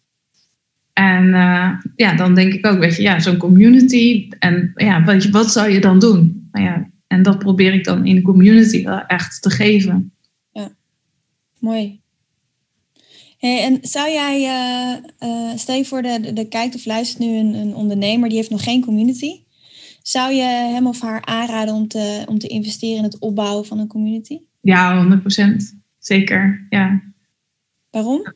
En 0.93 1.25
uh, 1.25 1.71
ja, 1.97 2.15
dan 2.17 2.35
denk 2.35 2.53
ik 2.53 2.67
ook, 2.67 2.79
weet 2.79 2.97
je, 2.97 3.03
ja, 3.03 3.19
zo'n 3.21 3.37
community. 3.37 4.29
En 4.39 4.73
ja, 4.75 5.05
wat, 5.05 5.25
wat 5.25 5.53
zou 5.53 5.71
je 5.71 5.81
dan 5.81 5.99
doen? 5.99 6.49
Nou 6.53 6.65
ja, 6.65 6.91
en 7.07 7.23
dat 7.23 7.39
probeer 7.39 7.75
ik 7.75 7.85
dan 7.85 8.07
in 8.07 8.15
de 8.15 8.23
community 8.23 8.87
echt 9.07 9.43
te 9.43 9.51
geven. 9.51 10.13
Ja, 10.53 10.73
mooi. 11.59 12.00
Hey, 13.41 13.63
en 13.65 13.79
zou 13.83 14.11
jij, 14.11 14.41
uh, 15.23 15.57
stel 15.57 15.77
je 15.77 15.85
voor, 15.85 16.03
de, 16.03 16.33
de, 16.33 16.49
kijkt 16.49 16.75
of 16.75 16.85
luistert 16.85 17.19
nu 17.19 17.37
een, 17.37 17.55
een, 17.55 17.75
ondernemer 17.75 18.29
die 18.29 18.39
heeft 18.39 18.51
nog 18.51 18.65
geen 18.65 18.85
community. 18.85 19.43
Zou 20.03 20.33
je 20.33 20.43
hem 20.43 20.87
of 20.87 21.01
haar 21.01 21.25
aanraden 21.25 21.75
om 21.75 21.89
te, 21.89 22.23
om 22.27 22.39
te 22.39 22.47
investeren 22.47 22.97
in 22.97 23.03
het 23.03 23.19
opbouwen 23.19 23.67
van 23.67 23.79
een 23.79 23.87
community? 23.87 24.39
Ja, 24.61 25.21
100%. 25.23 25.57
Zeker, 25.99 26.67
ja. 26.71 27.03
Waarom? 27.91 28.35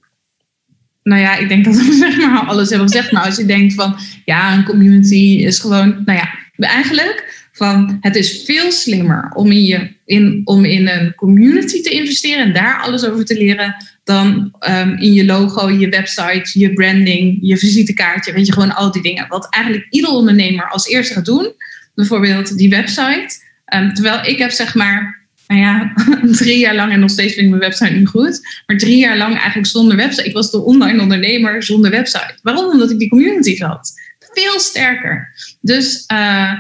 Nou 1.03 1.21
ja, 1.21 1.37
ik 1.37 1.49
denk 1.49 1.65
dat 1.65 1.75
we 1.75 1.93
zeg 2.11 2.17
maar 2.17 2.47
alles 2.47 2.69
hebben 2.69 2.89
gezegd. 2.89 3.13
Maar 3.13 3.25
als 3.25 3.37
je 3.37 3.47
denkt 3.47 3.75
van, 3.75 3.97
ja, 4.25 4.57
een 4.57 4.65
community 4.65 5.43
is 5.45 5.59
gewoon, 5.59 6.03
nou 6.05 6.19
ja, 6.19 6.29
eigenlijk 6.57 7.44
van 7.57 7.97
het 8.01 8.17
is 8.17 8.43
veel 8.45 8.73
slimmer 8.73 9.31
om 9.35 9.51
in, 9.51 9.65
je, 9.65 9.91
in, 10.05 10.41
om 10.45 10.65
in 10.65 10.89
een 10.89 11.15
community 11.15 11.83
te 11.83 11.91
investeren 11.91 12.45
en 12.45 12.53
daar 12.53 12.81
alles 12.81 13.05
over 13.05 13.25
te 13.25 13.35
leren 13.35 13.77
dan 14.05 14.55
um, 14.69 14.99
in 14.99 15.13
je 15.13 15.25
logo, 15.25 15.71
je 15.71 15.89
website, 15.89 16.59
je 16.59 16.73
branding, 16.73 17.39
je 17.41 17.57
visitekaartje, 17.57 18.33
weet 18.33 18.47
je, 18.47 18.53
gewoon 18.53 18.75
al 18.75 18.93
die 18.93 19.03
dingen. 19.03 19.29
Wat 19.29 19.47
eigenlijk 19.51 19.87
ieder 19.91 20.11
ondernemer 20.11 20.69
als 20.71 20.89
eerste 20.89 21.15
gaat 21.15 21.25
doen, 21.25 21.53
bijvoorbeeld 21.95 22.59
die 22.59 22.71
website. 22.71 23.29
Um, 23.75 23.95
terwijl 23.95 24.25
ik 24.25 24.39
heb 24.39 24.51
zeg 24.51 24.75
maar, 24.75 25.27
nou 25.47 25.61
ja, 25.61 25.93
drie 26.43 26.59
jaar 26.59 26.75
lang, 26.75 26.93
en 26.93 27.01
nog 27.01 27.11
steeds 27.11 27.35
vind 27.35 27.45
ik 27.45 27.51
mijn 27.51 27.71
website 27.71 27.93
niet 27.93 28.09
goed, 28.09 28.41
maar 28.67 28.77
drie 28.77 28.99
jaar 28.99 29.17
lang 29.17 29.35
eigenlijk 29.35 29.67
zonder 29.67 29.97
website. 29.97 30.29
Ik 30.29 30.35
was 30.35 30.51
de 30.51 30.63
online 30.63 31.03
ondernemer 31.03 31.63
zonder 31.63 31.91
website. 31.91 32.39
Waarom? 32.43 32.71
Omdat 32.71 32.91
ik 32.91 32.99
die 32.99 33.09
community 33.09 33.59
had. 33.59 33.93
Veel 34.19 34.61
sterker. 34.61 35.35
Dus 35.61 36.05
uh, 36.13 36.53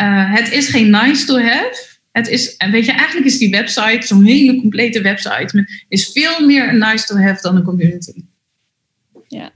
uh, 0.00 0.34
het 0.34 0.52
is 0.52 0.68
geen 0.68 0.90
nice 0.90 1.26
to 1.26 1.38
have. 1.38 1.94
Het 2.12 2.28
is, 2.28 2.54
weet 2.70 2.84
je, 2.84 2.92
eigenlijk 2.92 3.26
is 3.26 3.38
die 3.38 3.50
website, 3.50 4.06
zo'n 4.06 4.24
hele 4.24 4.60
complete 4.60 5.00
website, 5.00 5.66
is 5.88 6.12
veel 6.12 6.46
meer 6.46 6.68
een 6.68 6.78
nice 6.78 7.06
to 7.06 7.16
have 7.16 7.42
dan 7.42 7.56
een 7.56 7.62
community. 7.62 8.24
Ja, 9.28 9.50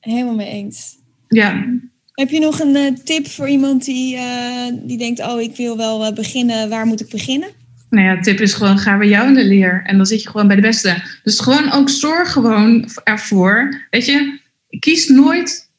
helemaal 0.00 0.34
mee 0.34 0.50
eens. 0.50 0.96
Ja. 1.28 1.64
Heb 2.12 2.30
je 2.30 2.40
nog 2.40 2.60
een 2.60 2.76
uh, 2.76 2.90
tip 3.04 3.26
voor 3.26 3.48
iemand 3.48 3.84
die, 3.84 4.16
uh, 4.16 4.66
die 4.72 4.98
denkt, 4.98 5.20
oh, 5.20 5.40
ik 5.40 5.56
wil 5.56 5.76
wel 5.76 6.12
beginnen, 6.12 6.68
waar 6.68 6.86
moet 6.86 7.00
ik 7.00 7.08
beginnen? 7.08 7.48
Nou 7.90 8.04
ja, 8.04 8.20
tip 8.20 8.40
is 8.40 8.54
gewoon, 8.54 8.78
ga 8.78 8.98
bij 8.98 9.08
jou 9.08 9.28
in 9.28 9.34
de 9.34 9.44
leer. 9.44 9.82
En 9.84 9.96
dan 9.96 10.06
zit 10.06 10.22
je 10.22 10.30
gewoon 10.30 10.46
bij 10.46 10.56
de 10.56 10.62
beste. 10.62 11.02
Dus 11.22 11.40
gewoon 11.40 11.72
ook 11.72 11.88
zorg 11.88 12.32
gewoon 12.32 12.88
ervoor, 13.04 13.86
weet 13.90 14.06
je, 14.06 14.40
kies 14.78 15.08
nooit 15.08 15.70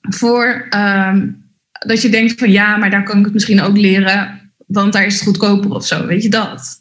voor 0.00 0.68
um, 0.74 1.49
dat 1.86 2.02
je 2.02 2.08
denkt 2.08 2.38
van 2.38 2.50
ja, 2.50 2.76
maar 2.76 2.90
daar 2.90 3.04
kan 3.04 3.18
ik 3.18 3.24
het 3.24 3.34
misschien 3.34 3.60
ook 3.60 3.76
leren, 3.76 4.52
want 4.66 4.92
daar 4.92 5.06
is 5.06 5.14
het 5.14 5.22
goedkoper 5.22 5.70
of 5.70 5.86
zo. 5.86 6.06
Weet 6.06 6.22
je 6.22 6.28
dat? 6.28 6.80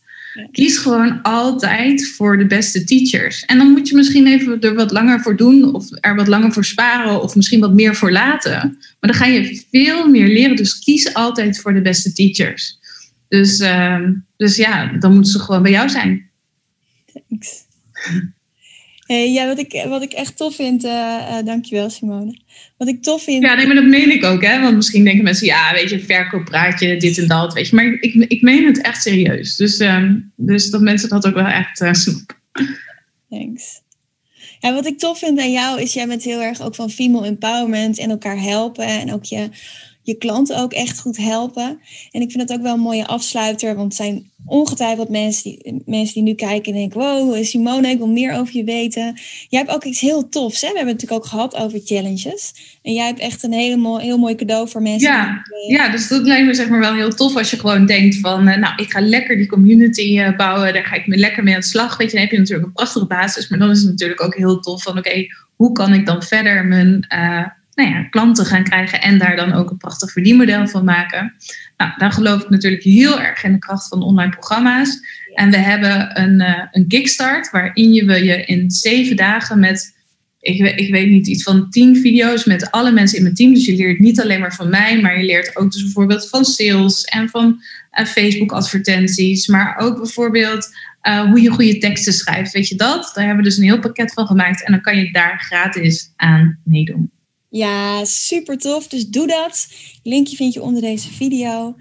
Kies 0.51 0.77
gewoon 0.77 1.21
altijd 1.21 2.07
voor 2.07 2.37
de 2.37 2.45
beste 2.45 2.83
teachers. 2.83 3.45
En 3.45 3.57
dan 3.57 3.67
moet 3.67 3.87
je 3.87 3.95
misschien 3.95 4.27
even 4.27 4.61
er 4.61 4.75
wat 4.75 4.91
langer 4.91 5.19
voor 5.21 5.35
doen, 5.35 5.73
of 5.73 5.85
er 5.99 6.15
wat 6.15 6.27
langer 6.27 6.51
voor 6.51 6.65
sparen, 6.65 7.21
of 7.21 7.35
misschien 7.35 7.59
wat 7.59 7.73
meer 7.73 7.95
voor 7.95 8.11
laten. 8.11 8.77
Maar 8.99 9.11
dan 9.11 9.13
ga 9.13 9.25
je 9.25 9.63
veel 9.71 10.07
meer 10.07 10.27
leren. 10.27 10.55
Dus 10.55 10.79
kies 10.79 11.13
altijd 11.13 11.59
voor 11.59 11.73
de 11.73 11.81
beste 11.81 12.13
teachers. 12.13 12.77
Dus, 13.27 13.59
uh, 13.59 14.07
dus 14.37 14.55
ja, 14.55 14.97
dan 14.99 15.13
moeten 15.13 15.31
ze 15.31 15.39
gewoon 15.39 15.61
bij 15.61 15.71
jou 15.71 15.89
zijn. 15.89 16.29
Thanks. 17.27 17.67
Hey, 19.09 19.31
ja, 19.31 19.47
wat 19.47 19.59
ik, 19.59 19.85
wat 19.87 20.01
ik 20.01 20.11
echt 20.11 20.37
tof 20.37 20.55
vind, 20.55 20.85
uh, 20.85 20.91
uh, 20.91 21.45
dankjewel 21.45 21.89
Simone. 21.89 22.39
Wat 22.77 22.87
ik 22.87 23.01
tof 23.01 23.23
vind. 23.23 23.43
Ja, 23.43 23.55
nee, 23.55 23.65
maar 23.65 23.75
dat 23.75 23.85
meen 23.85 24.11
ik 24.11 24.23
ook, 24.23 24.43
hè? 24.43 24.61
Want 24.61 24.75
misschien 24.75 25.03
denken 25.03 25.23
mensen, 25.23 25.47
ja, 25.47 25.73
weet 25.73 25.89
je, 25.89 25.99
verkooppraatje, 25.99 26.97
dit 26.97 27.17
en 27.17 27.27
dat, 27.27 27.53
weet 27.53 27.69
je. 27.69 27.75
Maar 27.75 27.85
ik, 27.85 28.13
ik 28.13 28.41
meen 28.41 28.65
het 28.65 28.81
echt 28.81 29.01
serieus. 29.01 29.55
Dus, 29.55 29.79
um, 29.79 30.31
dus 30.35 30.69
dat 30.69 30.81
mensen 30.81 31.09
dat 31.09 31.27
ook 31.27 31.33
wel 31.33 31.45
echt 31.45 31.81
uh, 31.81 31.93
snappen. 31.93 32.35
Thanks. 33.29 33.81
Ja, 34.59 34.73
wat 34.73 34.85
ik 34.85 34.99
tof 34.99 35.19
vind 35.19 35.39
aan 35.39 35.51
jou 35.51 35.81
is, 35.81 35.93
jij 35.93 36.07
bent 36.07 36.23
heel 36.23 36.41
erg 36.41 36.61
ook 36.61 36.75
van 36.75 36.89
female 36.89 37.25
empowerment 37.25 37.99
en 37.99 38.09
elkaar 38.09 38.41
helpen 38.41 38.85
en 38.85 39.13
ook 39.13 39.23
je 39.23 39.49
je 40.09 40.17
klanten 40.17 40.57
ook 40.57 40.73
echt 40.73 40.99
goed 40.99 41.17
helpen. 41.17 41.79
En 42.11 42.21
ik 42.21 42.31
vind 42.31 42.47
dat 42.47 42.57
ook 42.57 42.63
wel 42.63 42.73
een 42.73 42.79
mooie 42.79 43.07
afsluiter, 43.07 43.75
want 43.75 43.95
zijn 43.95 44.29
ongetwijfeld 44.45 45.09
mensen 45.09 45.43
die, 45.43 45.81
mensen 45.85 46.13
die 46.13 46.23
nu 46.23 46.33
kijken 46.33 46.73
en 46.73 46.79
denken: 46.79 46.99
Wow, 46.99 47.43
Simone, 47.43 47.89
ik 47.89 47.97
wil 47.97 48.07
meer 48.07 48.33
over 48.33 48.55
je 48.55 48.63
weten. 48.63 49.19
Jij 49.49 49.59
hebt 49.59 49.71
ook 49.71 49.83
iets 49.83 49.99
heel 49.99 50.29
tofs. 50.29 50.61
Hè? 50.61 50.67
We 50.67 50.77
hebben 50.77 50.93
het 50.93 51.01
natuurlijk 51.01 51.25
ook 51.25 51.31
gehad 51.31 51.55
over 51.55 51.79
challenges. 51.85 52.53
En 52.81 52.93
jij 52.93 53.05
hebt 53.05 53.19
echt 53.19 53.43
een 53.43 53.53
hele 53.53 54.01
heel 54.01 54.17
mooi 54.17 54.35
cadeau 54.35 54.69
voor 54.69 54.81
mensen. 54.81 55.11
Ja, 55.11 55.43
die, 55.43 55.75
ja, 55.75 55.89
dus 55.89 56.07
dat 56.07 56.25
lijkt 56.25 56.45
me 56.45 56.53
zeg 56.53 56.69
maar 56.69 56.79
wel 56.79 56.93
heel 56.93 57.13
tof 57.15 57.35
als 57.35 57.49
je 57.49 57.59
gewoon 57.59 57.85
denkt: 57.85 58.19
van 58.19 58.47
uh, 58.47 58.57
nou, 58.57 58.73
ik 58.75 58.91
ga 58.91 59.01
lekker 59.01 59.37
die 59.37 59.47
community 59.47 60.19
uh, 60.19 60.37
bouwen, 60.37 60.73
daar 60.73 60.85
ga 60.85 60.95
ik 60.95 61.07
me 61.07 61.17
lekker 61.17 61.43
mee 61.43 61.53
aan 61.53 61.59
de 61.59 61.65
slag. 61.65 61.97
Weet 61.97 62.07
je, 62.07 62.13
dan 62.13 62.23
heb 62.23 62.31
je 62.31 62.39
natuurlijk 62.39 62.67
een 62.67 62.73
prachtige 62.73 63.05
basis, 63.05 63.49
maar 63.49 63.59
dan 63.59 63.69
is 63.69 63.79
het 63.79 63.89
natuurlijk 63.89 64.23
ook 64.23 64.35
heel 64.35 64.59
tof 64.59 64.83
van: 64.83 64.97
oké, 64.97 65.25
hoe 65.55 65.71
kan 65.71 65.93
ik 65.93 66.05
dan 66.05 66.23
verder 66.23 66.65
mijn. 66.65 67.05
Uh, 67.13 67.47
nou 67.79 67.91
ja, 67.91 68.03
klanten 68.03 68.45
gaan 68.45 68.63
krijgen 68.63 69.01
en 69.01 69.17
daar 69.17 69.35
dan 69.35 69.53
ook 69.53 69.69
een 69.69 69.77
prachtig 69.77 70.11
verdienmodel 70.11 70.67
van 70.67 70.83
maken. 70.83 71.33
Nou, 71.77 71.91
dan 71.97 72.11
geloof 72.11 72.41
ik 72.41 72.49
natuurlijk 72.49 72.83
heel 72.83 73.21
erg 73.21 73.43
in 73.43 73.51
de 73.51 73.59
kracht 73.59 73.87
van 73.87 74.01
online 74.01 74.31
programma's. 74.31 74.99
En 75.33 75.49
we 75.49 75.57
hebben 75.57 76.21
een, 76.21 76.39
uh, 76.39 76.63
een 76.71 76.87
kickstart 76.87 77.51
waarin 77.51 77.93
je, 77.93 78.23
je 78.23 78.45
in 78.45 78.71
zeven 78.71 79.15
dagen 79.15 79.59
met, 79.59 79.95
ik, 80.39 80.75
ik 80.75 80.91
weet 80.91 81.09
niet, 81.09 81.27
iets 81.27 81.43
van 81.43 81.69
tien 81.69 81.95
video's 81.95 82.45
met 82.45 82.71
alle 82.71 82.91
mensen 82.91 83.17
in 83.17 83.23
mijn 83.23 83.35
team. 83.35 83.53
Dus 83.53 83.65
je 83.65 83.75
leert 83.75 83.99
niet 83.99 84.21
alleen 84.21 84.39
maar 84.39 84.55
van 84.55 84.69
mij, 84.69 85.01
maar 85.01 85.19
je 85.19 85.25
leert 85.25 85.55
ook 85.55 85.71
dus 85.71 85.83
bijvoorbeeld 85.83 86.29
van 86.29 86.45
sales 86.45 87.03
en 87.03 87.29
van 87.29 87.61
uh, 87.99 88.05
Facebook 88.05 88.51
advertenties. 88.51 89.47
Maar 89.47 89.77
ook 89.77 89.97
bijvoorbeeld 89.97 90.69
uh, 91.03 91.21
hoe 91.21 91.41
je 91.41 91.49
goede 91.49 91.77
teksten 91.77 92.13
schrijft. 92.13 92.51
Weet 92.51 92.67
je 92.67 92.75
dat? 92.75 93.11
Daar 93.13 93.25
hebben 93.25 93.43
we 93.43 93.49
dus 93.49 93.57
een 93.57 93.63
heel 93.63 93.79
pakket 93.79 94.13
van 94.13 94.27
gemaakt 94.27 94.65
en 94.65 94.71
dan 94.71 94.81
kan 94.81 94.97
je 94.97 95.11
daar 95.11 95.39
gratis 95.39 96.13
aan 96.15 96.59
meedoen. 96.63 97.11
Ja, 97.49 98.05
super 98.05 98.57
tof. 98.57 98.87
Dus 98.87 99.07
doe 99.07 99.27
dat. 99.27 99.67
Linkje 100.03 100.35
vind 100.35 100.53
je 100.53 100.61
onder 100.61 100.81
deze 100.81 101.11
video. 101.11 101.75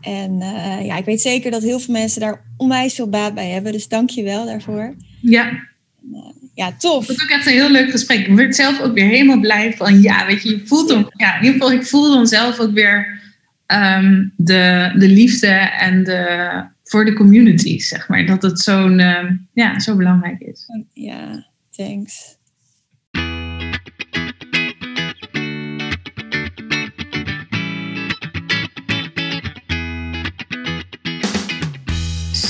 En 0.00 0.40
uh, 0.40 0.86
ja, 0.86 0.96
ik 0.96 1.04
weet 1.04 1.20
zeker 1.20 1.50
dat 1.50 1.62
heel 1.62 1.80
veel 1.80 1.94
mensen 1.94 2.20
daar 2.20 2.44
onwijs 2.56 2.94
veel 2.94 3.08
baat 3.08 3.34
bij 3.34 3.48
hebben. 3.48 3.72
Dus 3.72 3.88
dank 3.88 4.10
je 4.10 4.22
wel 4.22 4.46
daarvoor. 4.46 4.96
Ja. 5.20 5.48
En, 5.48 5.68
uh, 6.12 6.20
ja, 6.54 6.72
tof. 6.78 7.06
Het 7.06 7.16
was 7.16 7.24
ook 7.24 7.30
echt 7.30 7.46
een 7.46 7.52
heel 7.52 7.70
leuk 7.70 7.90
gesprek. 7.90 8.26
Ik 8.26 8.34
werd 8.34 8.56
zelf 8.56 8.80
ook 8.80 8.94
weer 8.94 9.06
helemaal 9.06 9.40
blij 9.40 9.76
van, 9.76 10.02
ja, 10.02 10.26
weet 10.26 10.42
je, 10.42 10.48
je 10.50 10.66
voelt 10.66 10.90
hem. 10.90 11.06
Ja, 11.16 11.36
in 11.36 11.44
ieder 11.44 11.60
geval, 11.60 11.76
ik 11.76 11.86
voel 11.86 12.10
dan 12.10 12.26
zelf 12.26 12.58
ook 12.58 12.72
weer 12.72 13.20
um, 13.66 14.32
de, 14.36 14.92
de 14.98 15.08
liefde 15.08 15.46
en 15.78 16.04
de, 16.04 16.64
voor 16.84 17.04
de 17.04 17.12
community, 17.12 17.78
zeg 17.78 18.08
maar. 18.08 18.26
Dat 18.26 18.42
het 18.42 18.60
zo'n, 18.60 19.00
um, 19.00 19.48
ja, 19.52 19.80
zo 19.80 19.96
belangrijk 19.96 20.40
is. 20.40 20.66
Ja, 20.92 21.46
thanks. 21.70 22.36